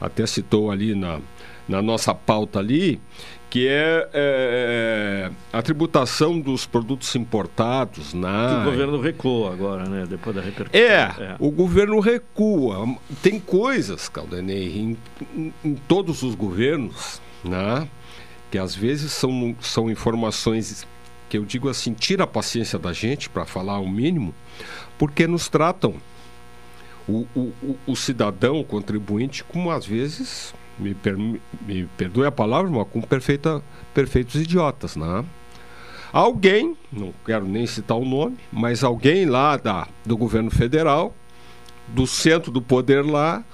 até 0.00 0.26
citou 0.26 0.70
ali 0.70 0.94
na, 0.94 1.20
na 1.68 1.82
nossa 1.82 2.14
pauta 2.14 2.58
ali, 2.58 2.98
que 3.50 3.66
é, 3.66 4.08
é, 4.12 5.30
é, 5.30 5.30
a 5.52 5.62
tributação 5.62 6.38
dos 6.38 6.66
produtos 6.66 7.14
importados 7.16 8.12
na. 8.12 8.48
Que 8.48 8.68
o 8.68 8.70
governo 8.72 9.00
recua 9.00 9.52
agora, 9.52 9.88
né? 9.88 10.06
Depois 10.08 10.36
da 10.36 10.42
repercussão. 10.42 10.80
É, 10.80 11.14
é, 11.18 11.36
o 11.38 11.50
governo 11.50 11.98
recua. 11.98 12.96
Tem 13.22 13.40
coisas, 13.40 14.08
Caldanei, 14.08 14.78
em, 14.78 14.98
em, 15.34 15.54
em, 15.64 15.74
todos 15.74 16.22
os 16.22 16.34
governos, 16.34 17.22
né? 17.42 17.88
Que 18.50 18.58
às 18.58 18.74
vezes 18.74 19.12
são, 19.12 19.56
são 19.60 19.90
informações 19.90 20.86
que 21.28 21.38
eu 21.38 21.44
digo 21.44 21.68
assim, 21.68 21.92
tira 21.92 22.24
a 22.24 22.26
paciência 22.26 22.78
da 22.78 22.92
gente, 22.92 23.28
para 23.28 23.44
falar 23.44 23.78
o 23.78 23.88
mínimo, 23.88 24.34
porque 24.98 25.26
nos 25.26 25.48
tratam 25.48 25.94
o, 27.06 27.26
o, 27.34 27.40
o, 27.62 27.78
o 27.86 27.96
cidadão, 27.96 28.60
o 28.60 28.64
contribuinte, 28.64 29.44
como 29.44 29.70
às 29.70 29.84
vezes 29.84 30.54
me, 30.78 30.94
per, 30.94 31.16
me 31.16 31.88
perdoe 31.96 32.26
a 32.26 32.32
palavra, 32.32 32.70
mas 32.70 32.86
com 32.88 33.00
perfeita, 33.00 33.62
perfeitos 33.94 34.40
idiotas, 34.40 34.96
né? 34.96 35.24
Alguém, 36.12 36.76
não 36.90 37.12
quero 37.24 37.44
nem 37.44 37.66
citar 37.66 37.96
o 37.96 38.04
nome, 38.04 38.38
mas 38.50 38.82
alguém 38.82 39.26
lá 39.26 39.56
da, 39.56 39.86
do 40.06 40.16
governo 40.16 40.50
federal, 40.50 41.14
do 41.88 42.06
centro 42.06 42.50
do 42.50 42.62
poder 42.62 43.04
lá, 43.04 43.44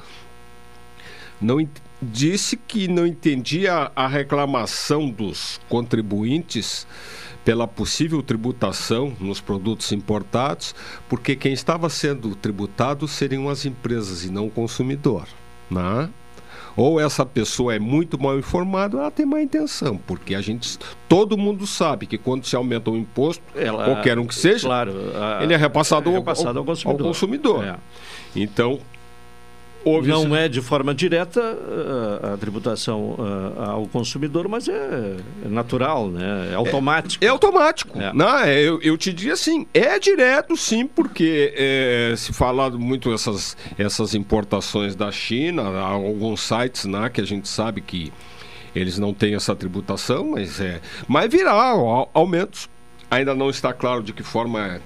não 1.41 1.67
disse 2.01 2.57
que 2.57 2.87
não 2.87 3.07
entendia 3.07 3.91
a 3.95 4.07
reclamação 4.07 5.11
dos 5.11 5.61
contribuintes 5.69 6.87
pela 7.45 7.69
possível 7.69 8.23
tributação 8.23 9.15
nos 9.21 9.41
produtos 9.41 9.93
importados, 9.93 10.75
porque 11.09 11.37
quem 11.37 11.53
estava 11.53 11.91
sendo 11.91 12.35
tributado 12.35 13.07
seriam 13.07 13.49
as 13.49 13.67
empresas 13.67 14.25
e 14.25 14.31
não 14.31 14.47
o 14.47 14.51
consumidor. 14.51 15.27
Né? 15.71 16.09
Ou 16.77 17.01
essa 17.01 17.25
pessoa 17.25 17.75
é 17.75 17.79
muito 17.79 18.21
mal 18.21 18.39
informada, 18.39 18.97
ou 18.97 19.03
ela 19.03 19.11
tem 19.11 19.25
má 19.25 19.41
intenção, 19.41 19.97
porque 19.97 20.35
a 20.35 20.41
gente, 20.41 20.79
todo 21.09 21.37
mundo 21.37 21.67
sabe 21.67 22.07
que 22.07 22.19
quando 22.19 22.45
se 22.47 22.57
aumenta 22.57 22.91
o 22.91 22.97
imposto, 22.97 23.43
ela, 23.55 23.85
qualquer 23.85 24.19
um 24.19 24.27
que 24.27 24.35
seja, 24.35 24.67
claro, 24.67 24.93
a, 25.15 25.43
ele 25.43 25.55
é 25.55 25.57
repassado, 25.57 26.11
é 26.11 26.15
repassado 26.15 26.59
ao, 26.59 26.63
ao, 26.63 26.65
consumidor. 26.65 27.01
Ao 27.01 27.09
consumidor. 27.09 27.65
É. 27.65 27.77
Então, 28.37 28.81
Houve 29.85 30.09
não 30.09 30.25
esse... 30.25 30.37
é 30.37 30.49
de 30.49 30.63
forma 30.63 30.95
direta 30.95 31.41
a, 32.23 32.35
a 32.35 32.37
tributação 32.37 33.17
a, 33.59 33.71
ao 33.73 33.87
consumidor, 33.87 34.49
mas 34.49 34.67
é, 34.69 34.73
é, 35.45 35.49
natural, 35.49 36.09
né? 36.09 36.51
é 36.53 36.55
automático. 36.55 37.23
É, 37.23 37.29
é 37.29 37.31
automático. 37.31 38.01
É. 38.01 38.13
Não, 38.13 38.39
é, 38.39 38.61
eu, 38.61 38.81
eu 38.81 38.97
te 38.97 39.13
diria 39.13 39.35
assim, 39.35 39.67
é 39.75 39.99
direto 39.99 40.57
sim, 40.57 40.87
porque 40.87 41.53
é, 41.57 42.15
se 42.17 42.33
fala 42.33 42.71
muito 42.71 43.13
essas, 43.13 43.57
essas 43.79 44.15
importações 44.15 44.95
da 44.97 45.13
China, 45.13 45.63
alguns 45.81 46.41
sites 46.41 46.87
né, 46.87 47.11
que 47.11 47.21
a 47.21 47.27
gente 47.27 47.49
sabe 47.49 47.81
que 47.81 48.13
eles 48.75 48.99
não 48.99 49.15
têm 49.15 49.35
essa 49.35 49.55
tributação, 49.55 50.31
mas 50.33 50.61
é. 50.61 50.81
Mas 51.07 51.31
virá 51.31 51.53
aumentos. 52.13 52.69
Ainda 53.11 53.35
não 53.35 53.49
está 53.49 53.73
claro 53.73 54.03
de 54.03 54.13
que 54.13 54.23
forma 54.23 54.81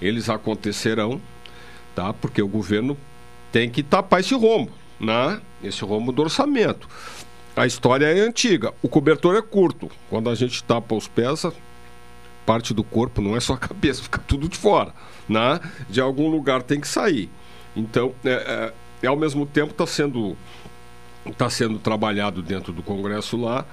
eles 0.00 0.28
acontecerão, 0.28 1.20
tá? 1.94 2.12
Porque 2.12 2.42
o 2.42 2.48
governo 2.48 2.96
tem 3.54 3.70
que 3.70 3.84
tapar 3.84 4.18
esse 4.18 4.34
rombo, 4.34 4.72
né? 4.98 5.40
Esse 5.62 5.84
rombo 5.84 6.10
do 6.10 6.22
orçamento. 6.22 6.88
A 7.54 7.64
história 7.64 8.06
é 8.06 8.18
antiga, 8.18 8.74
o 8.82 8.88
cobertor 8.88 9.36
é 9.36 9.42
curto. 9.42 9.88
Quando 10.10 10.28
a 10.28 10.34
gente 10.34 10.64
tapa 10.64 10.92
os 10.92 11.06
pés, 11.06 11.46
parte 12.44 12.74
do 12.74 12.82
corpo, 12.82 13.22
não 13.22 13.36
é 13.36 13.38
só 13.38 13.52
a 13.52 13.56
cabeça, 13.68 14.02
fica 14.02 14.18
tudo 14.18 14.48
de 14.48 14.58
fora, 14.58 14.92
né? 15.28 15.60
De 15.88 16.00
algum 16.00 16.28
lugar 16.28 16.64
tem 16.64 16.80
que 16.80 16.88
sair. 16.88 17.30
Então, 17.76 18.12
é, 18.24 18.72
é, 19.00 19.06
ao 19.06 19.16
mesmo 19.16 19.46
tempo 19.46 19.70
está 19.70 19.86
sendo 19.86 20.36
está 21.24 21.48
sendo 21.48 21.78
trabalhado 21.78 22.42
dentro 22.42 22.72
do 22.72 22.82
Congresso 22.82 23.36
lá, 23.36 23.64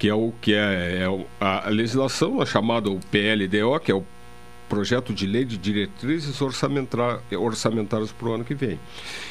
que 0.00 0.08
é 0.08 0.14
o 0.14 0.32
que 0.40 0.52
é, 0.52 1.06
é 1.06 1.26
a 1.40 1.68
legislação 1.68 2.42
a 2.42 2.44
chamada 2.44 2.90
o 2.90 2.98
PLDO, 2.98 3.78
que 3.78 3.92
é 3.92 3.94
o 3.94 4.04
projeto 4.72 5.12
de 5.12 5.26
lei 5.26 5.44
de 5.44 5.58
diretrizes 5.58 6.40
orçamentárias 6.40 8.10
para 8.10 8.26
o 8.26 8.32
ano 8.32 8.42
que 8.42 8.54
vem. 8.54 8.80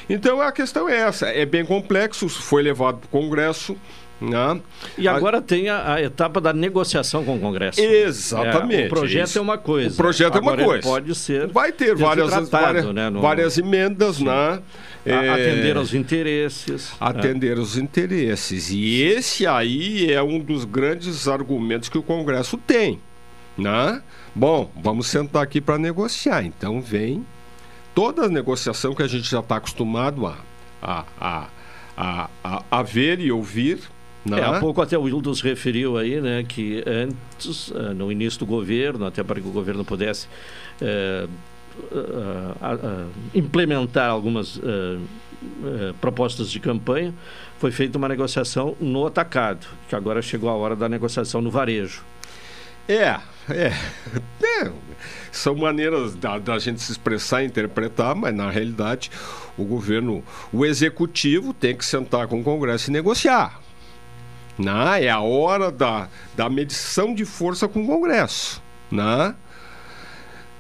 Então 0.07 0.39
a 0.39 0.51
questão 0.51 0.87
é 0.87 0.97
essa, 0.97 1.25
é 1.29 1.47
bem 1.47 1.65
complexo, 1.65 2.29
foi 2.29 2.61
levado 2.61 2.99
para 2.99 3.07
o 3.07 3.09
Congresso. 3.09 3.75
Né? 4.21 4.61
E 4.99 5.07
agora 5.07 5.39
a... 5.39 5.41
tem 5.41 5.67
a, 5.67 5.95
a, 5.95 6.01
etapa 6.03 6.39
da 6.39 6.53
negociação 6.53 7.25
com 7.25 7.37
o 7.37 7.39
Congresso. 7.39 7.81
Exatamente. 7.81 8.83
É, 8.83 8.85
o 8.85 8.89
projeto 8.89 9.27
isso. 9.29 9.39
é 9.39 9.41
uma 9.41 9.57
coisa. 9.57 9.95
O 9.95 9.97
projeto 9.97 10.37
agora 10.37 10.61
é 10.61 10.63
uma 10.63 10.73
coisa. 10.73 10.87
Pode 10.87 11.15
ser. 11.15 11.47
Vai 11.47 11.71
ter 11.71 11.95
várias, 11.95 12.27
tratado, 12.27 12.51
várias, 12.51 12.85
né, 12.93 13.09
no... 13.09 13.19
várias 13.19 13.57
emendas, 13.57 14.17
Sim. 14.17 14.25
né? 14.25 14.61
É... 15.03 15.27
Atender 15.27 15.75
aos 15.75 15.95
interesses. 15.95 16.91
Atender 16.99 17.57
aos 17.57 17.77
interesses. 17.77 18.69
E 18.69 19.01
esse 19.01 19.47
aí 19.47 20.13
é 20.13 20.21
um 20.21 20.37
dos 20.37 20.65
grandes 20.65 21.27
argumentos 21.27 21.89
que 21.89 21.97
o 21.97 22.03
Congresso 22.03 22.59
tem. 22.59 22.99
Né? 23.57 24.01
Bom, 24.33 24.71
vamos 24.81 25.07
sentar 25.07 25.43
aqui 25.43 25.59
para 25.59 25.77
negociar. 25.77 26.43
Então 26.43 26.81
vem 26.81 27.25
toda 27.93 28.25
a 28.25 28.29
negociação 28.29 28.95
que 28.95 29.03
a 29.03 29.07
gente 29.07 29.29
já 29.29 29.39
está 29.39 29.57
acostumado 29.57 30.25
a, 30.25 30.37
a, 30.81 31.05
a, 31.19 31.47
a, 31.97 32.29
a, 32.43 32.63
a 32.71 32.83
ver 32.83 33.19
e 33.19 33.31
ouvir. 33.31 33.79
Né? 34.25 34.39
É, 34.39 34.43
há 34.43 34.59
pouco 34.59 34.81
até 34.81 34.97
o 34.97 35.01
Wildos 35.01 35.41
referiu 35.41 35.97
aí, 35.97 36.21
né, 36.21 36.43
que 36.47 36.83
antes, 36.85 37.71
eh, 37.75 37.93
no 37.93 38.11
início 38.11 38.39
do 38.39 38.45
governo, 38.45 39.05
até 39.05 39.23
para 39.23 39.41
que 39.41 39.47
o 39.47 39.51
governo 39.51 39.83
pudesse 39.83 40.27
é, 40.79 41.27
implementar 43.33 44.11
algumas 44.11 44.61
propostas 45.99 46.51
de 46.51 46.59
campanha, 46.59 47.13
foi 47.57 47.71
feita 47.71 47.97
uma 47.97 48.07
negociação 48.07 48.75
no 48.79 49.07
atacado, 49.07 49.65
que 49.89 49.95
agora 49.95 50.21
chegou 50.21 50.49
a 50.49 50.53
hora 50.53 50.75
da 50.75 50.87
negociação 50.87 51.41
no 51.41 51.49
varejo. 51.49 52.03
É, 52.91 53.21
é, 53.49 53.71
é, 54.43 54.71
são 55.31 55.55
maneiras 55.55 56.13
da, 56.15 56.37
da, 56.37 56.59
gente 56.59 56.81
se 56.81 56.91
expressar 56.91 57.41
e 57.41 57.45
interpretar, 57.45 58.13
mas 58.13 58.35
na 58.35 58.49
realidade 58.49 59.09
o 59.57 59.63
governo, 59.63 60.21
o 60.51 60.65
executivo 60.65 61.53
tem 61.53 61.75
que 61.75 61.85
sentar 61.85 62.27
com 62.27 62.41
o 62.41 62.43
Congresso 62.43 62.89
e 62.89 62.93
negociar. 62.93 63.61
Né? 64.59 65.05
É 65.05 65.09
a 65.09 65.21
hora 65.21 65.71
da, 65.71 66.09
da 66.35 66.49
medição 66.49 67.15
de 67.15 67.23
força 67.23 67.65
com 67.65 67.81
o 67.81 67.87
Congresso. 67.87 68.61
Né? 68.91 69.33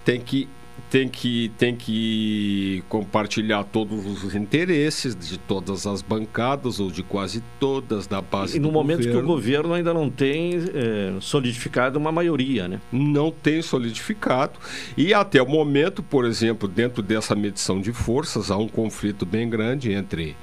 Tem 0.05 0.21
que 0.21 0.47
tem 0.91 1.07
que, 1.07 1.49
tem 1.57 1.73
que 1.73 2.83
compartilhar 2.89 3.63
todos 3.63 4.05
os 4.25 4.35
interesses 4.35 5.15
de 5.15 5.39
todas 5.39 5.87
as 5.87 6.01
bancadas, 6.01 6.81
ou 6.81 6.91
de 6.91 7.01
quase 7.01 7.41
todas, 7.61 8.05
da 8.05 8.21
base 8.21 8.57
E 8.57 8.59
no 8.59 8.67
do 8.67 8.73
momento 8.73 8.97
governo. 8.97 9.19
que 9.19 9.23
o 9.23 9.27
governo 9.27 9.73
ainda 9.73 9.93
não 9.93 10.09
tem 10.09 10.51
eh, 10.55 11.13
solidificado 11.21 11.97
uma 11.97 12.11
maioria, 12.11 12.67
né? 12.67 12.81
Não 12.91 13.31
tem 13.31 13.61
solidificado. 13.61 14.59
E 14.97 15.13
até 15.13 15.41
o 15.41 15.47
momento, 15.47 16.03
por 16.03 16.25
exemplo, 16.25 16.67
dentro 16.67 17.01
dessa 17.01 17.33
medição 17.35 17.79
de 17.79 17.93
forças, 17.93 18.51
há 18.51 18.57
um 18.57 18.67
conflito 18.67 19.25
bem 19.25 19.49
grande 19.49 19.93
entre 19.93 20.35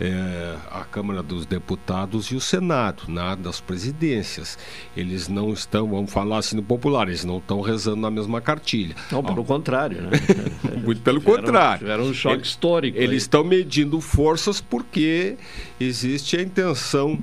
eh, 0.00 0.56
a 0.70 0.82
Câmara 0.84 1.22
dos 1.22 1.44
Deputados 1.44 2.26
e 2.30 2.34
o 2.34 2.40
Senado, 2.40 3.02
na 3.08 3.34
das 3.34 3.60
presidências. 3.60 4.58
Eles 4.96 5.28
não 5.28 5.52
estão, 5.52 5.88
vamos 5.90 6.10
falar 6.10 6.38
assim 6.38 6.56
no 6.56 6.62
popular, 6.62 7.06
eles 7.08 7.24
não 7.24 7.36
estão 7.38 7.60
rezando 7.60 7.98
na 8.00 8.10
mesma 8.10 8.40
cartilha. 8.40 8.94
Não, 9.12 9.22
pelo 9.22 9.44
contrário, 9.44 10.00
né? 10.02 10.10
Muito 10.82 11.02
pelo 11.02 11.20
Tiveram- 11.20 11.42
contrário. 11.44 11.78
tiveram 11.80 12.04
um 12.04 12.14
choque 12.14 12.36
Eles- 12.36 12.48
histórico 12.48 12.98
aí. 12.98 13.04
Eles 13.04 13.22
estão 13.24 13.44
medindo 13.44 14.00
forças 14.00 14.60
porque 14.60 15.36
existe 15.78 16.36
a 16.36 16.42
intenção, 16.42 17.22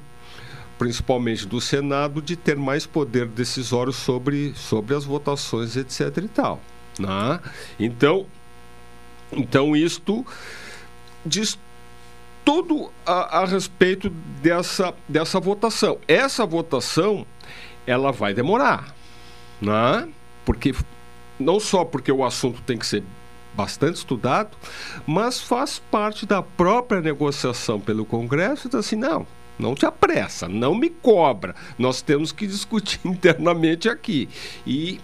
principalmente 0.78 1.48
do 1.48 1.60
Senado, 1.60 2.22
de 2.22 2.36
ter 2.36 2.56
mais 2.56 2.86
poder 2.86 3.26
decisório 3.26 3.92
sobre, 3.92 4.54
sobre 4.56 4.96
as 4.96 5.04
votações, 5.04 5.76
etc. 5.76 6.16
e 6.24 6.28
tal. 6.28 6.62
Né? 7.00 7.40
Então, 7.80 8.26
então, 9.32 9.76
isto 9.76 10.26
diz 11.26 11.58
tudo 12.48 12.90
a, 13.06 13.42
a 13.42 13.46
respeito 13.46 14.10
dessa, 14.42 14.94
dessa 15.06 15.38
votação. 15.38 16.00
Essa 16.08 16.46
votação, 16.46 17.28
ela 17.86 18.10
vai 18.14 18.34
demorar, 18.34 18.96
né? 19.60 20.08
Porque 20.46 20.74
não 21.38 21.60
só 21.60 21.84
porque 21.84 22.10
o 22.10 22.24
assunto 22.24 22.62
tem 22.62 22.78
que 22.78 22.88
ser 22.88 23.04
bastante 23.54 23.96
estudado, 23.96 24.56
mas 25.06 25.42
faz 25.42 25.78
parte 25.92 26.26
da 26.26 26.42
própria 26.42 27.02
negociação 27.02 27.82
pelo 27.82 28.06
Congresso, 28.06 28.70
então 28.70 28.80
assim, 28.80 28.96
não, 28.96 29.28
não 29.60 29.76
te 29.76 29.86
apressa, 29.86 30.48
não 30.48 30.74
me 30.74 30.90
cobra. 30.90 31.54
Nós 31.78 32.02
temos 32.02 32.32
que 32.32 32.48
discutir 32.48 33.02
internamente 33.04 33.90
aqui. 33.90 34.30
E 34.66 35.02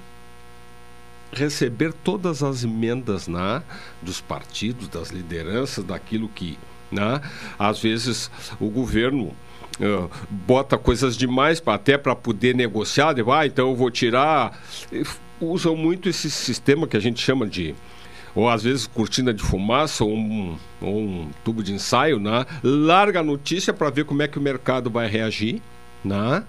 receber 1.33 1.91
todas 1.91 2.41
as 2.41 2.63
emendas 2.63 3.27
né, 3.27 3.61
dos 4.01 4.21
partidos, 4.21 4.87
das 4.87 5.09
lideranças, 5.09 5.83
daquilo 5.83 6.29
que, 6.29 6.57
né, 6.93 7.21
às 7.57 7.79
vezes, 7.79 8.29
o 8.59 8.69
governo 8.69 9.33
eh, 9.79 10.07
bota 10.29 10.77
coisas 10.77 11.17
demais 11.17 11.59
pra, 11.59 11.73
até 11.73 11.97
para 11.97 12.15
poder 12.15 12.55
negociar, 12.55 13.13
de, 13.13 13.21
ah, 13.21 13.45
então 13.45 13.69
eu 13.69 13.75
vou 13.75 13.89
tirar. 13.89 14.59
Usam 15.41 15.75
muito 15.75 16.07
esse 16.07 16.29
sistema 16.29 16.87
que 16.87 16.95
a 16.95 16.99
gente 16.99 17.19
chama 17.19 17.45
de 17.45 17.75
ou 18.35 18.49
às 18.49 18.63
vezes 18.63 18.87
cortina 18.87 19.33
de 19.33 19.43
fumaça 19.43 20.03
ou 20.03 20.15
um, 20.15 20.57
ou 20.81 20.99
um 20.99 21.29
tubo 21.43 21.61
de 21.61 21.73
ensaio, 21.73 22.19
né? 22.19 22.45
larga 22.63 23.19
a 23.19 23.23
notícia 23.23 23.73
para 23.73 23.89
ver 23.89 24.05
como 24.05 24.21
é 24.21 24.27
que 24.27 24.39
o 24.39 24.41
mercado 24.41 24.89
vai 24.89 25.07
reagir. 25.07 25.61
Né? 26.04 26.43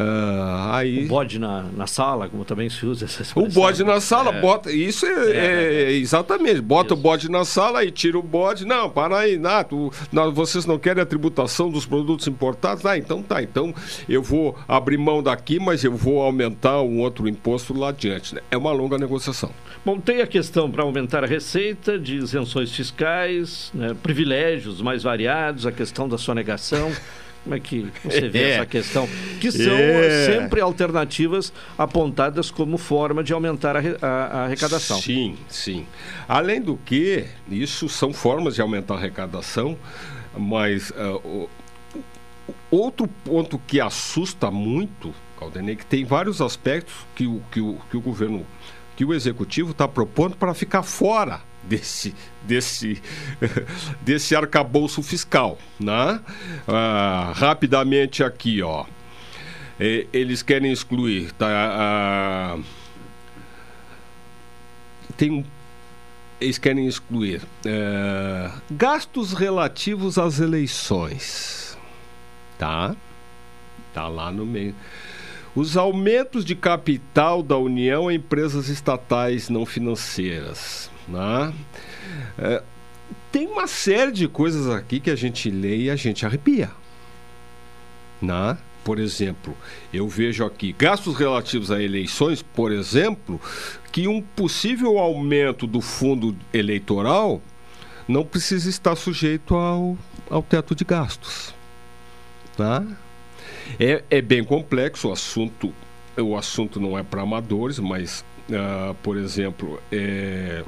Ah, 0.00 0.76
aí... 0.76 1.04
O 1.06 1.08
bode 1.08 1.40
na, 1.40 1.64
na 1.76 1.86
sala, 1.88 2.28
como 2.28 2.44
também 2.44 2.70
se 2.70 2.86
usa 2.86 3.04
essa 3.06 3.18
O 3.20 3.22
expressão. 3.24 3.48
bode 3.62 3.82
na 3.82 4.00
sala, 4.00 4.30
É. 4.36 4.40
bota. 4.40 4.70
Isso 4.70 5.04
é, 5.04 5.30
é- 5.32 5.82
é 5.86 5.92
exatamente. 5.92 6.60
Bota 6.60 6.94
o 6.94 6.96
bode 6.96 7.28
na 7.28 7.44
sala 7.44 7.84
e 7.84 7.90
tira 7.90 8.16
o 8.16 8.22
bode. 8.22 8.64
Não, 8.64 8.88
para 8.88 9.18
aí, 9.18 9.36
não, 9.36 9.64
tu- 9.64 9.92
não, 10.12 10.32
vocês 10.32 10.64
não 10.66 10.78
querem 10.78 11.02
a 11.02 11.06
tributação 11.06 11.68
dos 11.68 11.84
produtos 11.84 12.28
importados? 12.28 12.86
Ah, 12.86 12.96
então 12.96 13.22
tá. 13.22 13.42
Então 13.42 13.74
eu 14.08 14.22
vou 14.22 14.56
abrir 14.68 14.98
mão 14.98 15.20
daqui, 15.20 15.58
mas 15.58 15.82
eu 15.82 15.92
vou 15.96 16.22
aumentar 16.22 16.80
um 16.80 17.00
outro 17.00 17.28
imposto 17.28 17.76
lá 17.76 17.88
adiante. 17.88 18.36
né? 18.36 18.40
É 18.52 18.56
uma 18.56 18.70
longa 18.70 18.96
negociação. 18.98 19.50
Bom, 19.84 19.98
tem 19.98 20.20
a 20.22 20.26
questão 20.28 20.70
para 20.70 20.82
aumentar 20.84 21.24
a 21.24 21.26
receita 21.26 21.98
de 21.98 22.16
isenções 22.16 22.70
fiscais, 22.72 23.70
né, 23.74 23.96
privilégios 24.02 24.80
mais 24.80 25.02
variados, 25.02 25.66
a 25.66 25.72
questão 25.72 26.08
da 26.08 26.16
sonegação. 26.18 26.92
Como 27.44 27.54
é 27.54 27.60
que 27.60 27.90
você 28.04 28.28
vê 28.28 28.38
É. 28.44 28.50
essa 28.56 28.66
questão? 28.66 29.08
Que 29.40 29.50
são 29.50 29.72
É. 29.72 30.26
sempre 30.26 30.60
alternativas 30.60 31.52
apontadas 31.78 32.50
como 32.50 32.76
forma 32.76 33.22
de 33.24 33.32
aumentar 33.32 33.76
a, 33.76 33.80
a- 33.80 34.06
a 34.40 34.44
arrecadação. 34.44 35.00
Sim, 35.00 35.36
sim. 35.48 35.86
Além 36.28 36.60
do 36.60 36.76
que, 36.76 37.24
isso 37.50 37.88
são 37.88 38.12
formas 38.12 38.54
de 38.54 38.60
aumentar 38.60 38.94
a 38.94 38.96
arrecadação, 38.98 39.78
mas 40.36 40.90
o- 41.24 41.48
outro 42.70 43.08
ponto 43.24 43.58
que 43.66 43.80
assusta 43.80 44.50
muito, 44.50 45.14
Caldenei, 45.38 45.76
que 45.76 45.86
tem 45.86 46.04
vários 46.04 46.40
aspectos 46.40 46.94
que 47.14 47.26
o, 47.26 47.40
que 47.50 47.60
o, 47.60 47.78
que 47.90 47.96
o 47.96 48.00
governo, 48.00 48.44
que 48.96 49.04
o 49.04 49.14
executivo 49.14 49.70
está 49.70 49.86
propondo 49.88 50.36
para 50.36 50.52
ficar 50.52 50.82
fora 50.82 51.40
desse, 51.68 52.14
desse, 52.42 53.02
desse 54.02 54.34
arcabouço 54.34 55.02
fiscal. 55.02 55.58
Né? 55.78 56.20
Ah, 56.66 57.32
rapidamente 57.34 58.22
aqui, 58.24 58.62
ó. 58.62 58.84
Eles 59.78 60.42
querem 60.42 60.72
excluir 60.72 61.30
tá, 61.32 61.46
ah, 61.48 62.58
tem 65.16 65.46
eles 66.40 66.58
querem 66.58 66.86
excluir 66.86 67.42
eh, 67.64 68.50
gastos 68.70 69.32
relativos 69.32 70.18
às 70.18 70.38
eleições, 70.38 71.76
tá? 72.56 72.94
Tá 73.92 74.06
lá 74.06 74.30
no 74.30 74.46
meio. 74.46 74.74
Os 75.54 75.76
aumentos 75.76 76.44
de 76.44 76.54
capital 76.54 77.42
da 77.42 77.56
União 77.56 78.06
a 78.06 78.14
empresas 78.14 78.68
estatais 78.68 79.48
não 79.48 79.66
financeiras, 79.66 80.88
né? 81.08 81.52
Eh, 82.38 82.62
tem 83.32 83.46
uma 83.46 83.66
série 83.66 84.12
de 84.12 84.28
coisas 84.28 84.68
aqui 84.68 85.00
que 85.00 85.10
a 85.10 85.16
gente 85.16 85.50
lê 85.50 85.84
e 85.84 85.90
a 85.90 85.96
gente 85.96 86.24
arrepia, 86.24 86.70
né? 88.20 88.56
Por 88.84 88.98
exemplo, 88.98 89.54
eu 89.92 90.08
vejo 90.08 90.44
aqui 90.46 90.72
gastos 90.72 91.14
relativos 91.14 91.70
a 91.70 91.82
eleições, 91.82 92.40
por 92.40 92.72
exemplo, 92.72 93.40
que 93.92 94.08
um 94.08 94.22
possível 94.22 94.98
aumento 94.98 95.66
do 95.66 95.80
fundo 95.80 96.34
eleitoral 96.52 97.42
não 98.08 98.24
precisa 98.24 98.70
estar 98.70 98.96
sujeito 98.96 99.54
ao, 99.54 99.98
ao 100.30 100.42
teto 100.42 100.74
de 100.74 100.84
gastos. 100.84 101.54
Tá? 102.56 102.82
É, 103.78 104.02
é 104.08 104.22
bem 104.22 104.42
complexo 104.42 105.08
o 105.08 105.12
assunto. 105.12 105.74
O 106.16 106.36
assunto 106.36 106.80
não 106.80 106.98
é 106.98 107.02
para 107.02 107.22
amadores, 107.22 107.78
mas, 107.78 108.24
ah, 108.50 108.94
por 109.02 109.16
exemplo, 109.18 109.80
é, 109.92 110.64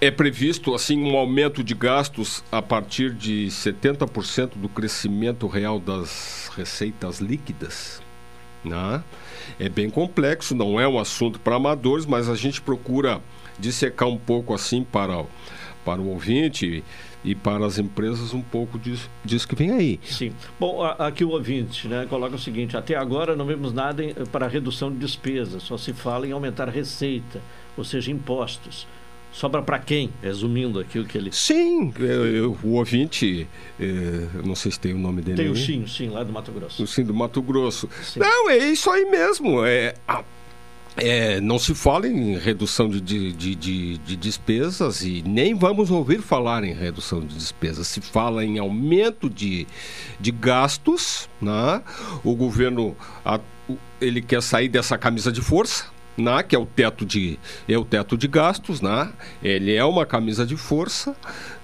é 0.00 0.10
previsto 0.10 0.74
assim 0.74 1.02
um 1.02 1.16
aumento 1.16 1.64
de 1.64 1.74
gastos 1.74 2.44
a 2.52 2.60
partir 2.60 3.12
de 3.14 3.46
70% 3.46 4.52
do 4.56 4.68
crescimento 4.68 5.46
real 5.46 5.80
das 5.80 6.50
receitas 6.56 7.20
líquidas. 7.20 8.02
Né? 8.64 9.02
É 9.58 9.68
bem 9.68 9.90
complexo, 9.90 10.54
não 10.54 10.80
é 10.80 10.88
um 10.88 10.98
assunto 10.98 11.38
para 11.38 11.56
amadores, 11.56 12.06
mas 12.06 12.28
a 12.28 12.34
gente 12.34 12.60
procura 12.60 13.20
dissecar 13.58 14.08
um 14.08 14.18
pouco 14.18 14.52
assim 14.52 14.84
para, 14.84 15.24
para 15.84 16.00
o 16.00 16.08
ouvinte 16.08 16.82
e 17.24 17.34
para 17.34 17.64
as 17.64 17.78
empresas 17.78 18.34
um 18.34 18.42
pouco 18.42 18.78
disso, 18.78 19.08
disso 19.24 19.48
que 19.48 19.54
vem 19.54 19.70
aí. 19.70 20.00
Sim. 20.04 20.32
Bom, 20.60 20.82
aqui 20.82 21.24
o 21.24 21.30
ouvinte 21.30 21.88
né, 21.88 22.06
coloca 22.08 22.36
o 22.36 22.38
seguinte: 22.38 22.76
até 22.76 22.94
agora 22.94 23.34
não 23.34 23.46
vemos 23.46 23.72
nada 23.72 24.02
para 24.30 24.46
redução 24.46 24.92
de 24.92 24.98
despesas, 24.98 25.62
só 25.62 25.78
se 25.78 25.92
fala 25.92 26.26
em 26.26 26.32
aumentar 26.32 26.68
receita, 26.68 27.40
ou 27.76 27.84
seja, 27.84 28.10
impostos. 28.10 28.86
Sobra 29.34 29.60
para 29.62 29.80
quem? 29.80 30.10
Resumindo 30.22 30.78
aqui 30.78 30.98
o 30.98 31.04
que 31.04 31.18
ele. 31.18 31.32
Sim, 31.32 31.92
eu- 31.98 32.26
eu- 32.26 32.58
o 32.62 32.74
ouvinte, 32.74 33.46
eh, 33.80 34.26
não 34.44 34.54
sei 34.54 34.70
se 34.70 34.78
tem 34.78 34.94
o 34.94 34.98
nome 34.98 35.20
dele. 35.22 35.36
Tem 35.36 35.50
o. 35.50 35.56
Sim, 35.56 35.84
sim, 35.88 36.08
lá 36.08 36.22
do 36.22 36.32
Mato 36.32 36.52
Grosso. 36.52 36.82
O 36.84 36.86
Sim 36.86 37.02
do 37.04 37.12
Mato 37.12 37.42
Grosso. 37.42 37.88
Não, 38.16 38.48
é 38.48 38.58
isso 38.58 38.88
aí 38.88 39.04
mesmo. 39.10 39.64
É, 39.64 39.94
a- 40.06 40.22
é, 40.96 41.40
não 41.40 41.58
se 41.58 41.74
fala 41.74 42.06
em 42.06 42.38
redução 42.38 42.88
de, 42.88 43.00
de, 43.00 43.32
de, 43.32 43.54
de- 43.56 43.98
de 43.98 44.14
despesas 44.16 45.02
e 45.02 45.20
nem 45.26 45.52
vamos 45.52 45.90
ouvir 45.90 46.20
falar 46.22 46.62
em 46.62 46.72
redução 46.72 47.18
de 47.20 47.34
despesas. 47.34 47.88
Se 47.88 48.00
fala 48.00 48.44
em 48.44 48.60
aumento 48.60 49.28
de, 49.28 49.66
de 50.20 50.30
gastos. 50.30 51.28
Né? 51.42 51.82
O 52.22 52.36
governo 52.36 52.96
a- 53.24 53.40
ele 54.00 54.22
quer 54.22 54.40
sair 54.42 54.68
dessa 54.68 54.96
camisa 54.96 55.32
de 55.32 55.40
força. 55.40 55.92
Né, 56.16 56.44
que 56.44 56.54
é 56.54 56.58
o 56.58 56.64
teto 56.64 57.04
de 57.04 57.40
é 57.68 57.76
o 57.76 57.84
teto 57.84 58.16
de 58.16 58.28
gastos, 58.28 58.80
né? 58.80 59.10
Ele 59.42 59.74
é 59.74 59.84
uma 59.84 60.06
camisa 60.06 60.46
de 60.46 60.56
força 60.56 61.16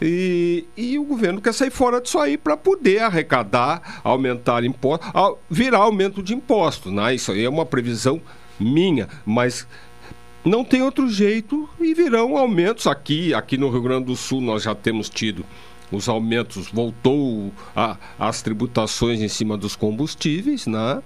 e, 0.02 0.64
e 0.76 0.98
o 0.98 1.04
governo 1.04 1.40
quer 1.40 1.54
sair 1.54 1.70
fora 1.70 2.00
disso 2.00 2.18
aí 2.18 2.36
para 2.36 2.56
poder 2.56 2.98
arrecadar, 3.02 4.00
aumentar 4.02 4.64
impostos, 4.64 5.08
virar 5.48 5.78
aumento 5.78 6.20
de 6.20 6.34
impostos, 6.34 6.92
né? 6.92 7.14
Isso 7.14 7.30
aí 7.30 7.44
é 7.44 7.48
uma 7.48 7.64
previsão 7.64 8.20
minha, 8.58 9.08
mas 9.24 9.68
não 10.44 10.64
tem 10.64 10.82
outro 10.82 11.08
jeito 11.08 11.68
e 11.80 11.94
virão 11.94 12.36
aumentos 12.36 12.88
aqui, 12.88 13.32
aqui 13.32 13.56
no 13.56 13.70
Rio 13.70 13.82
Grande 13.82 14.06
do 14.06 14.16
Sul 14.16 14.40
nós 14.40 14.64
já 14.64 14.74
temos 14.74 15.08
tido 15.08 15.44
os 15.92 16.08
aumentos, 16.08 16.68
voltou 16.72 17.52
a- 17.74 17.96
as 18.18 18.42
tributações 18.42 19.20
em 19.20 19.28
cima 19.28 19.56
dos 19.56 19.76
combustíveis, 19.76 20.66
né? 20.66 21.00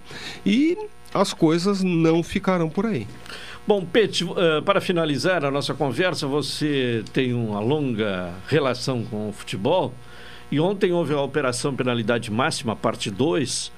E 0.47 0.78
as 1.14 1.32
coisas 1.32 1.82
não 1.82 2.22
ficarão 2.22 2.68
por 2.68 2.84
aí. 2.84 3.06
Bom, 3.66 3.82
Pete, 3.84 4.24
uh, 4.24 4.60
para 4.64 4.80
finalizar 4.80 5.44
a 5.44 5.50
nossa 5.50 5.72
conversa, 5.72 6.26
você 6.26 7.02
tem 7.12 7.32
uma 7.32 7.60
longa 7.60 8.34
relação 8.48 9.04
com 9.04 9.30
o 9.30 9.32
futebol 9.32 9.94
e 10.50 10.60
ontem 10.60 10.92
houve 10.92 11.14
a 11.14 11.20
Operação 11.20 11.74
Penalidade 11.74 12.30
Máxima, 12.30 12.76
parte 12.76 13.10
2, 13.10 13.72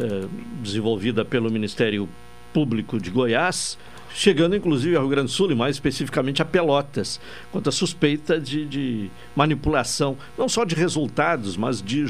uh, 0.00 0.28
desenvolvida 0.60 1.24
pelo 1.24 1.50
Ministério 1.52 2.08
Público 2.52 2.98
de 2.98 3.10
Goiás, 3.10 3.78
chegando 4.12 4.56
inclusive 4.56 4.96
ao 4.96 5.02
Rio 5.02 5.10
Grande 5.10 5.26
do 5.26 5.32
Sul 5.32 5.52
e 5.52 5.54
mais 5.54 5.76
especificamente 5.76 6.42
a 6.42 6.44
Pelotas, 6.44 7.20
quanto 7.52 7.68
à 7.68 7.72
suspeita 7.72 8.40
de, 8.40 8.66
de 8.66 9.10
manipulação, 9.36 10.16
não 10.36 10.48
só 10.48 10.64
de 10.64 10.74
resultados, 10.74 11.56
mas 11.56 11.80
de, 11.80 12.04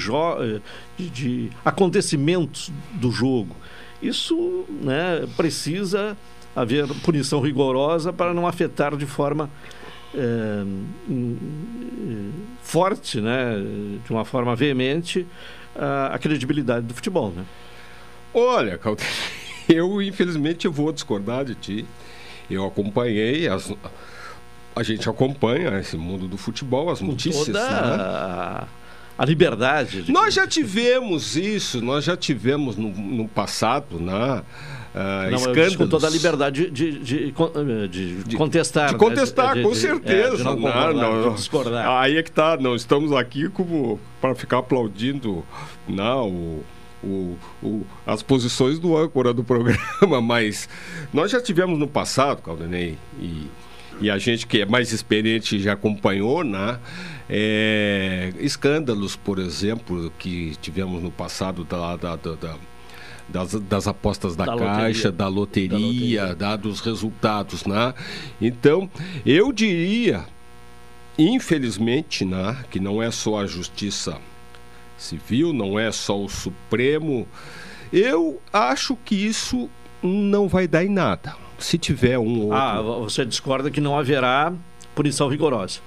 de, 0.97 1.11
de 1.11 1.51
acontecimentos 1.63 2.73
do 2.95 3.11
jogo. 3.11 3.55
Isso 4.03 4.65
né, 4.69 5.27
precisa 5.37 6.17
haver 6.55 6.87
punição 7.03 7.41
rigorosa 7.41 8.13
para 8.13 8.33
não 8.33 8.47
afetar 8.47 8.97
de 8.97 9.07
forma 9.07 9.51
é, 10.15 10.65
forte, 12.63 13.21
né, 13.21 13.55
de 14.05 14.11
uma 14.11 14.25
forma 14.25 14.55
veemente, 14.57 15.27
a, 15.77 16.15
a 16.15 16.19
credibilidade 16.19 16.87
do 16.87 16.95
futebol. 16.95 17.33
Né? 17.35 17.45
Olha, 18.33 18.79
eu 19.69 20.03
infelizmente 20.03 20.67
vou 20.69 20.93
discordar 20.93 21.45
de 21.45 21.55
ti. 21.55 21.87
Eu 22.51 22.65
acompanhei 22.65 23.47
as, 23.47 23.73
a 24.75 24.83
gente 24.83 25.09
acompanha 25.09 25.79
esse 25.81 25.97
mundo 25.97 26.29
do 26.29 26.37
futebol, 26.37 26.91
as 26.91 27.01
notícias. 27.01 27.47
Toda 27.47 27.61
né? 27.61 28.69
A 29.19 29.25
liberdade. 29.25 30.03
De... 30.03 30.13
Nós 30.13 30.33
já 30.33 30.47
tivemos 30.47 31.37
isso, 31.37 31.83
nós 31.83 32.05
já 32.05 32.17
tivemos 32.17 32.77
no, 32.77 32.91
no 32.91 33.27
passado, 33.27 33.99
né? 33.99 34.43
Uh, 34.95 35.31
não, 35.31 35.39
escândalos. 35.39 35.77
com 35.77 35.89
toda 35.89 36.07
a 36.07 36.11
liberdade 36.11 36.71
de, 36.71 36.99
de, 36.99 37.33
de, 37.33 38.23
de 38.25 38.37
contestar. 38.37 38.91
De 38.91 38.97
contestar, 38.97 39.55
né? 39.55 39.63
com 39.63 39.75
certeza. 39.75 40.41
É, 40.41 40.45
não, 40.45 40.57
não, 40.57 40.93
não, 40.95 41.35
discordar. 41.35 41.89
Aí 42.01 42.17
é 42.17 42.23
que 42.23 42.31
tá, 42.31 42.57
não 42.57 42.75
estamos 42.75 43.13
aqui 43.13 43.49
como 43.51 44.01
para 44.21 44.35
ficar 44.35 44.59
aplaudindo 44.59 45.45
não, 45.87 46.31
o, 46.31 46.65
o, 47.05 47.39
o, 47.63 47.87
as 48.07 48.23
posições 48.23 48.79
do 48.79 48.97
âncora 48.97 49.35
do 49.35 49.43
programa, 49.45 50.21
mas 50.23 50.69
nós 51.13 51.31
já 51.31 51.41
tivemos 51.41 51.79
no 51.79 51.87
passado, 51.87 52.41
Caldenei, 52.41 52.97
e, 53.21 53.47
e 54.01 54.11
a 54.11 54.17
gente 54.17 54.47
que 54.47 54.63
é 54.63 54.67
mais 54.67 54.93
experiente 54.93 55.61
já 55.61 55.75
acompanhou, 55.75 56.43
né? 56.43 56.79
É, 57.31 58.33
escândalos, 58.39 59.17
por 59.17 59.39
exemplo, 59.39 60.13
que 60.19 60.57
tivemos 60.63 61.03
no 61.03 61.11
passado 61.11 61.65
da, 61.65 61.97
da, 61.97 62.17
da, 62.17 62.35
da 62.35 62.57
das, 63.29 63.53
das, 63.55 63.87
apostas 63.87 64.35
da, 64.35 64.47
da 64.47 64.57
caixa, 64.57 65.09
loteria. 65.09 65.13
da 65.13 65.29
loteria, 65.29 66.21
da 66.35 66.53
loteria. 66.53 66.57
dos 66.57 66.81
resultados, 66.81 67.67
né? 67.67 67.93
Então, 68.41 68.91
eu 69.27 69.53
diria, 69.53 70.25
infelizmente, 71.19 72.25
né, 72.25 72.65
que 72.71 72.81
não 72.81 73.03
é 73.03 73.11
só 73.11 73.41
a 73.41 73.47
justiça 73.47 74.19
civil, 74.97 75.53
não 75.53 75.79
é 75.79 75.93
só 75.93 76.19
o 76.19 76.29
Supremo. 76.29 77.29
Eu 77.93 78.41
acho 78.53 78.97
que 79.05 79.15
isso 79.15 79.69
não 80.03 80.49
vai 80.49 80.67
dar 80.67 80.85
em 80.85 80.91
nada. 80.91 81.35
Se 81.59 81.77
tiver 81.77 82.19
um 82.19 82.43
outro... 82.43 82.57
Ah, 82.57 82.81
você 82.81 83.25
discorda 83.25 83.71
que 83.71 83.81
não 83.81 83.99
haverá 83.99 84.53
punição 84.95 85.29
rigorosa? 85.29 85.81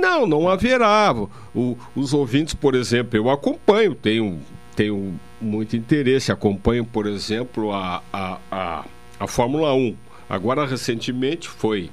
Não, 0.00 0.26
não 0.26 0.48
haverá. 0.48 1.14
O, 1.54 1.78
os 1.94 2.12
ouvintes, 2.12 2.54
por 2.54 2.74
exemplo, 2.74 3.16
eu 3.16 3.30
acompanho, 3.30 3.94
tenho, 3.94 4.40
tenho 4.74 5.18
muito 5.40 5.76
interesse, 5.76 6.32
acompanho, 6.32 6.84
por 6.84 7.06
exemplo, 7.06 7.72
a, 7.72 8.02
a, 8.12 8.38
a, 8.50 8.84
a 9.20 9.26
Fórmula 9.26 9.74
1. 9.74 9.96
Agora, 10.28 10.66
recentemente, 10.66 11.48
foi, 11.48 11.90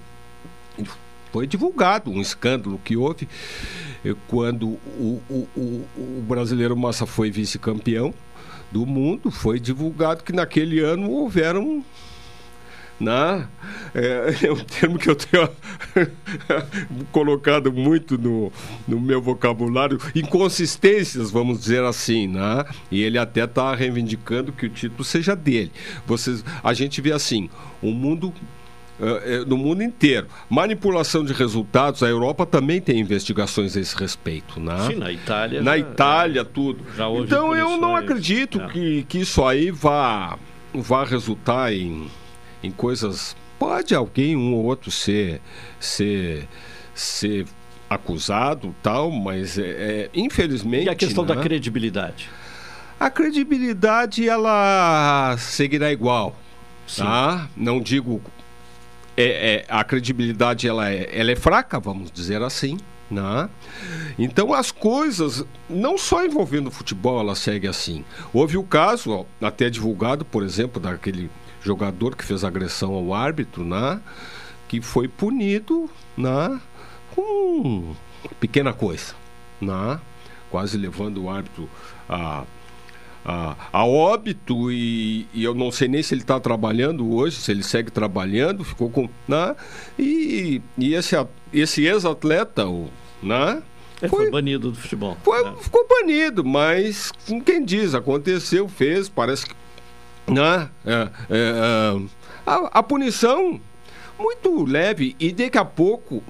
foi 1.32 1.46
divulgado 1.46 2.10
um 2.10 2.22
escândalo 2.22 2.80
que 2.84 2.96
houve 2.96 3.28
eh, 4.06 4.16
quando 4.28 4.68
o, 4.68 5.22
o, 5.30 5.48
o, 5.56 5.86
o 5.98 6.26
brasileiro 6.28 6.76
Massa 6.76 7.06
foi 7.06 7.30
vice-campeão 7.30 8.14
do 8.72 8.86
mundo, 8.86 9.30
foi 9.30 9.60
divulgado 9.60 10.24
que 10.24 10.32
naquele 10.32 10.80
ano 10.80 11.12
houveram 11.12 11.84
né? 13.02 13.48
É, 13.94 14.34
é, 14.46 14.52
um 14.52 14.64
termo 14.64 14.98
que 14.98 15.10
eu 15.10 15.16
tenho 15.16 15.50
colocado 17.12 17.74
muito 17.74 18.18
no, 18.18 18.52
no 18.88 19.00
meu 19.00 19.22
vocabulário, 19.22 20.00
inconsistências, 20.16 21.32
vamos 21.32 21.60
dizer 21.60 21.84
assim, 21.84 22.28
né? 22.28 22.64
E 22.90 23.02
ele 23.02 23.18
até 23.18 23.44
está 23.44 23.74
reivindicando 23.76 24.52
que 24.52 24.68
o 24.68 24.70
título 24.70 25.04
seja 25.04 25.36
dele. 25.36 25.72
Vocês, 26.06 26.46
a 26.64 26.74
gente 26.74 27.02
vê 27.02 27.12
assim, 27.12 27.50
o 27.82 27.92
mundo 27.92 28.34
Uh, 29.00 29.44
no 29.48 29.58
mundo 29.58 29.82
inteiro. 29.82 30.28
Manipulação 30.48 31.26
de 31.26 31.34
resultados, 31.34 32.04
a 32.04 32.08
Europa 32.08 32.46
também 32.46 32.80
tem 32.80 33.00
investigações 33.00 33.76
a 33.76 33.80
esse 33.80 33.98
respeito. 33.98 34.60
Né? 34.60 34.78
Sim, 34.86 34.96
na 34.98 35.12
Itália. 35.12 35.60
Na 35.60 35.72
já, 35.72 35.78
Itália, 35.80 36.46
tudo. 36.46 36.86
então 37.24 37.56
eu 37.56 37.78
não 37.78 37.96
acredito 37.96 38.62
é. 38.62 38.68
que, 38.68 39.04
que 39.10 39.18
isso 39.22 39.44
aí 39.44 39.72
vá, 39.72 40.38
vá 40.72 41.04
resultar 41.04 41.74
em 41.74 42.06
em 42.64 42.72
coisas. 42.72 43.36
Pode 43.60 43.94
alguém, 43.94 44.36
um 44.36 44.54
ou 44.54 44.64
outro, 44.66 44.90
ser, 44.90 45.40
ser, 45.80 46.48
ser 46.96 47.46
acusado, 47.90 48.76
tal, 48.82 49.12
mas 49.12 49.58
é, 49.58 49.64
é 49.64 50.10
infelizmente. 50.14 50.86
E 50.86 50.90
a 50.90 50.96
questão 50.96 51.24
né? 51.24 51.36
da 51.36 51.42
credibilidade? 51.42 52.30
A 53.00 53.10
credibilidade 53.10 54.28
ela 54.28 55.36
seguirá 55.38 55.92
igual, 55.92 56.36
Sim. 56.88 57.04
tá? 57.04 57.50
Não 57.56 57.80
digo 57.80 58.22
é, 59.18 59.24
é, 59.24 59.66
a 59.68 59.84
credibilidade 59.84 60.68
ela 60.68 60.90
é, 60.90 61.10
ela 61.12 61.32
é 61.32 61.36
fraca, 61.36 61.80
vamos 61.80 62.12
dizer 62.12 62.42
assim. 62.42 62.78
Né? 63.10 63.50
Então 64.18 64.54
as 64.54 64.72
coisas, 64.72 65.46
não 65.70 65.98
só 65.98 66.26
envolvendo 66.26 66.68
o 66.68 66.72
futebol, 66.72 67.20
ela 67.20 67.36
segue 67.36 67.68
assim. 67.68 68.06
Houve 68.34 68.58
o 68.58 68.64
caso, 68.64 69.12
ó, 69.12 69.26
até 69.46 69.70
divulgado, 69.70 70.24
por 70.24 70.44
exemplo, 70.44 70.82
daquele 70.82 71.30
jogador 71.62 72.16
que 72.16 72.26
fez 72.26 72.44
agressão 72.44 72.94
ao 72.94 73.14
árbitro, 73.14 73.64
né? 73.64 74.02
Que 74.68 74.82
foi 74.82 75.08
punido, 75.08 75.90
né? 76.18 76.60
Com 77.16 77.96
pequena 78.40 78.74
coisa, 78.74 79.14
né? 79.60 80.00
Quase 80.50 80.78
levando 80.78 81.24
o 81.24 81.30
árbitro 81.30 81.70
a 82.10 82.44
a, 83.24 83.56
a, 83.72 83.86
óbito 83.86 84.72
e, 84.72 85.28
e, 85.34 85.44
eu 85.44 85.54
não 85.54 85.72
sei 85.72 85.88
nem 85.88 86.02
se 86.02 86.14
ele 86.14 86.22
está 86.22 86.40
trabalhando 86.40 87.14
hoje, 87.14 87.36
se 87.36 87.52
ele 87.52 87.64
segue 87.64 87.92
trabalhando, 87.92 88.64
ficou 88.64 88.90
com. 88.90 89.08
Né? 89.28 89.56
E, 89.98 90.62
e 90.78 90.96
esse, 90.96 91.16
esse 91.54 91.86
ex-atleta, 91.86 92.66
né? 93.22 93.62
Foi, 94.00 94.10
foi, 94.10 94.32
banido 94.32 94.72
do 94.72 94.78
futebol. 94.78 95.16
Foi, 95.24 95.44
né? 95.44 95.54
Ficou 95.62 95.88
banido, 95.88 96.44
mas 96.44 97.12
quem 97.46 97.64
diz, 97.64 97.94
aconteceu, 97.94 98.68
fez, 98.68 99.08
parece 99.08 99.46
que 99.46 99.54
né? 100.28 100.70
É, 100.86 100.92
é, 100.92 101.10
é, 101.30 102.02
a, 102.46 102.80
a, 102.80 102.84
punição 102.84 103.60
muito 104.20 104.64
leve 104.64 105.16
e 105.20 105.32
daqui 105.32 105.58
a 105.58 105.66
pouco, 105.66 106.24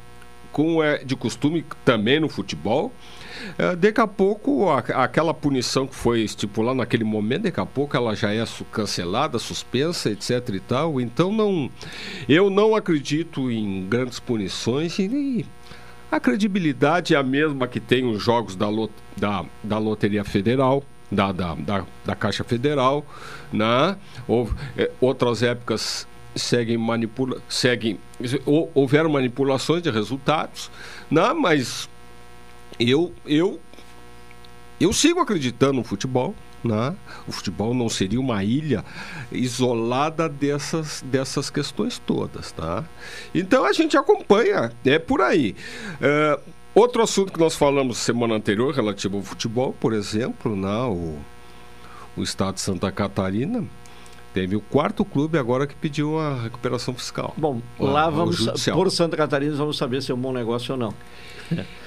como 0.52 0.82
é 0.82 1.04
de 1.04 1.16
costume 1.16 1.66
também 1.84 2.20
no 2.20 2.30
futebol, 2.30 2.92
é, 3.58 3.76
daqui 3.76 4.00
a 4.00 4.08
pouco 4.08 4.70
a, 4.70 4.80
aquela 5.04 5.34
punição 5.34 5.88
que 5.88 5.96
foi 5.96 6.22
estipulada 6.22 6.78
naquele 6.78 7.04
momento, 7.04 7.44
daqui 7.44 7.60
a 7.60 7.66
pouco 7.66 7.96
ela 7.96 8.16
já 8.16 8.34
é 8.34 8.44
cancelada, 8.72 9.40
suspensa, 9.40 10.10
etc 10.10 10.50
e 10.54 10.60
tal. 10.60 11.02
Então 11.02 11.32
não, 11.32 11.70
eu 12.28 12.50
não 12.50 12.76
acredito 12.76 13.52
em 13.52 13.88
grandes 13.88 14.20
punições 14.20 14.98
e 15.00 15.46
a 16.12 16.20
credibilidade 16.20 17.16
é 17.16 17.18
a 17.18 17.24
mesma 17.24 17.68
que 17.68 17.80
tem 17.80 18.06
os 18.06 18.22
jogos 18.22 18.56
da, 18.56 18.68
da, 19.16 19.46
da 19.64 19.78
Loteria 19.78 20.24
Federal 20.26 20.84
da, 21.12 21.32
da, 21.32 21.56
da, 21.56 21.86
da 22.06 22.16
Caixa 22.16 22.44
Federal, 22.44 23.06
né? 23.52 23.98
Houve, 24.28 24.54
é, 24.78 24.90
outras 25.02 25.44
épocas 25.44 26.08
seguem 26.34 26.78
manipula 26.78 27.42
seguem 27.50 28.00
houveram 28.74 29.10
manipulações 29.10 29.82
de 29.82 29.90
resultados, 29.90 30.72
né? 31.10 31.34
Mas 31.34 31.90
eu 32.80 33.14
eu 33.26 33.60
eu 34.80 34.92
sigo 34.94 35.20
acreditando 35.20 35.74
no 35.74 35.84
futebol, 35.84 36.34
né? 36.64 36.96
O 37.28 37.32
futebol 37.32 37.74
não 37.74 37.90
seria 37.90 38.20
uma 38.20 38.44
ilha 38.44 38.84
isolada 39.32 40.28
dessas, 40.28 41.04
dessas 41.06 41.50
questões 41.50 42.00
todas. 42.00 42.52
Tá? 42.52 42.84
Então 43.34 43.66
a 43.66 43.74
gente 43.74 43.98
acompanha, 43.98 44.72
é 44.86 44.98
por 44.98 45.22
aí. 45.22 45.56
Uh, 46.00 46.42
Outro 46.74 47.02
assunto 47.02 47.34
que 47.34 47.40
nós 47.40 47.56
falamos 47.56 47.98
semana 47.98 48.36
anterior, 48.36 48.74
relativo 48.74 49.18
ao 49.18 49.24
futebol, 49.24 49.76
por 49.80 49.94
exemplo, 49.94 50.56
né, 50.56 50.82
o, 50.84 51.18
o 52.16 52.24
estado 52.24 52.56
de 52.56 52.62
Santa 52.62 52.92
Catarina 52.92 53.66
Teve 54.34 54.56
o 54.56 54.62
quarto 54.62 55.04
clube 55.04 55.38
agora 55.38 55.68
que 55.68 55.76
pediu 55.76 56.18
a 56.18 56.44
recuperação 56.44 56.94
fiscal. 56.94 57.34
Bom, 57.36 57.62
lá 57.78 58.08
o 58.08 58.12
vamos, 58.12 58.46
por 58.72 58.90
Santa 58.90 59.18
Catarina, 59.18 59.54
vamos 59.56 59.78
saber 59.78 60.02
se 60.02 60.12
é 60.12 60.16
um 60.16 60.18
bom 60.18 60.32
negócio 60.32 60.74
ou 60.74 60.80
não. 60.80 60.94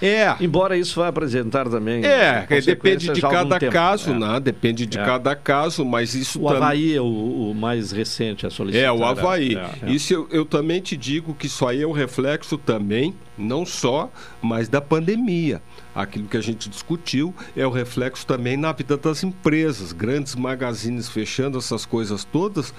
É. 0.03 0.35
Embora 0.41 0.77
isso 0.77 1.01
vá 1.01 1.09
apresentar 1.09 1.69
também. 1.69 2.05
É, 2.05 2.47
depende 2.65 3.09
de 3.13 3.21
cada 3.21 3.59
tempo. 3.59 3.73
caso, 3.73 4.11
É. 4.11 4.19
né? 4.19 4.41
Depende 4.41 4.87
de 4.87 4.99
É. 4.99 5.05
cada 5.05 5.35
caso, 5.35 5.85
mas 5.85 6.15
isso 6.15 6.41
O 6.43 6.49
tam- 6.49 6.57
Havaí 6.57 6.95
é 6.95 7.01
o, 7.01 7.51
o 7.51 7.55
mais 7.55 7.93
recente 7.93 8.47
a 8.47 8.51
solicitar. 8.51 8.87
É, 8.89 8.93
o 8.93 9.05
Havaí. 9.05 9.57
É, 9.57 9.71
é. 9.87 9.91
Isso 9.91 10.13
eu, 10.13 10.29
eu 10.31 10.45
também 10.45 10.81
te 10.81 10.97
digo 10.97 11.35
que 11.35 11.47
isso 11.47 11.67
aí 11.67 11.83
é 11.83 11.87
um 11.87 11.93
reflexo 11.93 12.59
também, 12.59 13.15
não 13.39 13.65
só, 13.65 14.11
mas 14.43 14.69
da 14.69 14.81
pandemia. 14.81 15.63
Aquilo 15.95 16.27
que 16.27 16.37
a 16.37 16.41
gente 16.43 16.69
discutiu 16.69 17.33
é 17.57 17.65
o 17.67 17.71
reflexo 17.71 18.27
também 18.27 18.57
na 18.57 18.73
vida 18.73 18.97
das 18.97 19.23
empresas, 19.23 19.93
grandes 19.93 20.35
magazines 20.35 21.09
fechando 21.09 21.57
essas 21.59 21.87
coisas 21.87 22.25
todas. 22.25 22.75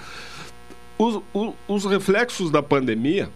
Os, 0.98 1.20
o- 1.34 1.54
os 1.68 1.84
reflexos 1.84 2.50
da 2.50 2.62
pandemia, 2.62 3.28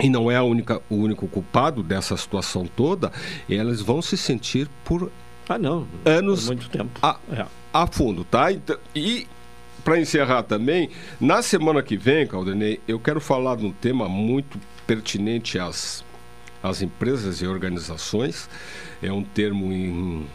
e 0.00 0.08
não 0.08 0.30
é 0.30 0.36
a 0.36 0.42
única, 0.42 0.80
o 0.88 0.96
único 0.96 1.26
culpado 1.28 1.82
dessa 1.82 2.16
situação 2.16 2.66
toda, 2.66 3.12
eles 3.48 3.80
vão 3.80 4.00
se 4.02 4.16
sentir 4.16 4.68
por 4.84 5.10
Ah, 5.48 5.58
não. 5.58 5.86
anos 6.04 6.46
muito 6.46 6.68
tempo. 6.68 6.98
a, 7.02 7.18
É. 7.32 7.44
a 7.72 7.86
fundo, 7.86 8.24
tá? 8.24 8.50
Então, 8.52 8.76
e 8.94 9.26
para 9.84 10.00
encerrar 10.00 10.44
também, 10.44 10.88
na 11.20 11.42
semana 11.42 11.82
que 11.82 11.96
vem, 11.96 12.26
Caldenei, 12.26 12.80
eu 12.86 12.98
quero 13.00 13.20
falar 13.20 13.56
de 13.56 13.66
um 13.66 13.72
tema 13.72 14.08
muito 14.08 14.58
pertinente 14.86 15.58
às, 15.58 16.04
às 16.62 16.80
empresas 16.82 17.42
e 17.42 17.46
organizações. 17.46 18.48
É 19.02 19.12
um 19.12 19.22
termo 19.24 19.72
em- 19.72 20.26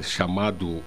chamado 0.00 0.82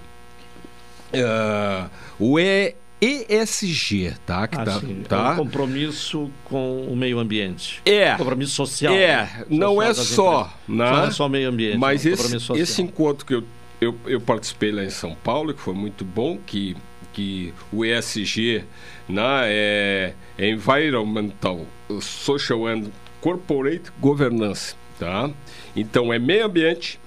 ah, 1.14 1.88
o 2.18 2.38
E- 2.40 2.74
ESG, 3.04 4.14
tá? 4.24 4.46
Que 4.46 4.56
Ah, 4.56 4.64
tá, 4.64 4.80
tá? 5.08 5.28
É 5.30 5.32
um 5.32 5.36
compromisso 5.36 6.30
com 6.44 6.86
o 6.86 6.96
meio 6.96 7.18
ambiente. 7.18 7.82
É. 7.84 8.14
Um 8.14 8.18
compromisso 8.18 8.52
social. 8.52 8.94
É, 8.94 9.16
né? 9.16 9.44
não 9.50 9.74
Social 9.76 9.90
é 9.90 9.94
só, 9.94 10.58
né? 10.68 10.90
Não 10.90 11.04
é 11.04 11.10
só 11.10 11.28
meio 11.28 11.48
ambiente. 11.48 11.78
Mas 11.78 12.06
é 12.06 12.10
um 12.10 12.12
esse, 12.12 12.52
esse 12.54 12.82
encontro 12.82 13.26
que 13.26 13.34
eu, 13.34 13.44
eu, 13.80 13.98
eu 14.06 14.20
participei 14.20 14.72
lá 14.72 14.84
em 14.84 14.90
São 14.90 15.14
Paulo, 15.14 15.52
que 15.52 15.60
foi 15.60 15.74
muito 15.74 16.04
bom, 16.04 16.38
que, 16.46 16.76
que 17.12 17.52
o 17.72 17.84
ESG 17.84 18.64
né, 19.08 19.22
é, 19.46 20.14
é 20.38 20.48
Environmental, 20.48 21.66
Social 22.00 22.66
and 22.66 22.84
Corporate 23.20 23.90
Governance. 24.00 24.74
Tá? 24.98 25.30
Então 25.74 26.12
é 26.12 26.18
meio 26.18 26.46
ambiente, 26.46 27.00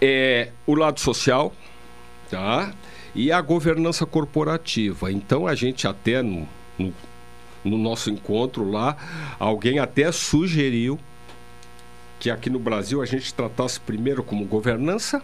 é 0.00 0.50
o 0.66 0.74
lado 0.74 0.98
social, 1.00 1.54
tá? 2.28 2.74
E 3.16 3.32
a 3.32 3.40
governança 3.40 4.04
corporativa. 4.04 5.10
Então 5.10 5.46
a 5.46 5.54
gente 5.54 5.88
até 5.88 6.22
no, 6.22 6.46
no, 6.78 6.92
no 7.64 7.78
nosso 7.78 8.10
encontro 8.10 8.70
lá, 8.70 8.96
alguém 9.38 9.78
até 9.78 10.12
sugeriu 10.12 10.98
que 12.20 12.30
aqui 12.30 12.48
no 12.50 12.58
Brasil 12.58 13.02
a 13.02 13.06
gente 13.06 13.32
tratasse 13.32 13.80
primeiro 13.80 14.22
como 14.22 14.44
governança, 14.44 15.22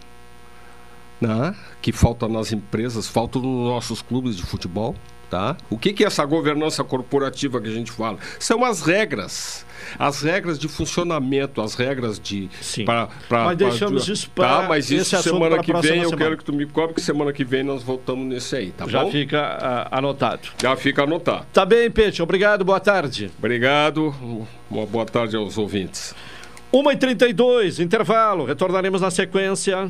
né? 1.21 1.55
que 1.81 1.91
falta 1.91 2.27
nas 2.27 2.51
empresas, 2.51 3.07
falta 3.07 3.39
nos 3.39 3.69
nossos 3.69 4.01
clubes 4.01 4.35
de 4.35 4.43
futebol. 4.43 4.95
Tá? 5.33 5.57
O 5.67 5.79
que, 5.79 5.93
que 5.93 6.03
é 6.03 6.07
essa 6.07 6.23
governança 6.25 6.83
corporativa 6.83 7.59
que 7.59 7.67
a 7.67 7.71
gente 7.71 7.91
fala? 7.91 8.19
São 8.37 8.63
as 8.63 8.83
regras. 8.83 9.65
As 9.97 10.21
regras 10.21 10.59
de 10.59 10.67
funcionamento, 10.67 11.59
as 11.59 11.73
regras 11.73 12.19
de. 12.19 12.47
Sim. 12.61 12.85
Pra, 12.85 13.07
pra- 13.27 13.45
Mas 13.45 13.57
pra- 13.57 13.67
deixamos 13.67 14.07
isso 14.07 14.29
pra- 14.29 14.47
Tá, 14.61 14.67
mas 14.69 14.91
isso 14.91 15.17
semana 15.23 15.55
pra 15.55 15.63
que 15.63 15.73
vem 15.73 15.97
eu 16.03 16.09
semana. 16.09 16.17
quero 16.17 16.37
que 16.37 16.43
tu 16.45 16.53
me 16.53 16.67
cobre, 16.67 16.93
que 16.93 17.01
semana 17.01 17.33
que 17.33 17.43
vem 17.43 17.63
nós 17.63 17.81
voltamos 17.81 18.27
nesse 18.27 18.55
aí, 18.55 18.69
tá 18.73 18.87
Já 18.87 19.03
bom? 19.05 19.09
fica 19.11 19.39
ah, 19.41 19.87
anotado. 19.97 20.49
Já 20.61 20.75
fica 20.75 21.01
anotado. 21.01 21.47
Tá 21.51 21.65
bem, 21.65 21.89
Peixe. 21.89 22.21
Obrigado, 22.21 22.63
boa 22.63 22.79
tarde. 22.79 23.31
Obrigado. 23.39 24.13
Uma 24.69 24.85
boa 24.85 25.05
tarde 25.07 25.35
aos 25.35 25.57
ouvintes. 25.57 26.13
1h32, 26.71 27.79
intervalo. 27.79 28.45
Retornaremos 28.45 29.01
na 29.01 29.09
sequência. 29.09 29.89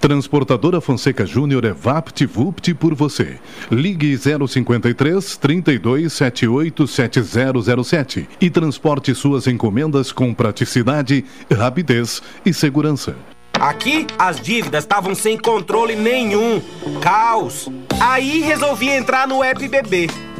Transportadora 0.00 0.80
Fonseca 0.80 1.26
Júnior 1.26 1.62
é 1.66 1.74
VaptVupt 1.74 2.72
por 2.74 2.94
você. 2.94 3.38
Ligue 3.70 4.16
053 4.16 5.36
3278 5.36 6.86
7007 6.86 8.28
e 8.40 8.48
transporte 8.48 9.14
suas 9.14 9.46
encomendas 9.46 10.10
com 10.10 10.32
praticidade, 10.32 11.22
rapidez 11.52 12.22
e 12.46 12.54
segurança. 12.54 13.14
Aqui, 13.52 14.06
as 14.18 14.40
dívidas 14.40 14.84
estavam 14.84 15.14
sem 15.14 15.36
controle 15.36 15.94
nenhum. 15.94 16.62
Caos. 17.02 17.68
Aí 18.00 18.40
resolvi 18.40 18.88
entrar 18.88 19.28
no 19.28 19.44
App. 19.44 19.60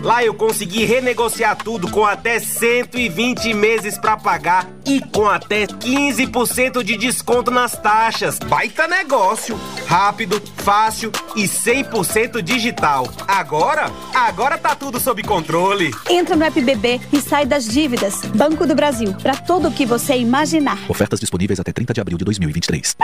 Lá 0.03 0.25
eu 0.25 0.33
consegui 0.33 0.85
renegociar 0.85 1.57
tudo 1.57 1.91
com 1.91 2.07
até 2.07 2.39
120 2.39 3.53
meses 3.53 3.99
pra 3.99 4.17
pagar 4.17 4.67
e 4.87 5.01
com 5.01 5.29
até 5.29 5.67
15% 5.67 6.83
de 6.83 6.97
desconto 6.97 7.51
nas 7.51 7.73
taxas. 7.73 8.39
Baita 8.39 8.89
negócio. 8.89 9.61
Rápido, 9.87 10.41
fácil 10.57 11.13
e 11.37 11.43
100% 11.43 12.41
digital. 12.41 13.07
Agora, 13.29 13.91
agora 14.15 14.57
tá 14.57 14.75
tudo 14.75 14.99
sob 14.99 15.23
controle. 15.23 15.91
Entra 16.09 16.35
no 16.35 16.45
App 16.45 16.59
BB 16.59 17.01
e 17.13 17.21
sai 17.21 17.45
das 17.45 17.67
dívidas. 17.67 18.23
Banco 18.35 18.67
do 18.67 18.75
Brasil, 18.75 19.15
para 19.23 19.37
tudo 19.37 19.69
o 19.69 19.73
que 19.73 19.85
você 19.85 20.17
imaginar. 20.17 20.79
Ofertas 20.89 21.21
disponíveis 21.21 21.61
até 21.61 21.73
30 21.73 21.93
de 21.93 22.01
abril 22.01 22.17
de 22.17 22.25
2023. 22.25 22.97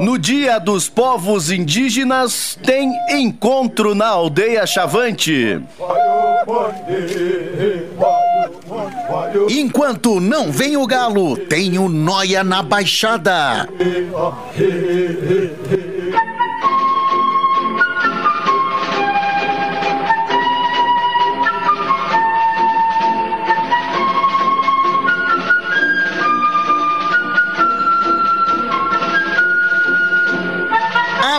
No 0.00 0.18
Dia 0.18 0.58
dos 0.58 0.88
Povos 0.88 1.50
Indígenas, 1.50 2.58
tem 2.64 2.92
encontro 3.10 3.94
na 3.94 4.08
aldeia 4.08 4.66
Chavante. 4.66 5.60
Enquanto 9.48 10.20
não 10.20 10.52
vem 10.52 10.76
o 10.76 10.86
galo, 10.86 11.36
tem 11.36 11.78
o 11.78 11.88
Noia 11.88 12.44
na 12.44 12.62
Baixada. 12.62 13.68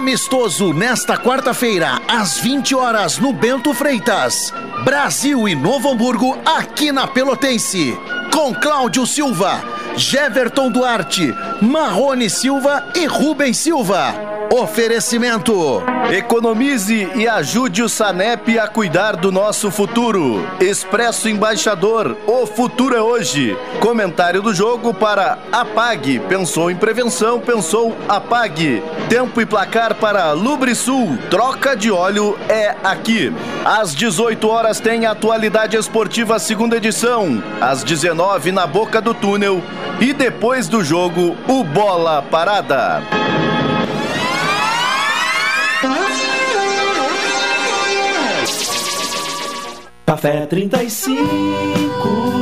Amistoso 0.06 0.72
nesta 0.72 1.18
quarta-feira, 1.18 2.00
às 2.08 2.38
20 2.38 2.76
horas, 2.76 3.18
no 3.18 3.34
Bento 3.34 3.74
Freitas. 3.74 4.54
Brasil 4.84 5.50
e 5.50 5.56
Novo 5.56 5.90
Hamburgo, 5.90 6.38
aqui 6.46 6.92
na 6.92 7.08
Pelotense. 7.08 7.98
Com 8.32 8.54
Cláudio 8.54 9.08
Silva, 9.08 9.64
Jeverton 9.98 10.70
Duarte, 10.70 11.34
Marrone 11.60 12.30
Silva 12.30 12.88
e 12.94 13.08
Rubens 13.08 13.58
Silva. 13.58 14.35
Oferecimento. 14.58 15.84
Economize 16.10 17.12
e 17.14 17.28
ajude 17.28 17.84
o 17.84 17.90
Sanep 17.90 18.58
a 18.58 18.70
cuidar 18.70 19.18
do 19.18 19.30
nosso 19.30 19.70
futuro. 19.70 20.48
Expresso 20.62 21.28
Embaixador, 21.28 22.16
o 22.26 22.46
futuro 22.46 22.96
é 22.96 23.02
hoje. 23.02 23.58
Comentário 23.82 24.42
do 24.42 24.54
jogo 24.54 24.94
para 24.94 25.38
Apague. 25.52 26.20
Pensou 26.20 26.72
em 26.72 26.76
prevenção, 26.78 27.38
pensou 27.42 27.98
Apague. 28.08 28.82
Tempo 29.10 29.42
e 29.42 29.46
placar 29.46 29.96
para 29.96 30.32
Lubrisul. 30.32 31.18
Troca 31.30 31.76
de 31.76 31.92
óleo 31.92 32.40
é 32.48 32.78
aqui. 32.82 33.34
Às 33.66 33.94
18 33.94 34.48
horas 34.48 34.80
tem 34.80 35.06
Atualidade 35.06 35.76
Esportiva 35.76 36.40
segunda 36.40 36.78
edição. 36.78 37.44
Às 37.60 37.84
19 37.84 38.54
na 38.54 38.66
Boca 38.66 39.02
do 39.02 39.14
Túnel. 39.14 39.62
E 40.00 40.14
depois 40.14 40.70
do 40.70 40.82
jogo, 40.82 41.36
o 41.46 41.62
Bola 41.62 42.22
Parada. 42.22 43.04
Café 50.16 50.48
35 50.48 52.35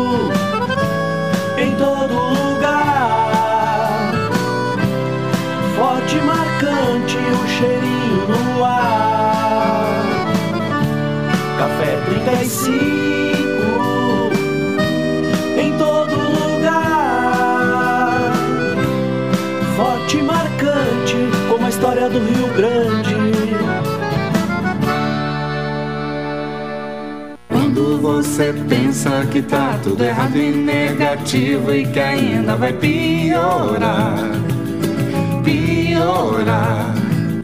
você 28.03 28.53
pensa 28.67 29.25
que 29.31 29.41
tá 29.41 29.79
tudo 29.81 30.03
errado 30.03 30.35
e 30.35 30.51
negativo 30.51 31.73
e 31.73 31.87
que 31.87 31.99
ainda 32.01 32.53
vai 32.57 32.73
piorar, 32.73 34.17
piorar. 35.41 36.93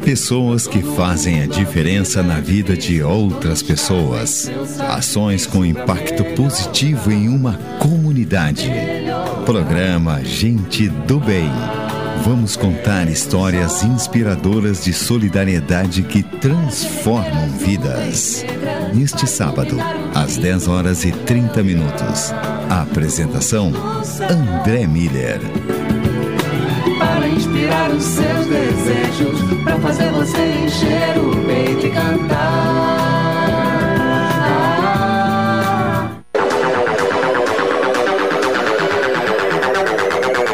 Pessoas 0.04 0.68
que 0.68 0.82
fazem 0.82 1.44
a 1.44 1.48
diferença 1.48 2.22
na 2.22 2.42
vida 2.42 2.76
de 2.76 3.02
outras 3.02 3.64
pessoas. 3.64 4.52
Ações 4.90 5.46
com 5.46 5.64
impacto 5.64 6.26
positivo 6.36 7.10
em 7.10 7.30
uma 7.30 7.54
comunidade. 7.80 8.70
Programa 9.46 10.22
Gente 10.26 10.90
do 10.90 11.22
Bem. 11.22 11.50
Vamos 12.24 12.56
contar 12.56 13.08
histórias 13.08 13.84
inspiradoras 13.84 14.84
de 14.84 14.94
solidariedade 14.94 16.04
que 16.04 16.22
transformam 16.22 17.50
vidas. 17.58 18.46
Neste 18.94 19.28
sábado, 19.28 19.78
às 20.14 20.38
10 20.38 20.68
horas 20.68 21.06
e 21.06 21.12
30 21.12 21.64
minutos. 21.64 22.32
A 22.70 22.82
apresentação: 22.82 23.72
André 24.30 24.86
Miller. 24.86 25.40
Para 27.00 27.28
inspirar 27.28 27.90
os 27.92 28.04
seus 28.04 28.46
desejos, 28.48 29.64
para 29.64 29.80
fazer 29.80 30.12
você 30.12 30.66
encher 30.66 31.18
o 31.18 31.46
peito 31.46 31.88
e 31.88 31.92
cantar. 31.92 32.99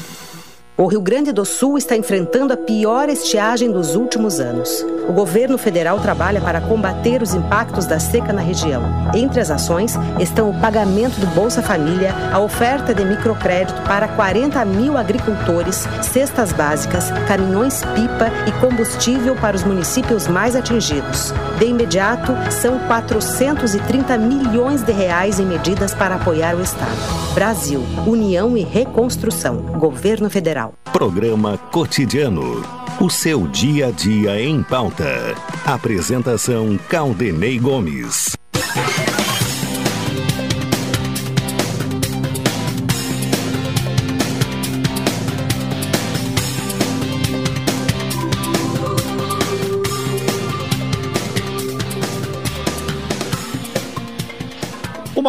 O 0.77 0.87
Rio 0.87 0.99
Grande 0.99 1.31
do 1.31 1.45
Sul 1.45 1.77
está 1.77 1.95
enfrentando 1.95 2.51
a 2.51 2.57
pior 2.57 3.07
estiagem 3.07 3.71
dos 3.71 3.95
últimos 3.95 4.41
anos. 4.41 4.85
O 5.07 5.13
governo 5.13 5.57
federal 5.57 6.01
trabalha 6.01 6.41
para 6.41 6.59
combater 6.59 7.21
os 7.21 7.33
impactos 7.33 7.85
da 7.85 7.97
seca 7.97 8.33
na 8.33 8.41
região. 8.41 8.83
Entre 9.13 9.39
as 9.39 9.49
ações 9.49 9.95
estão 10.19 10.49
o 10.49 10.59
pagamento 10.59 11.17
do 11.17 11.27
Bolsa 11.27 11.61
Família, 11.61 12.13
a 12.29 12.41
oferta 12.41 12.93
de 12.93 13.05
microcrédito 13.05 13.81
para 13.83 14.09
40 14.09 14.65
mil 14.65 14.97
agricultores, 14.97 15.87
cestas 16.01 16.51
básicas, 16.51 17.09
caminhões-pipa 17.25 18.29
e 18.45 18.51
combustível 18.59 19.33
para 19.37 19.55
os 19.55 19.63
municípios 19.63 20.27
mais 20.27 20.57
atingidos. 20.57 21.31
De 21.59 21.65
imediato, 21.65 22.33
são 22.51 22.77
430 22.79 24.17
milhões 24.17 24.81
de 24.81 24.91
reais 24.91 25.39
em 25.39 25.45
medidas 25.45 25.93
para 25.93 26.15
apoiar 26.15 26.55
o 26.55 26.61
Estado. 26.61 26.91
Brasil, 27.33 27.81
União 28.05 28.57
e 28.57 28.63
Reconstrução. 28.63 29.57
Governo 29.57 30.29
Federal. 30.29 30.73
Programa 30.91 31.57
Cotidiano. 31.71 32.61
O 32.99 33.09
seu 33.09 33.47
dia 33.47 33.87
a 33.87 33.91
dia 33.91 34.41
em 34.41 34.63
pauta. 34.63 35.35
Apresentação 35.65 36.77
Caldenei 36.89 37.57
Gomes. 37.57 38.35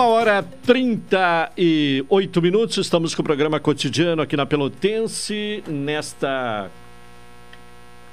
Hora 0.09 0.41
trinta 0.41 1.51
e 1.59 2.05
oito 2.09 2.41
minutos, 2.41 2.77
estamos 2.77 3.13
com 3.13 3.23
o 3.23 3.25
programa 3.25 3.59
cotidiano 3.59 4.23
aqui 4.23 4.37
na 4.37 4.47
Pelotense, 4.47 5.65
nesta 5.67 6.71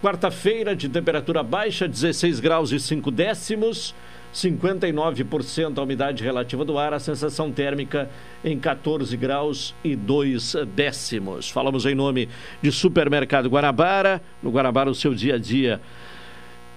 quarta-feira 0.02 0.76
de 0.76 0.90
temperatura 0.90 1.44
baixa, 1.44 1.88
16 1.88 2.40
graus 2.40 2.72
e 2.72 2.80
5 2.80 3.12
décimos, 3.12 3.94
59% 4.34 5.78
a 5.78 5.84
umidade 5.84 6.24
relativa 6.24 6.66
do 6.66 6.80
ar, 6.80 6.96
a 6.96 7.00
sensação 7.00 7.52
térmica 7.52 8.10
em 8.44 8.58
14 8.58 9.16
graus 9.16 9.76
e 9.84 9.96
2 9.96 10.56
décimos. 10.76 11.52
Falamos 11.52 11.86
em 11.86 11.94
nome 11.94 12.28
de 12.60 12.72
Supermercado 12.72 13.48
Guanabara, 13.48 14.20
no 14.42 14.50
Guanabara 14.50 14.90
o 14.90 14.96
seu 14.96 15.14
dia 15.14 15.36
a 15.36 15.38
dia 15.38 15.80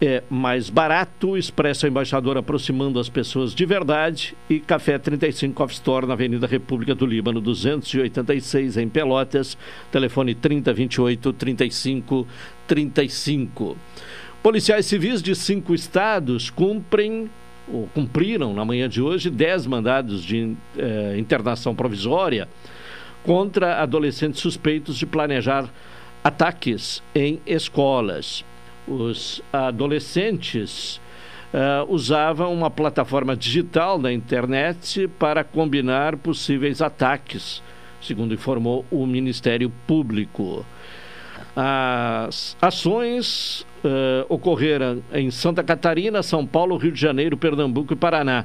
é 0.00 0.22
mais 0.28 0.68
barato, 0.68 1.38
Expresso 1.38 1.86
Embaixador 1.86 2.36
aproximando 2.36 3.00
as 3.00 3.08
pessoas 3.08 3.54
de 3.54 3.64
verdade 3.64 4.36
e 4.48 4.60
Café 4.60 4.98
35 4.98 5.62
Off 5.62 5.72
Store 5.72 6.06
na 6.06 6.12
Avenida 6.12 6.46
República 6.46 6.94
do 6.94 7.06
Líbano 7.06 7.40
286 7.40 8.76
em 8.76 8.88
Pelotas, 8.88 9.56
telefone 9.90 10.34
3028 10.34 11.32
35 11.32 12.26
35. 12.66 13.76
Policiais 14.42 14.86
civis 14.86 15.22
de 15.22 15.34
cinco 15.34 15.74
estados 15.74 16.50
cumprem 16.50 17.30
ou 17.66 17.88
cumpriram 17.88 18.52
na 18.54 18.64
manhã 18.64 18.88
de 18.88 19.00
hoje 19.00 19.30
10 19.30 19.66
mandados 19.66 20.22
de 20.22 20.54
eh, 20.78 21.16
internação 21.18 21.74
provisória 21.74 22.46
contra 23.24 23.82
adolescentes 23.82 24.40
suspeitos 24.40 24.96
de 24.96 25.04
planejar 25.04 25.68
ataques 26.22 27.02
em 27.12 27.40
escolas 27.44 28.44
os 28.86 29.42
adolescentes 29.52 31.00
uh, 31.52 31.92
usavam 31.92 32.52
uma 32.52 32.70
plataforma 32.70 33.36
digital 33.36 33.98
da 33.98 34.12
internet 34.12 35.08
para 35.18 35.42
combinar 35.42 36.16
possíveis 36.16 36.80
ataques, 36.80 37.62
segundo 38.00 38.34
informou 38.34 38.84
o 38.90 39.06
Ministério 39.06 39.72
Público. 39.86 40.64
As 41.54 42.56
ações 42.60 43.66
uh, 43.82 44.26
ocorreram 44.28 45.02
em 45.12 45.30
Santa 45.30 45.62
Catarina, 45.62 46.22
São 46.22 46.46
Paulo, 46.46 46.76
Rio 46.76 46.92
de 46.92 47.00
Janeiro, 47.00 47.36
Pernambuco 47.36 47.92
e 47.94 47.96
Paraná. 47.96 48.44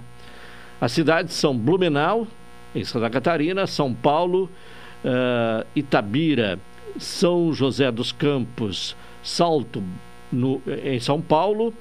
As 0.79 0.93
cidades 0.93 1.33
são 1.35 1.55
Blumenau, 1.55 2.25
em 2.73 2.83
Santa 2.83 3.09
Catarina, 3.09 3.67
São 3.67 3.93
Paulo, 3.93 4.49
uh, 5.03 5.65
Itabira, 5.75 6.57
São 6.97 7.53
José 7.53 7.91
dos 7.91 8.11
Campos, 8.11 8.95
Salto, 9.21 9.83
no, 10.31 10.61
em 10.83 10.99
São 10.99 11.21
Paulo. 11.21 11.73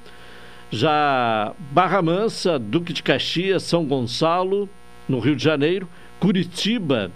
Já 0.70 1.52
Barra 1.72 2.00
Mansa, 2.00 2.58
Duque 2.58 2.92
de 2.92 3.02
Caxias, 3.02 3.64
São 3.64 3.84
Gonçalo, 3.84 4.68
no 5.08 5.18
Rio 5.18 5.34
de 5.34 5.42
Janeiro, 5.42 5.88
Curitiba, 6.20 7.10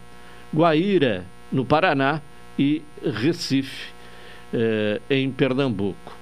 Guaíra, 0.53 1.25
no 1.53 1.65
Paraná 1.65 2.21
e 2.59 2.83
Recife, 3.03 3.93
eh, 4.53 5.01
em 5.09 5.31
Pernambuco. 5.31 6.17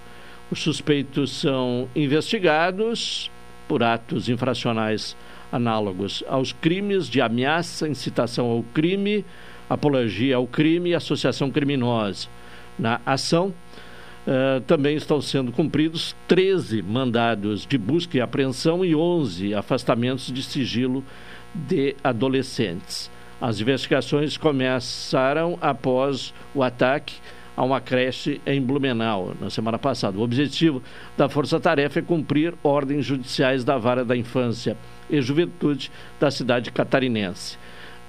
Os 0.51 0.61
suspeitos 0.61 1.33
são 1.41 1.89
investigados 1.97 3.31
por 3.67 3.83
atos 3.83 4.29
infracionais 4.29 5.17
análogos 5.51 6.25
aos 6.29 6.53
crimes 6.53 7.09
de 7.09 7.21
ameaça, 7.21 7.89
incitação 7.89 8.47
ao 8.47 8.63
crime, 8.75 9.25
apologia 9.69 10.37
ao 10.37 10.47
crime 10.47 10.91
e 10.91 10.95
associação 10.95 11.51
criminosa. 11.51 12.29
Na 12.79 13.01
ação, 13.05 13.55
Uh, 14.25 14.61
também 14.61 14.95
estão 14.95 15.21
sendo 15.21 15.51
cumpridos 15.51 16.15
13 16.29 16.81
mandados 16.81 17.67
de 17.67 17.77
busca 17.77 18.17
e 18.17 18.21
apreensão 18.21 18.85
e 18.85 18.95
11 18.95 19.53
afastamentos 19.53 20.33
de 20.33 20.45
sigilo 20.45 21.05
de 21.53 21.97
adolescentes. 22.05 23.11
As 23.41 23.61
investigações 23.61 24.37
começaram 24.37 25.59
após 25.61 26.33
o 26.55 26.63
ataque 26.63 27.15
a 27.57 27.65
uma 27.65 27.81
creche 27.81 28.41
em 28.47 28.63
Blumenau 28.63 29.35
na 29.41 29.51
semana 29.51 29.79
passada. 29.79 30.19
O 30.19 30.23
objetivo 30.23 30.83
da 31.17 31.29
Força 31.29 31.59
Tarefa 31.61 31.99
é 31.99 32.03
cumprir 32.03 32.55
ordens 32.63 33.05
judiciais 33.05 33.65
da 33.65 33.77
Vara 33.77 34.05
da 34.05 34.17
Infância 34.17 34.77
e 35.11 35.21
Juventude 35.21 35.91
da 36.19 36.31
cidade 36.31 36.71
catarinense. 36.71 37.59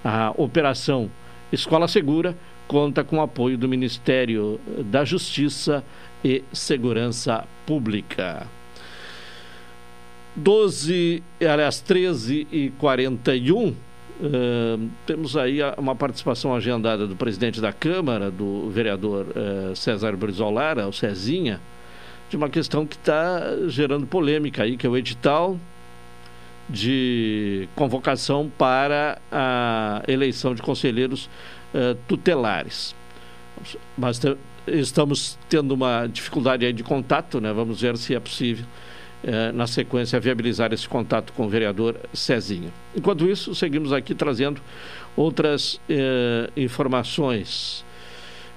A 0.04 0.32
operação 0.38 1.10
Escola 1.52 1.88
Segura 1.88 2.36
conta 2.74 3.04
com 3.04 3.18
o 3.18 3.22
apoio 3.22 3.56
do 3.56 3.70
Ministério 3.70 4.60
da 4.86 5.06
Justiça 5.06 5.84
e 6.26 6.44
Segurança 6.52 7.46
Pública. 7.68 8.48
12, 10.36 11.22
aliás, 11.40 11.80
13 11.80 12.48
e 12.52 12.72
41 12.80 13.76
Uh, 14.14 14.90
temos 15.08 15.36
aí 15.36 15.58
uma 15.76 15.96
participação 15.96 16.56
agendada 16.56 17.08
do 17.08 17.16
presidente 17.16 17.60
da 17.60 17.74
Câmara, 17.74 18.30
do 18.30 18.70
vereador 18.70 19.26
uh, 19.26 19.76
César 19.76 20.16
Brizolara, 20.16 20.88
o 20.88 20.94
Cezinha, 20.94 21.60
de 22.30 22.38
uma 22.38 22.48
questão 22.48 22.86
que 22.86 22.96
está 22.96 23.42
gerando 23.68 24.06
polêmica 24.06 24.64
aí, 24.64 24.78
que 24.78 24.86
é 24.86 24.90
o 24.90 24.96
edital 24.96 25.58
de 26.70 27.68
convocação 27.76 28.50
para 28.56 29.18
a 29.32 30.04
eleição 30.08 30.54
de 30.54 30.62
conselheiros 30.62 31.28
uh, 31.74 31.96
tutelares. 32.08 32.96
Mas 33.98 34.20
estamos 34.68 35.38
tendo 35.50 35.74
uma 35.74 36.08
dificuldade 36.08 36.72
de 36.74 36.84
contato, 36.84 37.40
né? 37.40 37.52
Vamos 37.54 37.82
ver 37.82 37.98
se 37.98 38.16
é 38.16 38.20
possível 38.20 38.66
eh, 39.26 39.54
na 39.54 39.66
sequência, 39.66 40.20
viabilizar 40.20 40.74
esse 40.74 40.86
contato 40.86 41.32
com 41.32 41.46
o 41.46 41.50
vereador 41.50 41.96
Cezinha. 42.14 42.70
Enquanto 42.94 43.26
isso, 43.26 43.56
seguimos 43.56 43.94
aqui 43.94 44.14
trazendo 44.14 44.60
outras 45.16 45.80
eh, 45.90 46.50
informações 46.58 47.86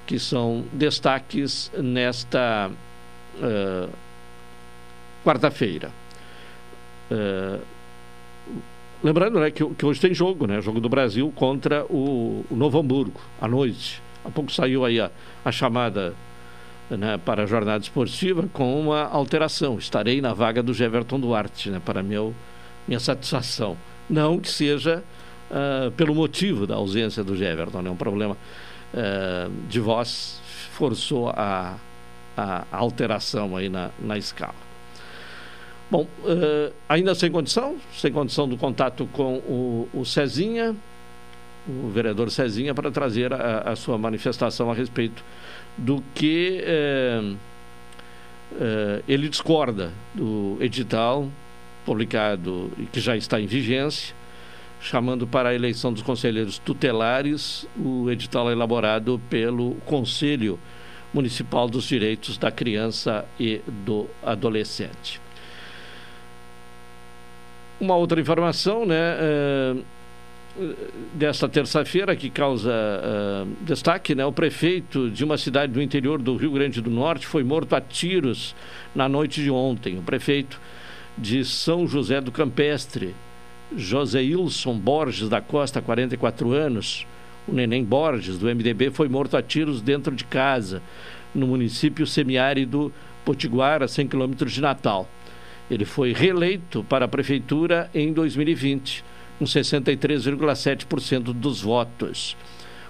que 0.08 0.18
são 0.18 0.64
destaques 0.72 1.70
nesta 1.78 2.68
eh, 3.40 3.88
quarta-feira. 5.24 5.92
Lembrando 9.02 9.40
né, 9.40 9.50
que, 9.50 9.64
que, 9.74 9.86
hoje 9.86 10.00
tem 10.00 10.14
jogo, 10.14 10.46
né? 10.46 10.60
Jogo 10.60 10.80
do 10.80 10.88
Brasil 10.88 11.32
contra 11.34 11.84
o, 11.86 12.44
o 12.50 12.56
Novo 12.56 12.78
Hamburgo, 12.78 13.20
à 13.40 13.48
noite. 13.48 14.02
Há 14.24 14.30
pouco 14.30 14.50
saiu 14.52 14.84
aí 14.84 15.00
a, 15.00 15.10
a 15.44 15.52
chamada 15.52 16.14
né, 16.90 17.18
para 17.24 17.44
a 17.44 17.46
jornada 17.46 17.82
esportiva 17.82 18.48
com 18.52 18.80
uma 18.80 19.04
alteração. 19.04 19.78
Estarei 19.78 20.20
na 20.20 20.32
vaga 20.32 20.62
do 20.62 20.74
Jeverton 20.74 21.18
Duarte, 21.18 21.70
né, 21.70 21.80
para 21.84 22.02
meu, 22.02 22.34
minha 22.86 23.00
satisfação. 23.00 23.76
Não 24.08 24.38
que 24.38 24.48
seja 24.48 25.02
uh, 25.50 25.90
pelo 25.92 26.14
motivo 26.14 26.66
da 26.66 26.76
ausência 26.76 27.24
do 27.24 27.36
Jeverton, 27.36 27.80
é 27.80 27.82
né, 27.82 27.90
um 27.90 27.96
problema 27.96 28.36
uh, 28.94 29.50
de 29.68 29.80
voz 29.80 30.40
forçou 30.72 31.30
a, 31.30 31.76
a, 32.36 32.64
alteração 32.70 33.56
aí 33.56 33.68
na, 33.68 33.90
na 33.98 34.18
escala. 34.18 34.65
Bom, 35.88 36.02
uh, 36.02 36.72
ainda 36.88 37.14
sem 37.14 37.30
condição, 37.30 37.76
sem 37.92 38.12
condição 38.12 38.48
do 38.48 38.56
contato 38.56 39.08
com 39.12 39.36
o, 39.38 39.88
o 39.94 40.04
Cezinha, 40.04 40.74
o 41.68 41.88
vereador 41.88 42.30
Cezinha, 42.30 42.74
para 42.74 42.90
trazer 42.90 43.32
a, 43.32 43.60
a 43.60 43.76
sua 43.76 43.96
manifestação 43.96 44.70
a 44.70 44.74
respeito 44.74 45.22
do 45.76 46.02
que 46.14 46.60
é, 46.64 47.34
é, 48.58 49.02
ele 49.06 49.28
discorda 49.28 49.92
do 50.14 50.56
edital 50.60 51.28
publicado 51.84 52.72
e 52.78 52.86
que 52.86 53.00
já 53.00 53.16
está 53.16 53.40
em 53.40 53.46
vigência, 53.46 54.14
chamando 54.80 55.26
para 55.26 55.50
a 55.50 55.54
eleição 55.54 55.92
dos 55.92 56.02
conselheiros 56.02 56.58
tutelares 56.58 57.66
o 57.76 58.10
edital 58.10 58.50
elaborado 58.50 59.20
pelo 59.30 59.74
Conselho 59.86 60.58
Municipal 61.14 61.68
dos 61.68 61.84
Direitos 61.84 62.36
da 62.38 62.50
Criança 62.50 63.24
e 63.38 63.60
do 63.84 64.06
Adolescente. 64.22 65.25
Uma 67.80 67.96
outra 67.96 68.20
informação, 68.20 68.86
né? 68.86 68.96
É, 68.96 69.76
desta 71.12 71.48
terça-feira 71.48 72.16
que 72.16 72.30
causa 72.30 72.72
uh, 72.72 73.46
destaque, 73.62 74.14
né? 74.14 74.24
O 74.24 74.32
prefeito 74.32 75.10
de 75.10 75.22
uma 75.22 75.36
cidade 75.36 75.72
do 75.72 75.82
interior 75.82 76.20
do 76.20 76.34
Rio 76.36 76.52
Grande 76.52 76.80
do 76.80 76.90
Norte 76.90 77.26
foi 77.26 77.44
morto 77.44 77.74
a 77.74 77.80
tiros 77.80 78.54
na 78.94 79.08
noite 79.08 79.42
de 79.42 79.50
ontem. 79.50 79.98
O 79.98 80.02
prefeito 80.02 80.58
de 81.16 81.44
São 81.44 81.86
José 81.86 82.20
do 82.20 82.32
Campestre, 82.32 83.14
José 83.76 84.22
Ilson 84.22 84.78
Borges 84.78 85.28
da 85.28 85.40
Costa, 85.40 85.82
44 85.82 86.52
anos, 86.52 87.06
o 87.46 87.52
Neném 87.52 87.84
Borges 87.84 88.38
do 88.38 88.46
MDB 88.46 88.90
foi 88.90 89.08
morto 89.08 89.36
a 89.36 89.42
tiros 89.42 89.82
dentro 89.82 90.14
de 90.14 90.24
casa, 90.24 90.82
no 91.34 91.46
município 91.46 92.06
semiárido 92.06 92.92
Potiguara, 93.24 93.86
100 93.86 94.08
quilômetros 94.08 94.52
de 94.52 94.60
Natal. 94.60 95.08
Ele 95.70 95.84
foi 95.84 96.12
reeleito 96.12 96.84
para 96.84 97.04
a 97.06 97.08
prefeitura 97.08 97.90
em 97.94 98.12
2020 98.12 99.04
com 99.38 99.44
63,7% 99.44 101.32
dos 101.32 101.60
votos. 101.60 102.36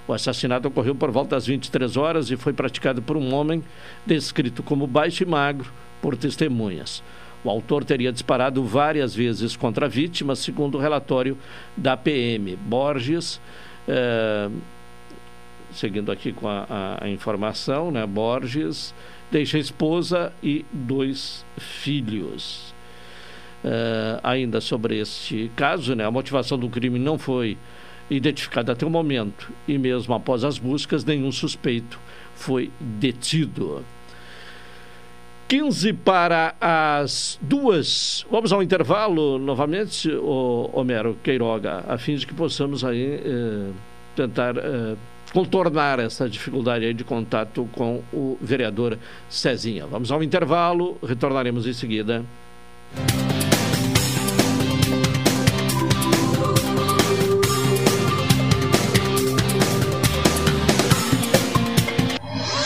O 0.07 0.13
assassinato 0.13 0.69
ocorreu 0.69 0.95
por 0.95 1.11
volta 1.11 1.35
das 1.35 1.47
23 1.47 1.97
horas 1.97 2.31
e 2.31 2.37
foi 2.37 2.53
praticado 2.53 3.03
por 3.03 3.17
um 3.17 3.35
homem 3.35 3.63
descrito 4.05 4.63
como 4.63 4.87
baixo 4.87 5.25
e 5.25 5.27
magro 5.27 5.73
por 6.01 6.17
testemunhas. 6.17 7.03
O 7.43 7.51
autor 7.51 7.85
teria 7.85 8.13
disparado 8.13 8.63
várias 8.65 9.15
vezes 9.15 9.57
contra 9.57 9.87
a 9.87 9.89
vítima, 9.89 10.35
segundo 10.35 10.77
o 10.77 10.81
relatório 10.81 11.37
da 11.77 11.97
PM. 11.97 12.57
Borges, 12.57 13.41
eh, 13.89 14.49
seguindo 15.73 16.11
aqui 16.11 16.33
com 16.33 16.49
a, 16.49 16.99
a, 17.01 17.09
informação, 17.09 17.91
né? 17.91 18.07
Borges 18.07 18.95
deixa 19.31 19.57
a 19.57 19.61
esposa 19.61 20.33
e 20.43 20.65
dois 20.73 21.45
filhos. 21.59 22.75
Uh, 23.65 24.21
ainda 24.23 24.61
sobre 24.61 24.99
este 24.99 25.51
caso, 25.57 25.95
né, 25.95 26.05
a 26.05 26.11
motivação 26.11 26.59
do 26.59 26.69
crime 26.69 26.99
não 26.99 27.19
foi 27.19 27.57
identificada 28.09 28.73
até 28.73 28.87
o 28.87 28.91
momento 28.91 29.51
e 29.67 29.77
mesmo 29.77 30.15
após 30.15 30.45
as 30.45 30.59
buscas, 30.59 31.05
nenhum 31.05 31.33
suspeito 31.33 31.99
foi 32.35 32.71
detido. 32.81 33.85
15 35.49 35.93
para 35.93 36.55
as 36.61 37.39
duas. 37.41 38.27
Vamos 38.31 38.53
ao 38.53 38.63
intervalo 38.63 39.39
novamente, 39.39 40.11
Homero 40.73 41.17
Queiroga, 41.23 41.85
a 41.89 41.97
fim 41.99 42.17
de 42.17 42.27
que 42.27 42.35
possamos 42.35 42.85
aí 42.85 43.21
eh, 43.25 43.71
tentar 44.17 44.57
eh, 44.57 44.97
contornar 45.33 45.99
essa 45.99 46.29
dificuldade 46.29 46.93
de 46.95 47.05
contato 47.05 47.69
com 47.73 48.03
o 48.13 48.39
vereador 48.41 48.99
Cezinha. 49.29 49.87
Vamos 49.87 50.11
ao 50.11 50.23
intervalo, 50.23 50.99
retornaremos 51.03 51.67
em 51.67 51.73
seguida. 51.73 52.25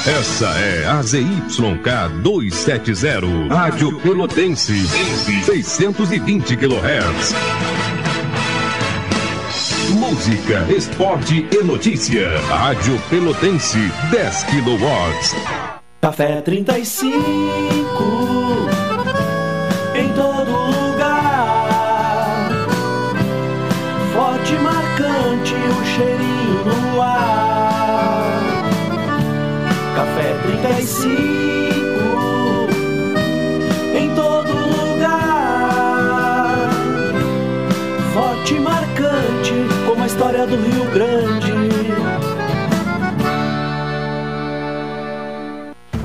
Essa 0.06 0.46
é 0.58 0.86
a 0.86 1.02
ZYK 1.02 2.22
270, 2.22 3.54
Rádio 3.54 4.00
Pelotense, 4.00 4.86
620 5.44 6.56
kHz. 6.56 7.89
Música, 10.10 10.66
esporte 10.76 11.46
e 11.52 11.62
notícia. 11.62 12.36
Rádio 12.48 13.00
Pelotense, 13.08 13.78
10 14.10 14.42
kW. 14.42 14.76
Café 16.00 16.40
35, 16.40 18.39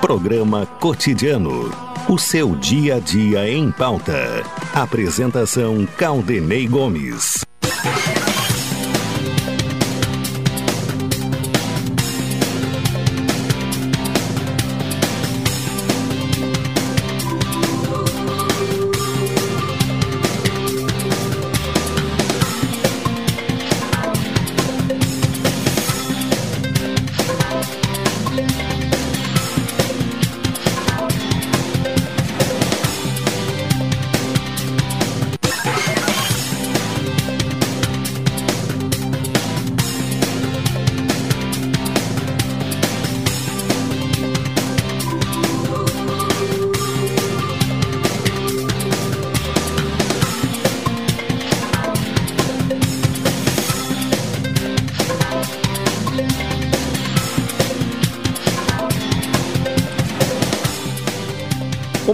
Programa 0.00 0.66
Cotidiano. 0.80 1.70
O 2.08 2.18
seu 2.18 2.54
dia 2.56 2.96
a 2.96 2.98
dia 2.98 3.48
em 3.48 3.70
pauta. 3.70 4.42
Apresentação 4.74 5.86
Caldenei 5.96 6.66
Gomes. 6.66 7.44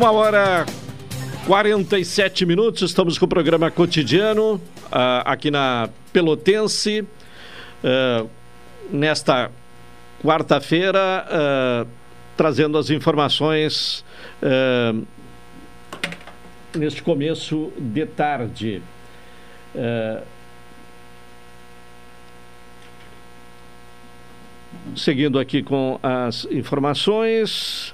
Uma 0.06 0.12
hora 0.20 0.64
47 1.48 2.46
minutos, 2.46 2.82
estamos 2.82 3.18
com 3.18 3.24
o 3.24 3.28
programa 3.28 3.72
cotidiano 3.72 4.54
uh, 4.54 4.60
aqui 5.24 5.50
na 5.50 5.88
Pelotense. 6.12 7.00
Uh, 7.82 8.30
nesta 8.88 9.50
quarta-feira, 10.22 11.26
uh, 11.26 11.88
trazendo 12.36 12.78
as 12.78 12.88
informações 12.88 14.04
neste 16.72 17.02
começo 17.02 17.72
de 17.76 18.06
tarde. 18.06 18.82
seguindo 24.94 25.40
aqui 25.40 25.64
com 25.64 25.98
as 26.00 26.46
informações. 26.48 27.92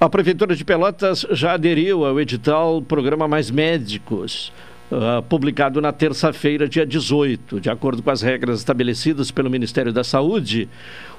A 0.00 0.08
Prefeitura 0.08 0.56
de 0.56 0.64
Pelotas 0.64 1.26
já 1.32 1.52
aderiu 1.52 2.06
ao 2.06 2.18
edital 2.18 2.80
Programa 2.80 3.28
Mais 3.28 3.50
Médicos, 3.50 4.50
uh, 4.90 5.22
publicado 5.24 5.78
na 5.78 5.92
terça-feira, 5.92 6.66
dia 6.66 6.86
18. 6.86 7.60
De 7.60 7.68
acordo 7.68 8.02
com 8.02 8.10
as 8.10 8.22
regras 8.22 8.60
estabelecidas 8.60 9.30
pelo 9.30 9.50
Ministério 9.50 9.92
da 9.92 10.02
Saúde, 10.02 10.70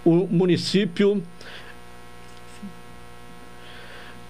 o 0.03 0.26
município. 0.26 1.22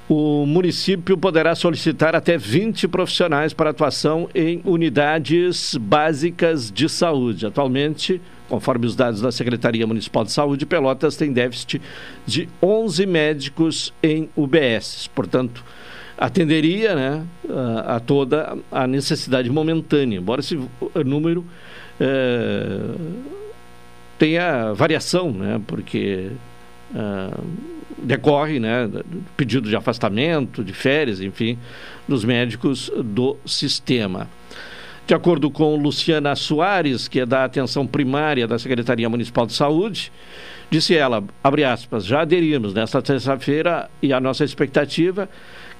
O 0.09 0.45
município 0.45 1.17
poderá 1.17 1.55
solicitar 1.55 2.13
até 2.13 2.37
20 2.37 2.89
profissionais 2.89 3.53
para 3.53 3.69
atuação 3.69 4.29
em 4.35 4.61
unidades 4.65 5.77
básicas 5.77 6.69
de 6.69 6.89
saúde. 6.89 7.45
Atualmente, 7.45 8.19
Conforme 8.51 8.85
os 8.85 8.97
dados 8.97 9.21
da 9.21 9.31
Secretaria 9.31 9.87
Municipal 9.87 10.25
de 10.25 10.31
Saúde, 10.33 10.65
Pelotas 10.65 11.15
tem 11.15 11.31
déficit 11.31 11.81
de 12.25 12.49
11 12.61 13.05
médicos 13.05 13.93
em 14.03 14.27
UBS. 14.35 15.09
Portanto, 15.15 15.63
atenderia 16.17 16.93
né, 16.93 17.25
a, 17.49 17.95
a 17.95 17.99
toda 18.01 18.57
a 18.69 18.85
necessidade 18.85 19.49
momentânea, 19.49 20.17
embora 20.17 20.41
esse 20.41 20.59
número 21.05 21.45
é, 21.97 22.89
tenha 24.19 24.73
variação, 24.73 25.31
né, 25.31 25.61
porque 25.65 26.31
é, 26.93 27.31
decorre 27.99 28.59
né, 28.59 28.85
do 28.85 29.23
pedido 29.37 29.69
de 29.69 29.77
afastamento, 29.77 30.61
de 30.61 30.73
férias, 30.73 31.21
enfim, 31.21 31.57
dos 32.05 32.25
médicos 32.25 32.91
do 33.01 33.37
sistema. 33.45 34.27
De 35.07 35.13
acordo 35.13 35.49
com 35.51 35.75
Luciana 35.75 36.35
Soares, 36.35 37.07
que 37.07 37.19
é 37.19 37.25
da 37.25 37.43
atenção 37.43 37.85
primária 37.85 38.47
da 38.47 38.57
Secretaria 38.57 39.09
Municipal 39.09 39.45
de 39.45 39.53
Saúde, 39.53 40.11
disse 40.69 40.95
ela, 40.95 41.23
abre 41.43 41.63
aspas, 41.63 42.05
já 42.05 42.21
aderimos 42.21 42.73
nesta 42.73 43.01
terça-feira 43.01 43.89
e 44.01 44.13
a 44.13 44.19
nossa 44.19 44.45
expectativa 44.45 45.27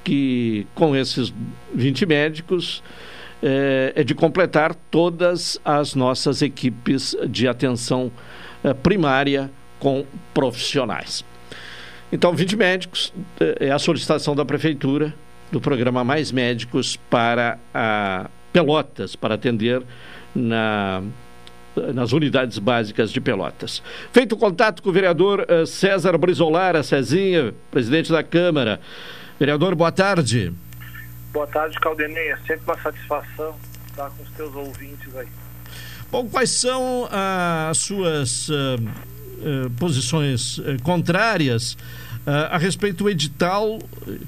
que 0.04 0.68
com 0.76 0.96
esses 0.96 1.34
20 1.74 2.06
médicos 2.06 2.84
é, 3.42 3.94
é 3.96 4.04
de 4.04 4.14
completar 4.14 4.76
todas 4.90 5.60
as 5.64 5.96
nossas 5.96 6.42
equipes 6.42 7.16
de 7.28 7.48
atenção 7.48 8.12
é, 8.64 8.74
primária 8.74 9.50
com 9.80 10.06
profissionais. 10.34 11.24
Então, 12.12 12.36
20 12.36 12.58
médicos 12.58 13.14
é, 13.40 13.68
é 13.68 13.72
a 13.72 13.80
solicitação 13.80 14.36
da 14.36 14.44
Prefeitura 14.44 15.14
do 15.52 15.60
programa 15.60 16.04
Mais 16.04 16.32
Médicos 16.32 16.98
para 17.10 17.58
a 17.74 18.30
Pelotas 18.52 19.16
para 19.16 19.36
atender 19.36 19.82
na, 20.36 21.02
nas 21.94 22.12
unidades 22.12 22.58
básicas 22.58 23.12
de 23.12 23.22
Pelotas. 23.22 23.82
Feito 24.12 24.36
contato 24.36 24.82
com 24.82 24.90
o 24.90 24.94
vereador 24.94 25.46
uh, 25.50 25.66
César 25.66 26.18
Brizolara, 26.18 26.84
Cezinha, 26.84 27.54
presidente 27.70 28.12
da 28.12 28.24
Câmara. 28.24 28.80
Vereador, 29.40 29.76
boa 29.76 29.92
tarde. 29.92 30.54
Boa 31.32 31.48
tarde, 31.48 31.80
Caldenei. 31.80 32.30
É 32.30 32.38
sempre 32.38 32.62
uma 32.66 32.78
satisfação 32.78 33.56
estar 33.88 34.10
com 34.10 34.24
os 34.24 34.30
teus 34.32 34.56
ouvintes 34.56 35.16
aí. 35.16 35.28
Bom, 36.12 36.28
quais 36.28 36.52
são 36.52 37.04
uh, 37.04 37.70
as 37.70 37.78
suas 37.78 38.50
uh, 38.50 39.70
posições 39.80 40.60
contrárias 40.84 41.78
a 42.24 42.60
respeito 42.60 43.04
do 43.04 43.10
edital? 43.10 43.80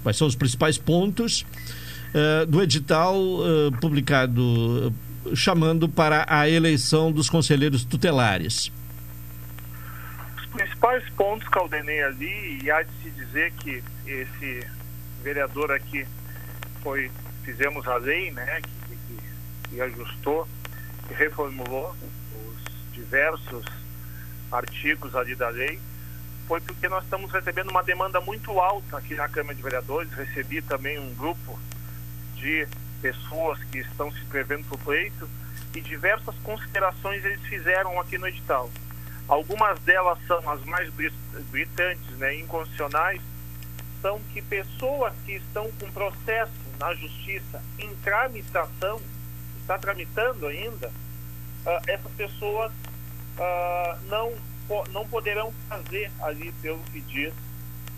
Quais 0.01 0.17
são 0.17 0.25
os 0.25 0.35
principais 0.35 0.79
pontos? 0.79 1.45
Uh, 2.13 2.45
do 2.45 2.61
edital 2.61 3.15
uh, 3.15 3.71
publicado 3.81 4.87
uh, 4.87 5.35
chamando 5.35 5.89
para 5.89 6.25
a 6.27 6.47
eleição 6.47 7.11
dos 7.11 7.29
conselheiros 7.29 7.83
tutelares? 7.83 8.71
Os 10.37 10.45
principais 10.47 11.03
pontos, 11.11 11.47
Caldenei, 11.49 12.03
ali, 12.03 12.59
e 12.63 12.71
há 12.71 12.83
de 12.83 12.91
se 13.01 13.09
dizer 13.11 13.51
que 13.53 13.83
esse 14.05 14.67
vereador 15.23 15.71
aqui 15.71 16.05
foi, 16.81 17.09
fizemos 17.43 17.87
a 17.87 17.95
lei, 17.97 18.31
né, 18.31 18.61
que, 18.61 18.95
que, 18.95 19.69
que 19.69 19.81
ajustou, 19.81 20.47
que 21.07 21.13
reformulou 21.13 21.95
os 22.35 22.93
diversos 22.93 23.65
artigos 24.51 25.15
ali 25.15 25.33
da 25.33 25.49
lei, 25.49 25.79
foi 26.47 26.59
porque 26.61 26.87
nós 26.89 27.03
estamos 27.03 27.31
recebendo 27.31 27.69
uma 27.69 27.81
demanda 27.81 28.19
muito 28.21 28.59
alta 28.59 28.97
aqui 28.97 29.15
na 29.15 29.27
Câmara 29.29 29.55
de 29.55 29.63
Vereadores. 29.63 30.11
Recebi 30.11 30.61
também 30.61 30.99
um 30.99 31.13
grupo 31.15 31.57
de 32.43 32.67
pessoas 33.01 33.57
que 33.71 33.79
estão 33.79 34.11
se 34.11 34.19
inscrevendo 34.19 34.65
para 34.65 34.75
o 34.75 34.79
pleito 34.79 35.29
e 35.73 35.81
diversas 35.81 36.35
considerações 36.43 37.23
eles 37.23 37.41
fizeram 37.41 37.99
aqui 37.99 38.17
no 38.17 38.27
edital. 38.27 38.69
Algumas 39.27 39.79
delas 39.79 40.19
são 40.27 40.49
as 40.49 40.63
mais 40.65 40.91
gritantes, 41.49 42.09
né, 42.17 42.35
inconstitucionais, 42.35 43.21
são 44.01 44.19
que 44.33 44.41
pessoas 44.41 45.13
que 45.25 45.33
estão 45.33 45.71
com 45.79 45.89
processo 45.91 46.51
na 46.77 46.93
justiça 46.93 47.63
em 47.79 47.95
tramitação, 48.03 48.99
está 49.61 49.77
tramitando 49.77 50.45
ainda, 50.45 50.89
uh, 50.89 51.81
essas 51.87 52.11
pessoas 52.11 52.71
uh, 52.73 54.05
não, 54.09 54.33
não 54.91 55.07
poderão 55.07 55.53
fazer 55.69 56.11
ali 56.21 56.51
pelo 56.61 56.79
que 56.91 56.99
diz 56.99 57.33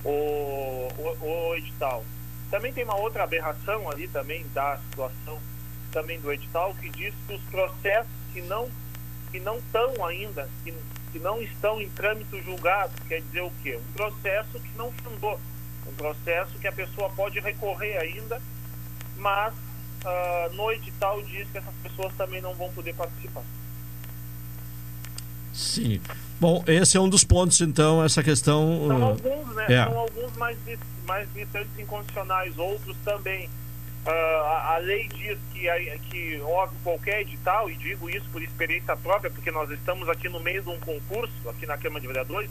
o, 0.03 0.87
o, 0.99 1.17
o 1.21 1.55
edital. 1.55 2.05
Também 2.49 2.71
tem 2.71 2.83
uma 2.83 2.97
outra 2.97 3.23
aberração 3.23 3.89
ali 3.89 4.07
também 4.07 4.45
da 4.53 4.77
situação 4.89 5.39
também 5.95 6.19
do 6.19 6.31
edital 6.31 6.75
que 6.75 6.89
diz 6.89 7.13
que 7.25 7.33
os 7.33 7.41
processos 7.43 8.11
que 8.33 8.41
não 8.41 8.69
que 9.31 9.39
não 9.39 9.57
estão 9.57 10.05
ainda, 10.05 10.49
que, 10.63 10.73
que 11.11 11.19
não 11.19 11.41
estão 11.41 11.81
em 11.81 11.89
trâmite 11.89 12.41
julgado, 12.43 12.93
quer 13.07 13.21
dizer 13.21 13.41
o 13.41 13.51
quê? 13.63 13.77
Um 13.77 13.93
processo 13.93 14.59
que 14.59 14.77
não 14.77 14.91
fundou, 14.91 15.39
um 15.87 15.93
processo 15.95 16.57
que 16.59 16.67
a 16.67 16.71
pessoa 16.71 17.09
pode 17.09 17.39
recorrer 17.39 17.97
ainda, 17.97 18.41
mas 19.17 19.53
uh, 19.53 20.53
no 20.53 20.71
edital 20.71 21.21
diz 21.23 21.49
que 21.49 21.57
essas 21.57 21.73
pessoas 21.83 22.13
também 22.15 22.41
não 22.41 22.53
vão 22.53 22.71
poder 22.71 22.93
participar. 22.93 23.43
Sim. 25.53 26.01
Bom, 26.39 26.63
esse 26.67 26.97
é 26.97 26.99
um 26.99 27.07
dos 27.07 27.23
pontos, 27.23 27.61
então, 27.61 28.03
essa 28.03 28.21
questão. 28.21 28.87
São 28.87 28.99
uh, 28.99 29.03
alguns, 29.05 29.55
né? 29.55 29.65
é. 29.69 29.83
São 29.85 29.99
alguns 29.99 30.37
mais, 30.37 30.57
mais 31.07 31.27
distantes 31.33 31.79
incondicionais, 31.79 32.57
outros 32.57 32.95
também. 33.05 33.49
Uh, 34.05 34.09
a, 34.09 34.75
a, 34.75 34.77
lei 34.77 35.07
diz 35.07 35.37
que, 35.51 35.67
a, 35.67 35.97
que 35.97 36.39
óbvio, 36.41 36.77
qualquer 36.83 37.21
edital, 37.21 37.69
e 37.69 37.75
digo 37.75 38.09
isso 38.09 38.25
por 38.31 38.41
experiência 38.43 38.95
própria, 38.97 39.31
porque 39.31 39.49
nós 39.49 39.71
estamos 39.71 40.07
aqui 40.09 40.29
no 40.29 40.39
meio 40.39 40.61
de 40.61 40.69
um 40.69 40.79
concurso, 40.79 41.49
aqui 41.49 41.65
na 41.65 41.77
Câmara 41.77 42.01
de 42.01 42.07
Vereadores, 42.07 42.49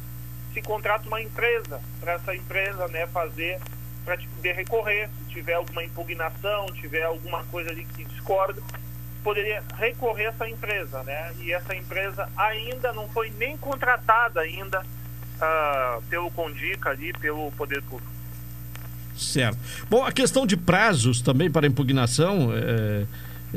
se 0.53 0.63
contrata 0.63 1.07
uma 1.07 1.21
empresa, 1.21 1.81
para 2.01 2.15
essa 2.15 2.35
empresa 2.35 2.89
né, 2.89 3.07
fazer, 3.09 3.61
para 4.05 4.17
poder 4.17 4.53
recorrer, 4.55 5.09
se 5.19 5.35
tiver 5.35 5.55
alguma 5.55 5.85
impugnação, 5.85 6.67
tiver 6.73 7.03
alguma 7.03 7.45
coisa 7.45 7.71
ali 7.71 7.85
que 7.85 8.05
discorda, 8.05 8.61
poderia 9.25 9.63
recorrer 9.77 10.27
a 10.27 10.29
essa 10.29 10.49
empresa, 10.49 11.03
né? 11.03 11.33
E 11.41 11.53
essa 11.53 11.75
empresa 11.75 12.29
ainda 12.37 12.93
não 12.93 13.09
foi 13.09 13.33
nem 13.39 13.57
contratada 13.57 14.41
ainda 14.41 14.81
uh, 14.81 16.03
pelo 16.11 16.31
Condica 16.31 16.91
ali, 16.91 17.13
pelo 17.15 17.51
Poder 17.53 17.83
Público. 17.83 18.13
Certo. 19.17 19.59
Bom, 19.89 20.05
a 20.05 20.13
questão 20.13 20.47
de 20.47 20.57
prazos 20.57 21.23
também 21.23 21.51
para 21.51 21.67
impugnação. 21.67 22.53
É, 22.55 23.07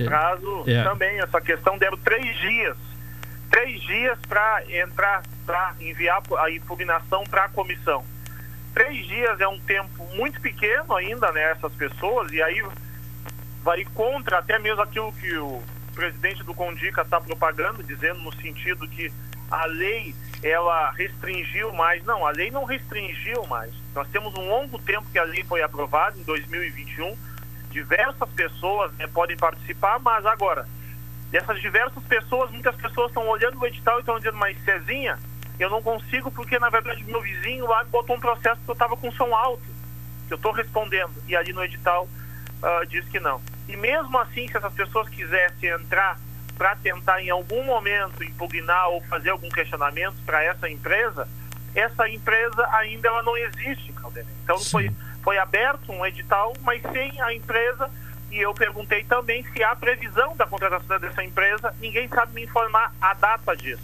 é, 0.02 0.06
Prazo 0.06 0.64
é. 0.66 0.84
também, 0.84 1.20
essa 1.20 1.42
questão 1.42 1.78
deram 1.78 1.98
três 1.98 2.38
dias. 2.40 2.78
Três 3.50 3.82
dias 3.82 4.18
para 4.28 4.64
entrar, 4.70 5.24
para 5.46 5.74
enviar 5.82 6.22
a 6.40 6.52
impugnação 6.52 7.24
para 7.26 7.46
a 7.46 7.50
comissão. 7.50 8.04
Três 8.74 9.06
dias 9.08 9.40
é 9.42 9.48
um 9.48 9.60
tempo 9.60 10.08
muito 10.16 10.40
pequeno 10.40 10.96
ainda, 10.96 11.32
né, 11.32 11.52
essas 11.52 11.74
pessoas, 11.74 12.32
e 12.32 12.42
aí 12.42 12.64
vai 13.68 13.84
contra 13.84 14.38
até 14.38 14.58
mesmo 14.58 14.82
aquilo 14.82 15.12
que 15.12 15.38
o 15.38 15.62
presidente 15.94 16.42
do 16.42 16.54
Condica 16.54 17.02
está 17.02 17.20
propagando, 17.20 17.84
dizendo 17.84 18.22
no 18.22 18.34
sentido 18.36 18.88
que 18.88 19.12
a 19.52 19.66
lei 19.66 20.16
ela 20.42 20.92
restringiu 20.92 21.74
mais. 21.74 22.02
Não, 22.06 22.26
a 22.26 22.32
lei 22.32 22.50
não 22.50 22.64
restringiu 22.64 23.46
mais. 23.48 23.74
Nós 23.94 24.08
temos 24.08 24.34
um 24.36 24.48
longo 24.48 24.80
tempo 24.80 25.06
que 25.12 25.20
a 25.20 25.26
lei 25.26 25.44
foi 25.44 25.62
aprovada, 25.62 26.18
em 26.18 26.24
2021. 26.24 27.14
Diversas 27.70 28.30
pessoas 28.30 28.94
né, 28.94 29.06
podem 29.08 29.36
participar, 29.36 30.00
mas 30.00 30.26
agora, 30.26 30.66
dessas 31.30 31.60
diversas 31.60 32.02
pessoas, 32.06 32.50
muitas 32.52 32.76
pessoas 32.78 33.10
estão 33.10 33.28
olhando 33.28 33.60
o 33.60 33.68
edital 33.68 33.98
e 33.98 34.00
estão 34.00 34.18
dizendo, 34.18 34.38
mas 34.38 34.58
Cezinha, 34.64 35.20
eu 35.60 35.70
não 35.70 35.82
consigo 35.82 36.32
porque, 36.32 36.58
na 36.58 36.70
verdade, 36.70 37.04
meu 37.04 37.22
vizinho 37.22 37.68
lá 37.68 37.84
me 37.84 37.90
botou 37.90 38.16
um 38.16 38.22
processo 38.22 38.62
que 38.64 38.70
eu 38.70 38.74
estava 38.74 38.96
com 38.96 39.12
som 39.12 39.36
alto, 39.36 39.68
que 40.26 40.34
eu 40.34 40.38
estou 40.38 40.54
respondendo. 40.54 41.12
E 41.28 41.36
ali 41.36 41.52
no 41.52 41.62
edital 41.62 42.08
uh, 42.64 42.86
diz 42.88 43.04
que 43.10 43.20
não. 43.20 43.42
E 43.68 43.76
mesmo 43.76 44.18
assim, 44.20 44.48
se 44.48 44.58
essas 44.58 44.74
pessoas 44.74 45.10
quisessem 45.10 45.70
entrar 45.70 46.20
para 46.58 46.76
tentar 46.78 47.22
em 47.22 47.30
algum 47.30 47.64
momento 47.64 48.24
impugnar 48.24 48.90
ou 48.90 49.02
fazer 49.04 49.30
algum 49.30 49.50
questionamento 49.50 50.16
para 50.26 50.44
essa 50.44 50.70
empresa, 50.70 51.28
essa 51.76 52.10
empresa 52.10 52.68
ainda 52.74 53.08
ela 53.08 53.22
não 53.22 53.38
existe, 53.38 53.94
Caldeira. 53.94 54.28
Então 54.44 54.60
foi, 54.60 54.90
foi 55.24 55.38
aberto 55.38 55.92
um 55.92 56.06
edital, 56.06 56.54
mas 56.62 56.82
sem 56.82 57.22
a 57.22 57.34
empresa, 57.34 57.92
e 58.32 58.40
eu 58.40 58.54
perguntei 58.54 59.04
também 59.04 59.44
se 59.52 59.64
há 59.64 59.76
previsão 59.76 60.36
da 60.36 60.48
contratação 60.48 61.00
dessa 61.00 61.24
empresa, 61.24 61.74
ninguém 61.80 62.08
sabe 62.08 62.34
me 62.34 62.44
informar 62.44 62.94
a 63.00 63.14
data 63.14 63.56
disso. 63.56 63.84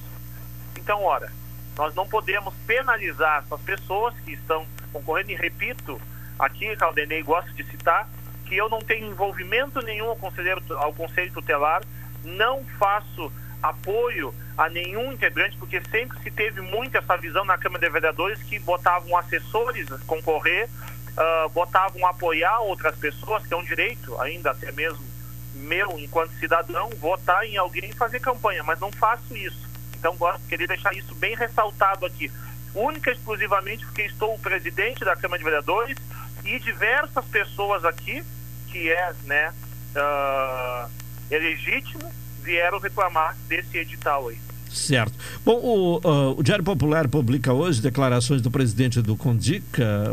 Então, 0.77 1.03
ora, 1.03 1.31
nós 1.77 1.93
não 1.95 2.07
podemos 2.07 2.53
penalizar 2.65 3.43
essas 3.45 3.61
pessoas 3.61 4.13
que 4.21 4.33
estão 4.33 4.65
concorrendo, 4.91 5.31
e 5.31 5.35
repito, 5.35 6.01
aqui, 6.37 6.75
Caldenei, 6.75 7.23
gosto 7.23 7.53
de 7.53 7.63
citar, 7.65 8.07
que 8.45 8.55
eu 8.55 8.69
não 8.69 8.79
tenho 8.79 9.07
envolvimento 9.07 9.81
nenhum 9.81 10.09
ao, 10.09 10.15
conselheiro, 10.15 10.61
ao 10.77 10.93
Conselho 10.93 11.31
Tutelar, 11.31 11.81
não 12.23 12.63
faço 12.77 13.31
apoio 13.61 14.33
a 14.57 14.69
nenhum 14.69 15.11
integrante, 15.11 15.57
porque 15.57 15.81
sempre 15.89 16.19
se 16.19 16.29
teve 16.29 16.61
muito 16.61 16.97
essa 16.97 17.17
visão 17.17 17.43
na 17.45 17.57
Câmara 17.57 17.85
de 17.85 17.91
Vereadores 17.91 18.41
que 18.43 18.59
botavam 18.59 19.17
assessores 19.17 19.89
concorrer, 20.05 20.69
uh, 21.17 21.49
botavam 21.49 22.05
apoiar 22.05 22.59
outras 22.59 22.95
pessoas, 22.97 23.45
que 23.47 23.53
é 23.53 23.57
um 23.57 23.63
direito 23.63 24.19
ainda 24.21 24.51
até 24.51 24.71
mesmo 24.71 25.13
meu, 25.55 25.97
enquanto 25.99 26.31
cidadão, 26.39 26.89
votar 26.99 27.45
em 27.45 27.57
alguém 27.57 27.89
e 27.89 27.93
fazer 27.93 28.19
campanha, 28.19 28.63
mas 28.63 28.79
não 28.79 28.91
faço 28.91 29.35
isso. 29.35 29.69
Então, 29.97 30.15
gosto, 30.17 30.45
queria 30.47 30.67
deixar 30.67 30.93
isso 30.93 31.15
bem 31.15 31.35
ressaltado 31.35 32.05
aqui. 32.05 32.31
Única 32.73 33.11
e 33.11 33.13
exclusivamente 33.13 33.85
porque 33.85 34.01
estou 34.03 34.33
o 34.33 34.39
presidente 34.39 35.05
da 35.05 35.15
Câmara 35.15 35.37
de 35.37 35.43
Vereadores 35.43 35.97
e 36.45 36.59
diversas 36.59 37.25
pessoas 37.25 37.85
aqui, 37.85 38.23
que 38.71 38.89
é, 38.89 39.13
né, 39.25 39.53
uh, 39.95 40.89
é 41.29 41.37
legítimo, 41.37 42.11
vieram 42.43 42.79
reclamar 42.79 43.35
desse 43.47 43.77
edital 43.77 44.27
aí. 44.27 44.37
Certo. 44.73 45.13
Bom, 45.45 45.59
o, 45.59 45.97
uh, 45.97 46.39
o, 46.39 46.43
Diário 46.43 46.63
Popular 46.63 47.07
publica 47.07 47.53
hoje 47.53 47.81
declarações 47.81 48.41
do 48.41 48.49
presidente 48.49 49.01
do 49.01 49.15
CONDIC, 49.15 49.63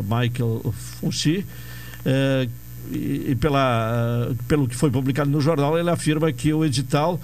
Michael 0.02 0.74
Funchi, 1.01 1.39
uh, 1.39 2.51
e, 2.90 3.31
e, 3.31 3.36
pela, 3.36 4.28
uh, 4.31 4.35
pelo 4.44 4.69
que 4.69 4.77
foi 4.77 4.90
publicado 4.90 5.31
no 5.31 5.40
jornal, 5.40 5.78
ele 5.78 5.90
afirma 5.90 6.31
que 6.32 6.52
o 6.52 6.65
edital 6.65 7.20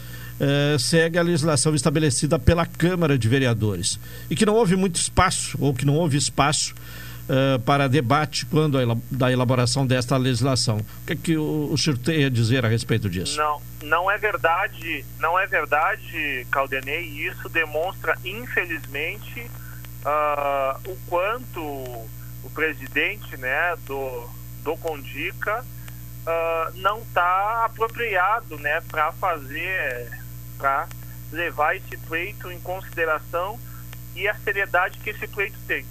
segue 0.79 1.19
a 1.19 1.23
legislação 1.23 1.75
estabelecida 1.75 2.39
pela 2.39 2.67
Câmara 2.67 3.17
de 3.17 3.27
Vereadores 3.27 3.99
e 4.29 4.37
que 4.37 4.45
não 4.45 4.53
houve 4.53 4.77
muito 4.77 4.97
espaço, 4.97 5.57
ou 5.59 5.73
que 5.73 5.87
não 5.87 5.95
houve 5.95 6.19
espaço 6.19 6.75
uh, 7.29 7.59
para 7.61 7.89
debate 7.89 8.47
quando 8.47 8.79
a, 8.79 8.97
da 9.11 9.31
elaboração 9.31 9.87
desta 9.87 10.17
legislação. 10.17 10.79
O 10.79 11.07
que, 11.07 11.13
é 11.13 11.17
que 11.17 11.37
o, 11.37 11.73
o 11.73 11.79
senhor 11.79 11.99
tem 11.99 12.25
a 12.25 12.31
dizer 12.31 12.65
a 12.65 12.69
respeito 12.69 13.09
disso? 13.09 13.37
Não, 13.37 13.61
não 13.83 14.11
é 14.11 14.19
verdade, 14.19 15.05
não 15.19 15.39
é 15.39 15.47
verdade, 15.47 16.47
Caldenei, 16.51 17.05
e 17.05 17.27
isso 17.27 17.49
demonstra, 17.49 18.17
infelizmente, 18.25 19.41
uh, 20.05 20.91
o 20.91 20.97
quanto 21.09 21.61
o 21.61 22.51
presidente 22.55 23.37
né, 23.37 23.77
do, 23.87 24.29
do 24.63 24.77
Condica 24.77 25.63
uh, 25.63 26.77
não 26.77 26.99
está 26.99 27.65
apropriado 27.65 28.59
né, 28.59 28.81
para 28.89 29.13
fazer, 29.13 30.11
para 30.57 30.89
levar 31.33 31.77
esse 31.77 31.97
pleito 32.07 32.51
em 32.51 32.61
consideração 32.61 33.59
e 34.15 34.27
a 34.29 34.35
seriedade 34.37 34.99
que 34.99 35.11
esse 35.11 35.27
pleito 35.27 35.59
tem 35.67 35.85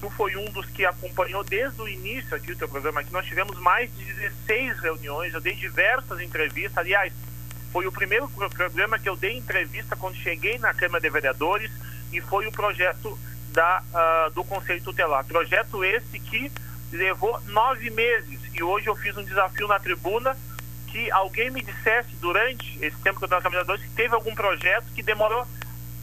tu 0.00 0.08
foi 0.10 0.36
um 0.36 0.44
dos 0.46 0.66
que 0.66 0.84
acompanhou 0.84 1.42
desde 1.42 1.80
o 1.80 1.88
início 1.88 2.36
aqui 2.36 2.52
o 2.52 2.56
teu 2.56 2.68
programa 2.68 3.00
aqui. 3.00 3.12
Nós 3.12 3.26
tivemos 3.26 3.58
mais 3.58 3.94
de 3.96 4.04
16 4.04 4.78
reuniões, 4.80 5.34
eu 5.34 5.40
dei 5.40 5.54
diversas 5.54 6.20
entrevistas. 6.20 6.78
Aliás, 6.78 7.12
foi 7.72 7.86
o 7.86 7.92
primeiro 7.92 8.28
programa 8.28 8.98
que 8.98 9.08
eu 9.08 9.16
dei 9.16 9.36
entrevista 9.36 9.96
quando 9.96 10.16
cheguei 10.16 10.58
na 10.58 10.72
Câmara 10.72 11.00
de 11.00 11.10
Vereadores 11.10 11.70
e 12.12 12.20
foi 12.20 12.46
o 12.46 12.52
projeto 12.52 13.18
da, 13.52 13.82
uh, 13.82 14.30
do 14.30 14.44
Conselho 14.44 14.82
Tutelar. 14.82 15.24
Projeto 15.24 15.84
esse 15.84 16.18
que 16.18 16.50
levou 16.92 17.40
nove 17.46 17.90
meses 17.90 18.40
e 18.54 18.62
hoje 18.62 18.86
eu 18.86 18.96
fiz 18.96 19.16
um 19.16 19.24
desafio 19.24 19.68
na 19.68 19.78
tribuna 19.78 20.36
que 20.86 21.10
alguém 21.10 21.50
me 21.50 21.60
dissesse 21.60 22.16
durante 22.16 22.78
esse 22.82 22.96
tempo 22.98 23.18
que 23.18 23.24
eu 23.24 23.26
estou 23.26 23.38
na 23.38 23.42
Câmara 23.42 23.62
de 23.62 23.66
Vereadores 23.66 23.82
que 23.82 23.94
teve 23.94 24.14
algum 24.14 24.34
projeto 24.34 24.86
que 24.94 25.02
demorou, 25.02 25.46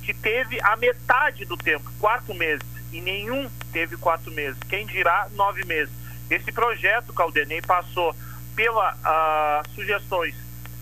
que 0.04 0.14
teve 0.14 0.62
a 0.62 0.76
metade 0.76 1.46
do 1.46 1.58
tempo, 1.58 1.92
quatro 2.00 2.36
meses 2.36 2.75
e 2.96 3.02
nenhum 3.02 3.50
teve 3.74 3.98
quatro 3.98 4.32
meses. 4.32 4.58
Quem 4.70 4.86
dirá 4.86 5.28
nove 5.34 5.66
meses? 5.66 5.94
Esse 6.30 6.50
projeto, 6.52 7.14
Caldenei, 7.14 7.62
passou 7.62 8.16
pelas 8.56 8.96
uh, 8.96 9.70
sugestões. 9.76 10.34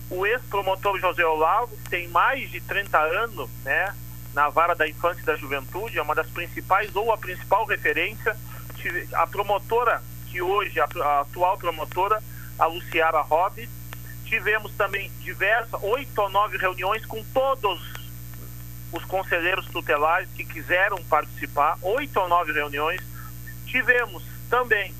O 0.08 0.24
ex-promotor 0.24 0.98
José 1.00 1.26
Olavo, 1.26 1.76
que 1.76 1.90
tem 1.90 2.06
mais 2.08 2.48
de 2.50 2.60
30 2.60 2.96
anos 2.98 3.50
né, 3.64 3.92
na 4.32 4.48
vara 4.48 4.76
da 4.76 4.88
infância 4.88 5.22
e 5.22 5.24
da 5.24 5.34
juventude, 5.34 5.98
é 5.98 6.02
uma 6.02 6.14
das 6.14 6.28
principais 6.28 6.94
ou 6.94 7.12
a 7.12 7.18
principal 7.18 7.66
referência. 7.66 8.36
A 9.14 9.26
promotora, 9.26 10.00
que 10.30 10.40
hoje, 10.40 10.78
a, 10.78 10.84
a 10.84 11.20
atual 11.22 11.58
promotora, 11.58 12.22
a 12.58 12.66
Luciara 12.66 13.22
Robb. 13.22 13.68
Tivemos 14.26 14.72
também 14.74 15.10
diversas, 15.20 15.82
oito 15.82 16.20
ou 16.20 16.30
nove 16.30 16.56
reuniões 16.58 17.04
com 17.06 17.22
todos 17.24 18.03
os 18.94 19.04
conselheiros 19.04 19.66
tutelares 19.66 20.28
que 20.34 20.44
quiseram 20.44 21.02
participar, 21.04 21.76
oito 21.82 22.18
ou 22.18 22.28
nove 22.28 22.52
reuniões. 22.52 23.00
Tivemos 23.66 24.22
também 24.48 24.94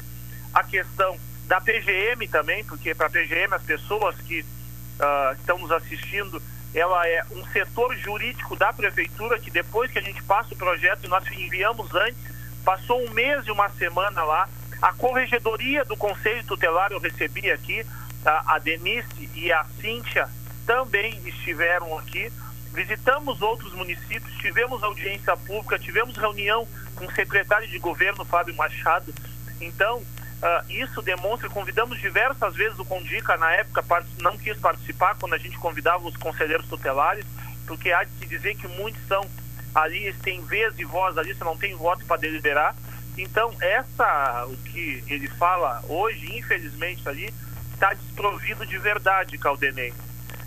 a 0.52 0.62
questão 0.64 1.16
da 1.46 1.60
PGM 1.60 2.26
também, 2.28 2.64
porque 2.64 2.94
para 2.94 3.06
a 3.06 3.10
PGM 3.10 3.54
as 3.54 3.62
pessoas 3.62 4.16
que 4.22 4.40
uh, 4.40 5.34
estão 5.38 5.58
nos 5.58 5.70
assistindo, 5.70 6.42
ela 6.74 7.06
é 7.06 7.22
um 7.30 7.46
setor 7.46 7.96
jurídico 7.96 8.56
da 8.56 8.72
prefeitura 8.72 9.38
que 9.38 9.50
depois 9.50 9.90
que 9.90 9.98
a 9.98 10.02
gente 10.02 10.22
passa 10.24 10.54
o 10.54 10.56
projeto 10.56 11.04
e 11.04 11.08
nós 11.08 11.24
enviamos 11.30 11.94
antes, 11.94 12.18
passou 12.64 13.00
um 13.00 13.10
mês 13.10 13.46
e 13.46 13.50
uma 13.50 13.68
semana 13.70 14.24
lá, 14.24 14.48
a 14.82 14.92
corregedoria 14.92 15.84
do 15.84 15.96
Conselho 15.96 16.44
Tutelar 16.44 16.90
eu 16.90 16.98
recebi 16.98 17.50
aqui, 17.50 17.86
a, 18.24 18.54
a 18.54 18.58
Denise 18.58 19.30
e 19.34 19.52
a 19.52 19.64
Cíntia 19.80 20.28
também 20.66 21.20
estiveram 21.26 21.96
aqui. 21.98 22.32
Visitamos 22.74 23.40
outros 23.40 23.72
municípios, 23.72 24.34
tivemos 24.38 24.82
audiência 24.82 25.36
pública, 25.36 25.78
tivemos 25.78 26.16
reunião 26.16 26.66
com 26.96 27.06
o 27.06 27.14
secretário 27.14 27.68
de 27.68 27.78
governo, 27.78 28.24
Fábio 28.24 28.54
Machado. 28.56 29.14
Então, 29.60 29.98
uh, 29.98 30.68
isso 30.68 31.00
demonstra, 31.00 31.48
convidamos 31.48 32.00
diversas 32.00 32.54
vezes 32.56 32.76
o 32.76 32.84
Condica, 32.84 33.36
na 33.36 33.52
época 33.52 34.04
não 34.20 34.36
quis 34.36 34.58
participar 34.58 35.14
quando 35.14 35.34
a 35.34 35.38
gente 35.38 35.56
convidava 35.56 36.04
os 36.04 36.16
conselheiros 36.16 36.66
tutelares, 36.66 37.24
porque 37.64 37.92
há 37.92 38.02
de 38.02 38.10
se 38.18 38.26
dizer 38.26 38.56
que 38.56 38.66
muitos 38.66 39.00
são 39.06 39.24
ali, 39.72 40.12
têm 40.14 40.40
vez 40.42 40.76
e 40.76 40.84
voz 40.84 41.16
ali, 41.16 41.32
você 41.32 41.44
não 41.44 41.56
tem 41.56 41.76
voto 41.76 42.04
para 42.04 42.20
deliberar. 42.20 42.74
Então, 43.16 43.54
essa, 43.60 44.46
o 44.48 44.56
que 44.56 45.04
ele 45.06 45.28
fala 45.28 45.80
hoje, 45.88 46.36
infelizmente, 46.36 47.08
ali, 47.08 47.32
está 47.72 47.94
desprovido 47.94 48.66
de 48.66 48.78
verdade, 48.78 49.38
Caldenei. 49.38 49.94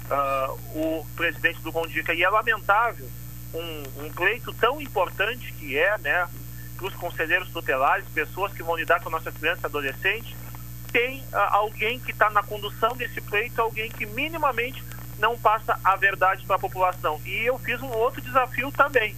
Uh, 0.09 0.53
o 0.73 1.07
presidente 1.15 1.59
do 1.61 1.71
Condica. 1.71 2.13
E 2.13 2.23
é 2.23 2.29
lamentável 2.29 3.09
um, 3.53 4.05
um 4.05 4.11
pleito 4.11 4.53
tão 4.53 4.79
importante 4.81 5.51
que 5.53 5.77
é, 5.77 5.97
né, 5.97 6.27
para 6.77 6.87
os 6.87 6.93
conselheiros 6.93 7.49
tutelares, 7.49 8.05
pessoas 8.13 8.53
que 8.53 8.63
vão 8.63 8.75
lidar 8.75 9.01
com 9.01 9.09
nossas 9.09 9.35
crianças 9.35 9.63
e 9.63 9.65
adolescentes, 9.65 10.35
tem 10.91 11.21
uh, 11.21 11.37
alguém 11.51 11.99
que 11.99 12.11
está 12.11 12.29
na 12.29 12.43
condução 12.43 12.95
desse 12.95 13.19
pleito, 13.21 13.61
alguém 13.61 13.91
que 13.91 14.05
minimamente 14.05 14.83
não 15.19 15.37
passa 15.37 15.79
a 15.83 15.95
verdade 15.95 16.45
para 16.45 16.55
a 16.55 16.59
população. 16.59 17.19
E 17.25 17.45
eu 17.45 17.57
fiz 17.59 17.81
um 17.81 17.89
outro 17.89 18.21
desafio 18.21 18.71
também. 18.71 19.15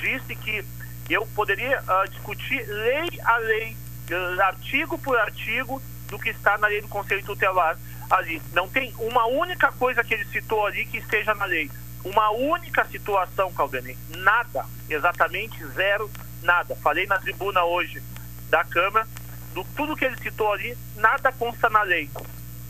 Disse 0.00 0.34
que 0.34 0.64
eu 1.08 1.26
poderia 1.34 1.80
uh, 1.82 2.08
discutir 2.08 2.66
lei 2.66 3.08
a 3.24 3.36
lei, 3.36 3.76
uh, 4.10 4.42
artigo 4.42 4.98
por 4.98 5.18
artigo, 5.18 5.80
do 6.08 6.18
que 6.18 6.30
está 6.30 6.56
na 6.56 6.66
lei 6.66 6.80
do 6.80 6.88
Conselho 6.88 7.22
Tutelar 7.22 7.78
ali. 8.10 8.40
Não 8.52 8.68
tem 8.68 8.94
uma 8.98 9.26
única 9.26 9.72
coisa 9.72 10.02
que 10.02 10.14
ele 10.14 10.24
citou 10.26 10.66
ali 10.66 10.86
que 10.86 10.98
esteja 10.98 11.34
na 11.34 11.44
lei. 11.44 11.70
Uma 12.04 12.30
única 12.30 12.84
situação, 12.86 13.52
Caldenei. 13.52 13.96
Nada, 14.16 14.64
exatamente 14.88 15.64
zero, 15.68 16.10
nada. 16.42 16.76
Falei 16.76 17.06
na 17.06 17.18
tribuna 17.18 17.64
hoje 17.64 18.02
da 18.48 18.64
Câmara, 18.64 19.06
do 19.54 19.64
tudo 19.76 19.96
que 19.96 20.04
ele 20.04 20.16
citou 20.18 20.52
ali, 20.52 20.76
nada 20.96 21.32
consta 21.32 21.68
na 21.68 21.82
lei. 21.82 22.08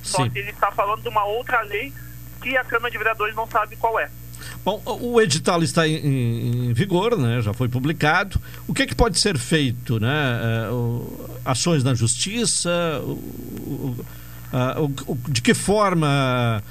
Só 0.02 0.24
Sim. 0.24 0.30
que 0.30 0.38
ele 0.38 0.50
está 0.50 0.70
falando 0.72 1.02
de 1.02 1.08
uma 1.08 1.24
outra 1.24 1.60
lei 1.62 1.92
que 2.40 2.56
a 2.56 2.64
Câmara 2.64 2.90
de 2.90 2.98
Vereadores 2.98 3.34
não 3.34 3.46
sabe 3.46 3.76
qual 3.76 3.98
é. 3.98 4.10
Bom, 4.64 4.82
o 4.84 5.20
edital 5.20 5.62
está 5.62 5.86
em, 5.86 6.68
em, 6.68 6.72
vigor, 6.72 7.16
né? 7.16 7.40
já 7.40 7.52
foi 7.52 7.68
publicado. 7.68 8.40
O 8.66 8.74
que, 8.74 8.82
é 8.82 8.86
que 8.86 8.94
pode 8.94 9.18
ser 9.18 9.38
feito? 9.38 9.98
Né? 9.98 10.68
Uh, 10.70 11.30
ações 11.44 11.82
na 11.82 11.94
justiça? 11.94 12.70
Uh, 14.52 14.84
uh, 14.84 15.18
de 15.28 15.42
que 15.42 15.54
forma 15.54 16.62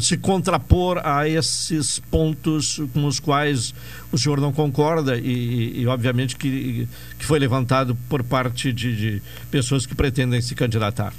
se 0.00 0.16
contrapor 0.16 1.00
a 1.04 1.28
esses 1.28 2.00
pontos 2.10 2.80
com 2.92 3.04
os 3.04 3.20
quais 3.20 3.72
o 4.10 4.18
senhor 4.18 4.40
não 4.40 4.52
concorda 4.52 5.16
e, 5.16 5.82
e 5.82 5.86
obviamente, 5.86 6.34
que, 6.34 6.88
que 7.16 7.24
foi 7.24 7.38
levantado 7.38 7.96
por 8.08 8.24
parte 8.24 8.72
de, 8.72 8.96
de 8.96 9.22
pessoas 9.48 9.86
que 9.86 9.94
pretendem 9.94 10.42
se 10.42 10.56
candidatar? 10.56 11.12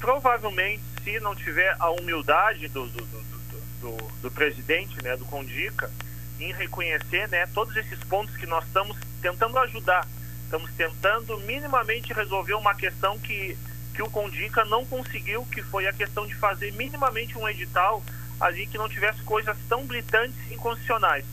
provavelmente, 0.00 0.80
se 1.04 1.20
não 1.20 1.34
tiver 1.34 1.76
a 1.78 1.90
humildade 1.90 2.68
do, 2.68 2.86
do, 2.86 3.04
do 3.04 3.28
do, 3.80 3.96
do 4.22 4.30
presidente, 4.30 5.02
né, 5.02 5.16
do 5.16 5.24
Condica, 5.24 5.90
em 6.38 6.52
reconhecer 6.52 7.28
né, 7.28 7.46
todos 7.54 7.76
esses 7.76 7.98
pontos 8.04 8.36
que 8.36 8.46
nós 8.46 8.64
estamos 8.64 8.96
tentando 9.20 9.58
ajudar. 9.58 10.06
Estamos 10.44 10.70
tentando 10.72 11.38
minimamente 11.40 12.12
resolver 12.12 12.54
uma 12.54 12.74
questão 12.74 13.18
que, 13.18 13.56
que 13.98 14.02
o 14.02 14.08
Condica 14.08 14.64
não 14.64 14.86
conseguiu, 14.86 15.44
que 15.46 15.60
foi 15.60 15.88
a 15.88 15.92
questão 15.92 16.24
de 16.24 16.32
fazer 16.36 16.72
minimamente 16.72 17.36
um 17.36 17.48
edital 17.48 18.00
ali 18.40 18.64
que 18.64 18.78
não 18.78 18.88
tivesse 18.88 19.20
coisas 19.22 19.56
tão 19.68 19.84
gritantes 19.88 20.36
e 20.48 20.54
inconstitucionais. 20.54 21.24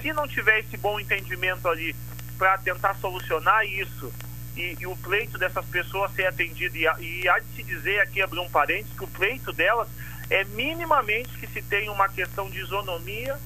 Se 0.00 0.12
não 0.12 0.28
tiver 0.28 0.60
esse 0.60 0.76
bom 0.76 1.00
entendimento 1.00 1.66
ali 1.66 1.96
para 2.38 2.58
tentar 2.58 2.94
solucionar 3.00 3.66
isso 3.66 4.12
e, 4.56 4.76
e, 4.78 4.86
o 4.86 4.96
pleito 4.98 5.36
dessas 5.36 5.64
pessoas 5.66 6.12
ser 6.12 6.26
atendido, 6.26 6.76
e, 6.76 6.84
e 7.00 7.28
há 7.28 7.40
de 7.40 7.56
se 7.56 7.64
dizer 7.64 7.98
aqui, 7.98 8.22
abrir 8.22 8.38
um 8.38 8.48
parênteses, 8.50 8.96
que 8.96 9.02
o 9.02 9.08
pleito 9.08 9.52
delas 9.52 9.88
é 10.30 10.44
minimamente 10.44 11.30
que 11.40 11.48
se 11.48 11.60
tenha 11.60 11.90
uma 11.90 12.08
questão 12.08 12.48
de 12.48 12.60
isonomia, 12.60 13.36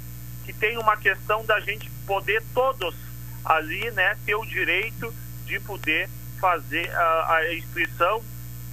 que 0.44 0.52
tenha 0.52 0.78
uma 0.78 0.98
questão 0.98 1.46
da 1.46 1.58
gente 1.60 1.90
poder 2.06 2.42
todos 2.52 2.94
ali, 3.42 3.90
né, 3.92 4.18
ter 4.26 4.34
o 4.34 4.44
direito 4.44 5.14
de 5.46 5.58
poder 5.60 6.10
fazer 6.38 6.90
a, 6.90 7.36
a 7.36 7.54
inscrição. 7.54 8.22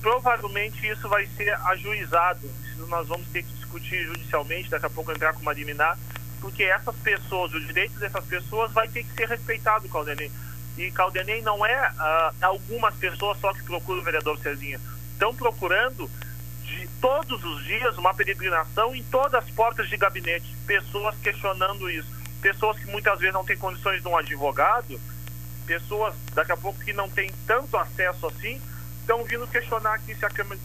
Provavelmente 0.07 0.87
isso 0.87 1.09
vai 1.09 1.27
ser 1.35 1.53
ajuizado. 1.65 2.49
Nós 2.87 3.09
vamos 3.09 3.27
ter 3.27 3.43
que 3.43 3.51
discutir 3.55 4.05
judicialmente, 4.05 4.69
daqui 4.69 4.85
a 4.85 4.89
pouco 4.89 5.11
entrar 5.11 5.33
com 5.33 5.41
uma 5.41 5.51
liminar, 5.51 5.99
porque 6.39 6.63
essas 6.63 6.95
pessoas, 6.95 7.53
os 7.53 7.67
direitos 7.67 7.99
dessas 7.99 8.23
pessoas 8.23 8.71
vai 8.71 8.87
ter 8.87 9.03
que 9.03 9.11
ser 9.11 9.27
respeitado, 9.27 9.89
Caldenei. 9.89 10.31
E 10.77 10.89
Caldenei 10.91 11.41
não 11.41 11.65
é 11.65 11.89
uh, 11.89 12.33
algumas 12.39 12.95
pessoas 12.95 13.37
só 13.39 13.53
que 13.53 13.63
procuram 13.63 13.99
o 13.99 14.03
vereador 14.05 14.39
Cezinha. 14.39 14.79
Estão 15.11 15.35
procurando 15.35 16.09
de 16.63 16.87
todos 17.01 17.43
os 17.43 17.65
dias 17.65 17.97
uma 17.97 18.13
peregrinação 18.13 18.95
em 18.95 19.03
todas 19.03 19.33
as 19.33 19.49
portas 19.49 19.89
de 19.89 19.97
gabinete, 19.97 20.55
pessoas 20.65 21.17
questionando 21.21 21.89
isso, 21.89 22.07
pessoas 22.41 22.79
que 22.79 22.85
muitas 22.85 23.19
vezes 23.19 23.33
não 23.33 23.43
têm 23.43 23.57
condições 23.57 24.01
de 24.01 24.07
um 24.07 24.15
advogado, 24.15 25.01
pessoas 25.65 26.15
daqui 26.33 26.53
a 26.53 26.57
pouco 26.57 26.79
que 26.79 26.93
não 26.93 27.09
têm 27.09 27.29
tanto 27.45 27.75
acesso 27.75 28.25
assim, 28.27 28.61
estão 29.07 29.23
vindo 29.23 29.47
questionar 29.47 29.93
aqui 29.93 30.13
se 30.13 30.25
a 30.25 30.29
Câmara 30.29 30.59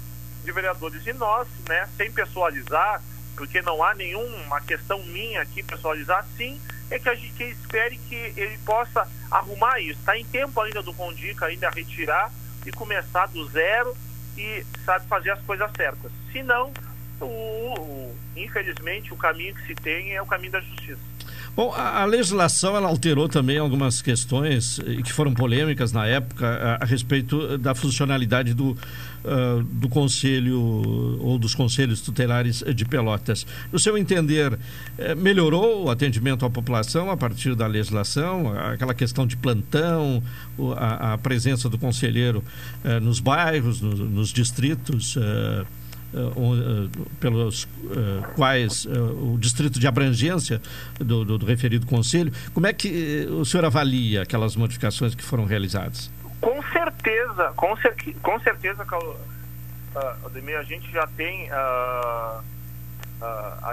de 0.44 0.52
Vereadores 0.52 1.06
e 1.06 1.12
nós, 1.12 1.46
né, 1.68 1.88
sem 1.96 2.10
pessoalizar, 2.10 3.00
porque 3.36 3.62
não 3.62 3.82
há 3.84 3.94
nenhuma 3.94 4.60
questão 4.60 5.00
minha 5.04 5.40
aqui 5.40 5.62
pessoalizar, 5.62 6.26
sim, 6.36 6.60
é 6.90 6.98
que 6.98 7.08
a 7.08 7.14
gente 7.14 7.44
espere 7.44 7.96
que 7.96 8.16
ele 8.36 8.58
possa 8.66 9.08
arrumar 9.30 9.78
isso. 9.78 10.00
Está 10.00 10.18
em 10.18 10.24
tempo 10.24 10.60
ainda 10.60 10.82
do 10.82 10.92
Condica 10.92 11.46
ainda 11.46 11.70
retirar 11.70 12.32
e 12.66 12.72
começar 12.72 13.26
do 13.26 13.48
zero 13.48 13.96
e 14.36 14.66
sabe 14.84 15.06
fazer 15.06 15.30
as 15.30 15.40
coisas 15.42 15.70
certas. 15.76 16.10
Se 16.32 16.42
não, 16.42 16.72
o, 17.20 17.26
o, 17.26 18.16
infelizmente, 18.36 19.14
o 19.14 19.16
caminho 19.16 19.54
que 19.54 19.66
se 19.68 19.74
tem 19.76 20.14
é 20.14 20.20
o 20.20 20.26
caminho 20.26 20.52
da 20.52 20.60
justiça. 20.60 21.11
Bom, 21.54 21.70
a, 21.74 22.00
a, 22.00 22.04
legislação 22.06 22.74
ela 22.74 22.88
alterou 22.88 23.28
também 23.28 23.58
algumas 23.58 24.00
questões 24.00 24.78
eh, 24.78 25.02
que 25.02 25.12
foram 25.12 25.34
polêmicas 25.34 25.92
na 25.92 26.06
época 26.06 26.46
a, 26.46 26.82
a 26.82 26.86
respeito 26.86 27.58
da 27.58 27.74
funcionalidade 27.74 28.54
do, 28.54 28.70
uh, 28.70 29.62
do 29.62 29.86
conselho 29.86 30.58
ou 31.20 31.38
dos 31.38 31.54
conselhos 31.54 32.00
tutelares 32.00 32.64
de 32.74 32.86
Pelotas. 32.86 33.46
No 33.70 33.78
seu 33.78 33.98
entender, 33.98 34.58
eh, 34.96 35.14
melhorou 35.14 35.84
o 35.84 35.90
atendimento 35.90 36.46
à 36.46 36.48
população 36.48 37.10
a 37.10 37.18
partir 37.18 37.54
da 37.54 37.66
legislação, 37.66 38.50
aquela 38.72 38.94
questão 38.94 39.26
de 39.26 39.36
plantão, 39.36 40.22
a, 40.78 41.12
a 41.12 41.18
presença 41.18 41.68
do 41.68 41.76
conselheiro 41.76 42.42
uh, 42.82 42.98
nos 42.98 43.20
bairros, 43.20 43.78
no, 43.82 43.94
nos 43.94 44.32
distritos? 44.32 45.16
Uh, 45.16 45.66
pelos 47.18 47.64
uh, 47.64 48.22
quais 48.34 48.84
uh, 48.84 49.32
o 49.32 49.38
distrito 49.38 49.80
de 49.80 49.86
abrangência 49.86 50.60
do, 50.98 51.24
do, 51.24 51.38
do, 51.38 51.46
referido 51.46 51.86
conselho. 51.86 52.32
Como 52.52 52.66
é 52.66 52.72
que 52.72 53.26
o 53.30 53.44
senhor 53.44 53.64
avalia 53.64 54.22
aquelas 54.22 54.56
modificações 54.56 55.14
que 55.14 55.22
foram 55.22 55.44
realizadas? 55.44 56.10
Com 56.40 56.60
certeza, 56.64 57.52
com, 57.56 57.76
cer 57.76 57.94
com 58.22 58.40
certeza, 58.40 58.84
Ademir, 60.24 60.58
a 60.58 60.62
gente 60.62 60.90
já 60.90 61.06
tem, 61.16 61.48
a 61.50 62.42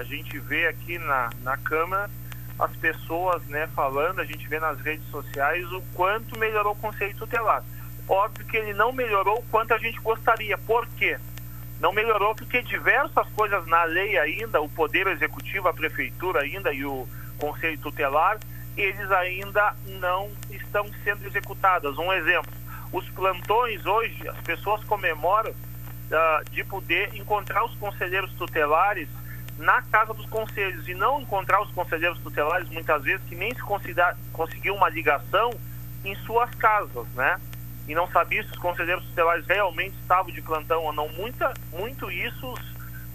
gente 0.03 0.37
vê 0.39 0.67
aqui 0.67 0.97
na, 0.99 1.29
na 1.43 1.57
Câmara 1.57 2.09
as 2.59 2.75
pessoas 2.75 3.41
né, 3.45 3.67
falando, 3.73 4.19
a 4.19 4.25
gente 4.25 4.45
vê 4.47 4.59
nas 4.59 4.77
redes 4.81 5.07
sociais 5.09 5.65
o 5.71 5.81
quanto 5.93 6.37
melhorou 6.37 6.73
o 6.73 6.75
conselho 6.75 7.15
tutelar. 7.15 7.63
Óbvio 8.07 8.45
que 8.45 8.57
ele 8.57 8.73
não 8.73 8.91
melhorou 8.91 9.39
o 9.39 9.43
quanto 9.43 9.73
a 9.73 9.77
gente 9.77 9.99
gostaria. 10.01 10.57
Por 10.57 10.85
quê? 10.97 11.17
Não 11.79 11.93
melhorou 11.93 12.35
porque 12.35 12.61
diversas 12.61 13.27
coisas 13.29 13.65
na 13.67 13.83
lei 13.83 14.17
ainda, 14.17 14.61
o 14.61 14.69
Poder 14.69 15.07
Executivo, 15.07 15.67
a 15.67 15.73
Prefeitura 15.73 16.41
ainda 16.41 16.73
e 16.73 16.85
o 16.85 17.07
Conselho 17.37 17.77
Tutelar, 17.79 18.37
eles 18.75 19.11
ainda 19.11 19.75
não 19.99 20.29
estão 20.49 20.85
sendo 21.03 21.25
executadas. 21.25 21.97
Um 21.97 22.11
exemplo, 22.13 22.51
os 22.91 23.07
plantões 23.09 23.85
hoje, 23.85 24.27
as 24.27 24.37
pessoas 24.41 24.83
comemoram 24.83 25.51
uh, 25.51 26.51
de 26.51 26.63
poder 26.63 27.15
encontrar 27.15 27.63
os 27.65 27.75
conselheiros 27.75 28.31
tutelares 28.33 29.07
na 29.57 29.81
casa 29.83 30.13
dos 30.13 30.25
conselhos 30.27 30.87
e 30.87 30.93
não 30.93 31.21
encontrar 31.21 31.61
os 31.61 31.71
conselheiros 31.71 32.19
tutelares 32.19 32.69
muitas 32.69 33.03
vezes 33.03 33.21
que 33.27 33.35
nem 33.35 33.53
se 33.53 33.61
conseguiu 34.31 34.73
uma 34.73 34.89
ligação 34.89 35.51
em 36.03 36.15
suas 36.15 36.49
casas, 36.55 37.07
né? 37.13 37.39
E 37.89 37.95
não 37.95 38.07
sabia 38.07 38.43
se 38.43 38.51
os 38.51 38.57
conselheiros 38.57 39.03
tutelares 39.05 39.47
realmente 39.47 39.95
estavam 39.99 40.31
de 40.31 40.41
plantão 40.43 40.83
ou 40.83 40.93
não. 40.93 41.09
Muita, 41.09 41.51
muito 41.73 42.11
isso 42.11 42.53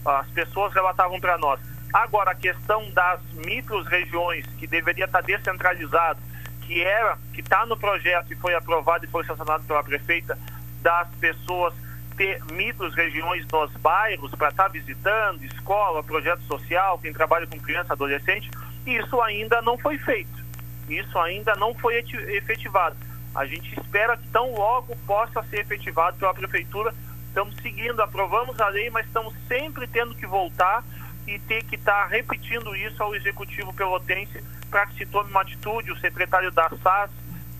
as 0.05 0.27
pessoas 0.31 0.75
relatavam 0.75 1.21
para 1.21 1.39
nós. 1.39 1.61
Agora, 1.93 2.33
a 2.33 2.35
questão 2.35 2.91
das 2.91 3.21
micro-regiões, 3.47 4.45
que 4.59 4.67
deveria 4.67 5.05
estar 5.05 5.21
descentralizado, 5.23 6.19
que 6.63 6.83
era, 6.83 7.17
que 7.33 7.41
está 7.41 7.65
no 7.65 7.77
projeto 7.77 8.33
e 8.33 8.37
foi 8.37 8.53
aprovado 8.55 9.05
e 9.05 9.09
foi 9.09 9.25
sancionado 9.25 9.63
pela 9.63 9.83
prefeita, 9.85 10.37
das 10.83 11.09
pessoas 11.21 11.73
ter 12.17 12.43
micros 12.53 12.95
regiões 12.97 13.47
nos 13.53 13.73
bairros 13.77 14.33
para 14.33 14.49
estar 14.49 14.65
tá 14.65 14.69
visitando, 14.69 15.45
escola, 15.45 16.03
projeto 16.03 16.43
social, 16.43 16.99
quem 16.99 17.13
trabalha 17.13 17.47
com 17.47 17.61
criança, 17.61 17.93
adolescente, 17.93 18.51
isso 18.85 19.21
ainda 19.21 19.63
não 19.63 19.79
foi 19.79 19.99
feito. 19.99 20.45
Isso 20.89 21.17
ainda 21.19 21.55
não 21.55 21.75
foi 21.75 21.99
efetivado. 21.99 22.97
A 23.35 23.45
gente 23.47 23.79
espera 23.79 24.17
que 24.17 24.29
tão 24.29 24.53
logo 24.53 24.97
possa 25.07 25.43
ser 25.45 25.61
efetivado 25.61 26.17
pela 26.17 26.33
prefeitura. 26.33 26.95
Estamos 27.27 27.57
seguindo, 27.57 28.01
aprovamos 28.01 28.61
a 28.61 28.69
lei, 28.69 28.91
mas 28.91 29.07
estamos 29.07 29.35
sempre 29.49 29.87
tendo 29.89 30.15
que 30.15 30.27
voltar 30.27 30.85
e 31.27 31.39
ter 31.41 31.65
que 31.65 31.75
estar 31.75 32.05
tá 32.05 32.07
repetindo 32.07 32.77
isso 32.77 33.03
ao 33.03 33.15
executivo 33.15 33.73
pelotense 33.73 34.43
para 34.71 34.87
que 34.87 34.99
se 34.99 35.07
tome 35.07 35.31
uma 35.31 35.43
atitude. 35.43 35.91
O 35.91 35.99
secretário 35.99 36.53
da 36.53 36.69
SAS, 36.83 37.11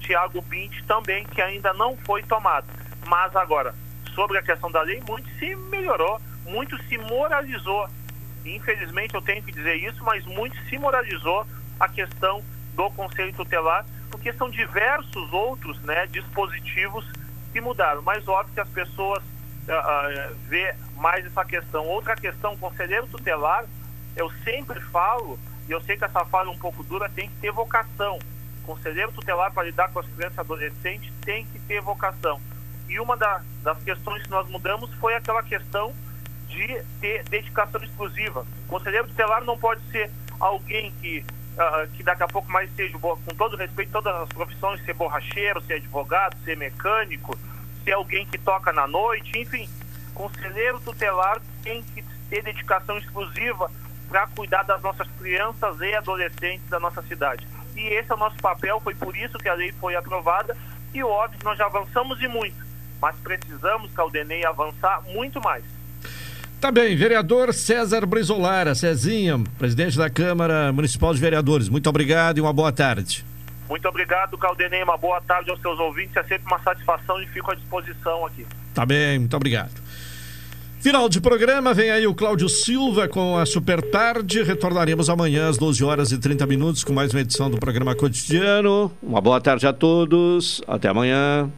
Tiago 0.01 0.41
Bint, 0.43 0.85
também, 0.87 1.25
que 1.25 1.43
ainda 1.43 1.73
não 1.75 1.97
foi 1.97 2.23
tomado. 2.23 2.67
Mas 3.07 3.35
agora, 3.35 3.75
sobre 4.15 4.39
a 4.39 4.43
questão 4.43 4.71
da 4.71 4.83
lei, 4.83 5.03
muito 5.09 5.29
se 5.39 5.57
melhorou, 5.57 6.21
muito 6.47 6.81
se 6.85 6.97
moralizou. 6.99 7.89
Infelizmente 8.45 9.15
eu 9.15 9.23
tenho 9.23 9.43
que 9.43 9.51
dizer 9.51 9.75
isso, 9.77 10.05
mas 10.05 10.25
muito 10.25 10.57
se 10.69 10.79
moralizou 10.79 11.47
a 11.81 11.89
questão 11.89 12.43
do 12.75 12.91
Conselho 12.91 13.33
Tutelar, 13.33 13.85
porque 14.15 14.33
são 14.35 14.49
diversos 14.49 15.33
outros 15.33 15.77
né, 15.83 16.07
dispositivos 16.07 17.05
que 17.53 17.61
mudaram. 17.61 18.01
Mas 18.03 18.27
óbvio 18.29 18.55
que 18.55 18.61
as 18.61 18.69
pessoas 18.69 19.21
uh, 19.23 19.73
uh, 19.73 20.37
vê 20.47 20.73
mais 20.97 21.27
essa 21.27 21.45
questão. 21.45 21.85
Outra 21.87 22.15
questão, 22.15 22.57
conselheiro 22.57 23.09
tutelar, 23.09 23.65
eu 24.15 24.31
sempre 24.45 24.81
falo, 24.81 25.37
e 25.69 25.73
eu 25.73 25.81
sei 25.81 25.97
que 25.97 26.05
essa 26.05 26.25
fala 26.27 26.49
é 26.49 26.53
um 26.53 26.59
pouco 26.59 26.85
dura, 26.85 27.09
tem 27.09 27.29
que 27.29 27.35
ter 27.41 27.51
vocação. 27.51 28.21
Conselheiro 28.63 29.11
tutelar 29.11 29.53
para 29.53 29.65
lidar 29.65 29.91
com 29.91 29.99
as 29.99 30.07
crianças 30.07 30.37
e 30.37 30.41
adolescentes 30.41 31.13
tem 31.23 31.45
que 31.47 31.59
ter 31.59 31.81
vocação. 31.81 32.41
E 32.89 33.01
uma 33.01 33.17
da, 33.17 33.43
das 33.65 33.83
questões 33.83 34.23
que 34.23 34.31
nós 34.31 34.49
mudamos 34.49 34.95
foi 34.95 35.17
aquela 35.17 35.43
questão 35.43 35.93
de 36.49 36.83
ter 37.01 37.25
dedicação 37.25 37.83
exclusiva. 37.83 38.47
O 38.67 38.69
conselheiro 38.69 39.09
tutelar 39.09 39.43
não 39.43 39.59
pode 39.59 39.83
ser 39.91 40.09
alguém 40.39 40.93
que, 41.01 41.25
uh, 41.55 41.89
que 41.95 42.03
daqui 42.03 42.23
a 42.23 42.29
pouco 42.29 42.51
mais 42.51 42.71
seja, 42.75 42.99
com 42.99 43.17
todo 43.37 43.57
respeito, 43.57 43.93
todas 43.93 44.15
as 44.15 44.29
profissões, 44.29 44.85
ser 44.85 44.95
borracheiro, 44.95 45.61
ser 45.63 45.75
advogado, 45.75 46.37
ser 46.45 46.57
mecânico, 46.57 47.39
ser 47.83 47.93
alguém 47.93 48.27
que 48.27 48.39
toca 48.39 48.73
na 48.73 48.87
noite, 48.87 49.39
enfim. 49.39 49.69
Conselheiro 50.15 50.81
tutelar 50.81 51.41
tem 51.63 51.83
que 51.83 52.05
ter 52.31 52.43
dedicação 52.43 52.99
exclusiva 52.99 53.71
para 54.09 54.27
cuidar 54.29 54.63
das 54.63 54.81
nossas 54.83 55.09
crianças 55.19 55.81
e 55.81 55.95
adolescentes 55.95 56.69
da 56.69 56.79
nossa 56.79 57.03
cidade. 57.03 57.47
E 57.75 57.81
esse 57.95 58.11
é 58.11 58.15
o 58.15 58.19
nosso 58.19 58.37
papel, 58.37 58.81
foi 58.81 58.95
por 58.95 59.17
isso 59.17 59.39
que 59.39 59.49
a 59.49 59.55
lei 59.55 59.73
foi 59.73 59.97
aprovada 59.97 60.57
e 60.93 61.03
óbvio 61.03 61.41
nós 61.43 61.59
já 61.59 61.67
avançamos 61.67 62.21
e 62.23 62.29
muito 62.29 62.65
mas 63.05 63.17
precisamos, 63.17 63.93
Caldenei, 63.93 64.47
avançar 64.47 65.03
muito 65.03 65.39
mais. 65.39 65.63
Tá 66.65 66.73
bem, 66.73 66.97
vereador 66.97 67.53
César 67.53 68.07
Brizolara, 68.07 68.75
Cezinha, 68.75 69.39
presidente 69.59 69.99
da 69.99 70.09
Câmara 70.09 70.73
Municipal 70.73 71.13
de 71.13 71.21
Vereadores, 71.21 71.69
muito 71.69 71.91
obrigado 71.91 72.39
e 72.39 72.41
uma 72.41 72.55
boa 72.55 72.73
tarde. 72.73 73.23
Muito 73.69 73.87
obrigado, 73.87 74.39
Caldenei, 74.39 74.83
uma 74.83 74.97
boa 74.97 75.21
tarde 75.21 75.51
aos 75.51 75.61
seus 75.61 75.79
ouvintes, 75.79 76.17
é 76.17 76.23
sempre 76.23 76.47
uma 76.47 76.59
satisfação 76.61 77.21
e 77.21 77.27
fico 77.27 77.51
à 77.51 77.55
disposição 77.55 78.25
aqui. 78.25 78.47
Tá 78.73 78.87
bem, 78.87 79.19
muito 79.19 79.37
obrigado. 79.37 79.73
Final 80.81 81.07
de 81.07 81.21
programa, 81.21 81.75
vem 81.75 81.91
aí 81.91 82.07
o 82.07 82.15
Cláudio 82.15 82.49
Silva 82.49 83.09
com 83.09 83.37
a 83.37 83.45
Super 83.45 83.83
Tarde. 83.83 84.43
Retornaremos 84.43 85.11
amanhã 85.11 85.51
às 85.51 85.59
12 85.59 85.85
horas 85.85 86.13
e 86.13 86.19
30 86.19 86.47
minutos 86.47 86.83
com 86.83 86.95
mais 86.95 87.13
uma 87.13 87.21
edição 87.21 87.51
do 87.51 87.59
programa 87.59 87.95
cotidiano. 87.95 88.91
Uma 89.03 89.21
boa 89.21 89.39
tarde 89.39 89.67
a 89.67 89.73
todos. 89.75 90.63
Até 90.67 90.89
amanhã. 90.89 91.53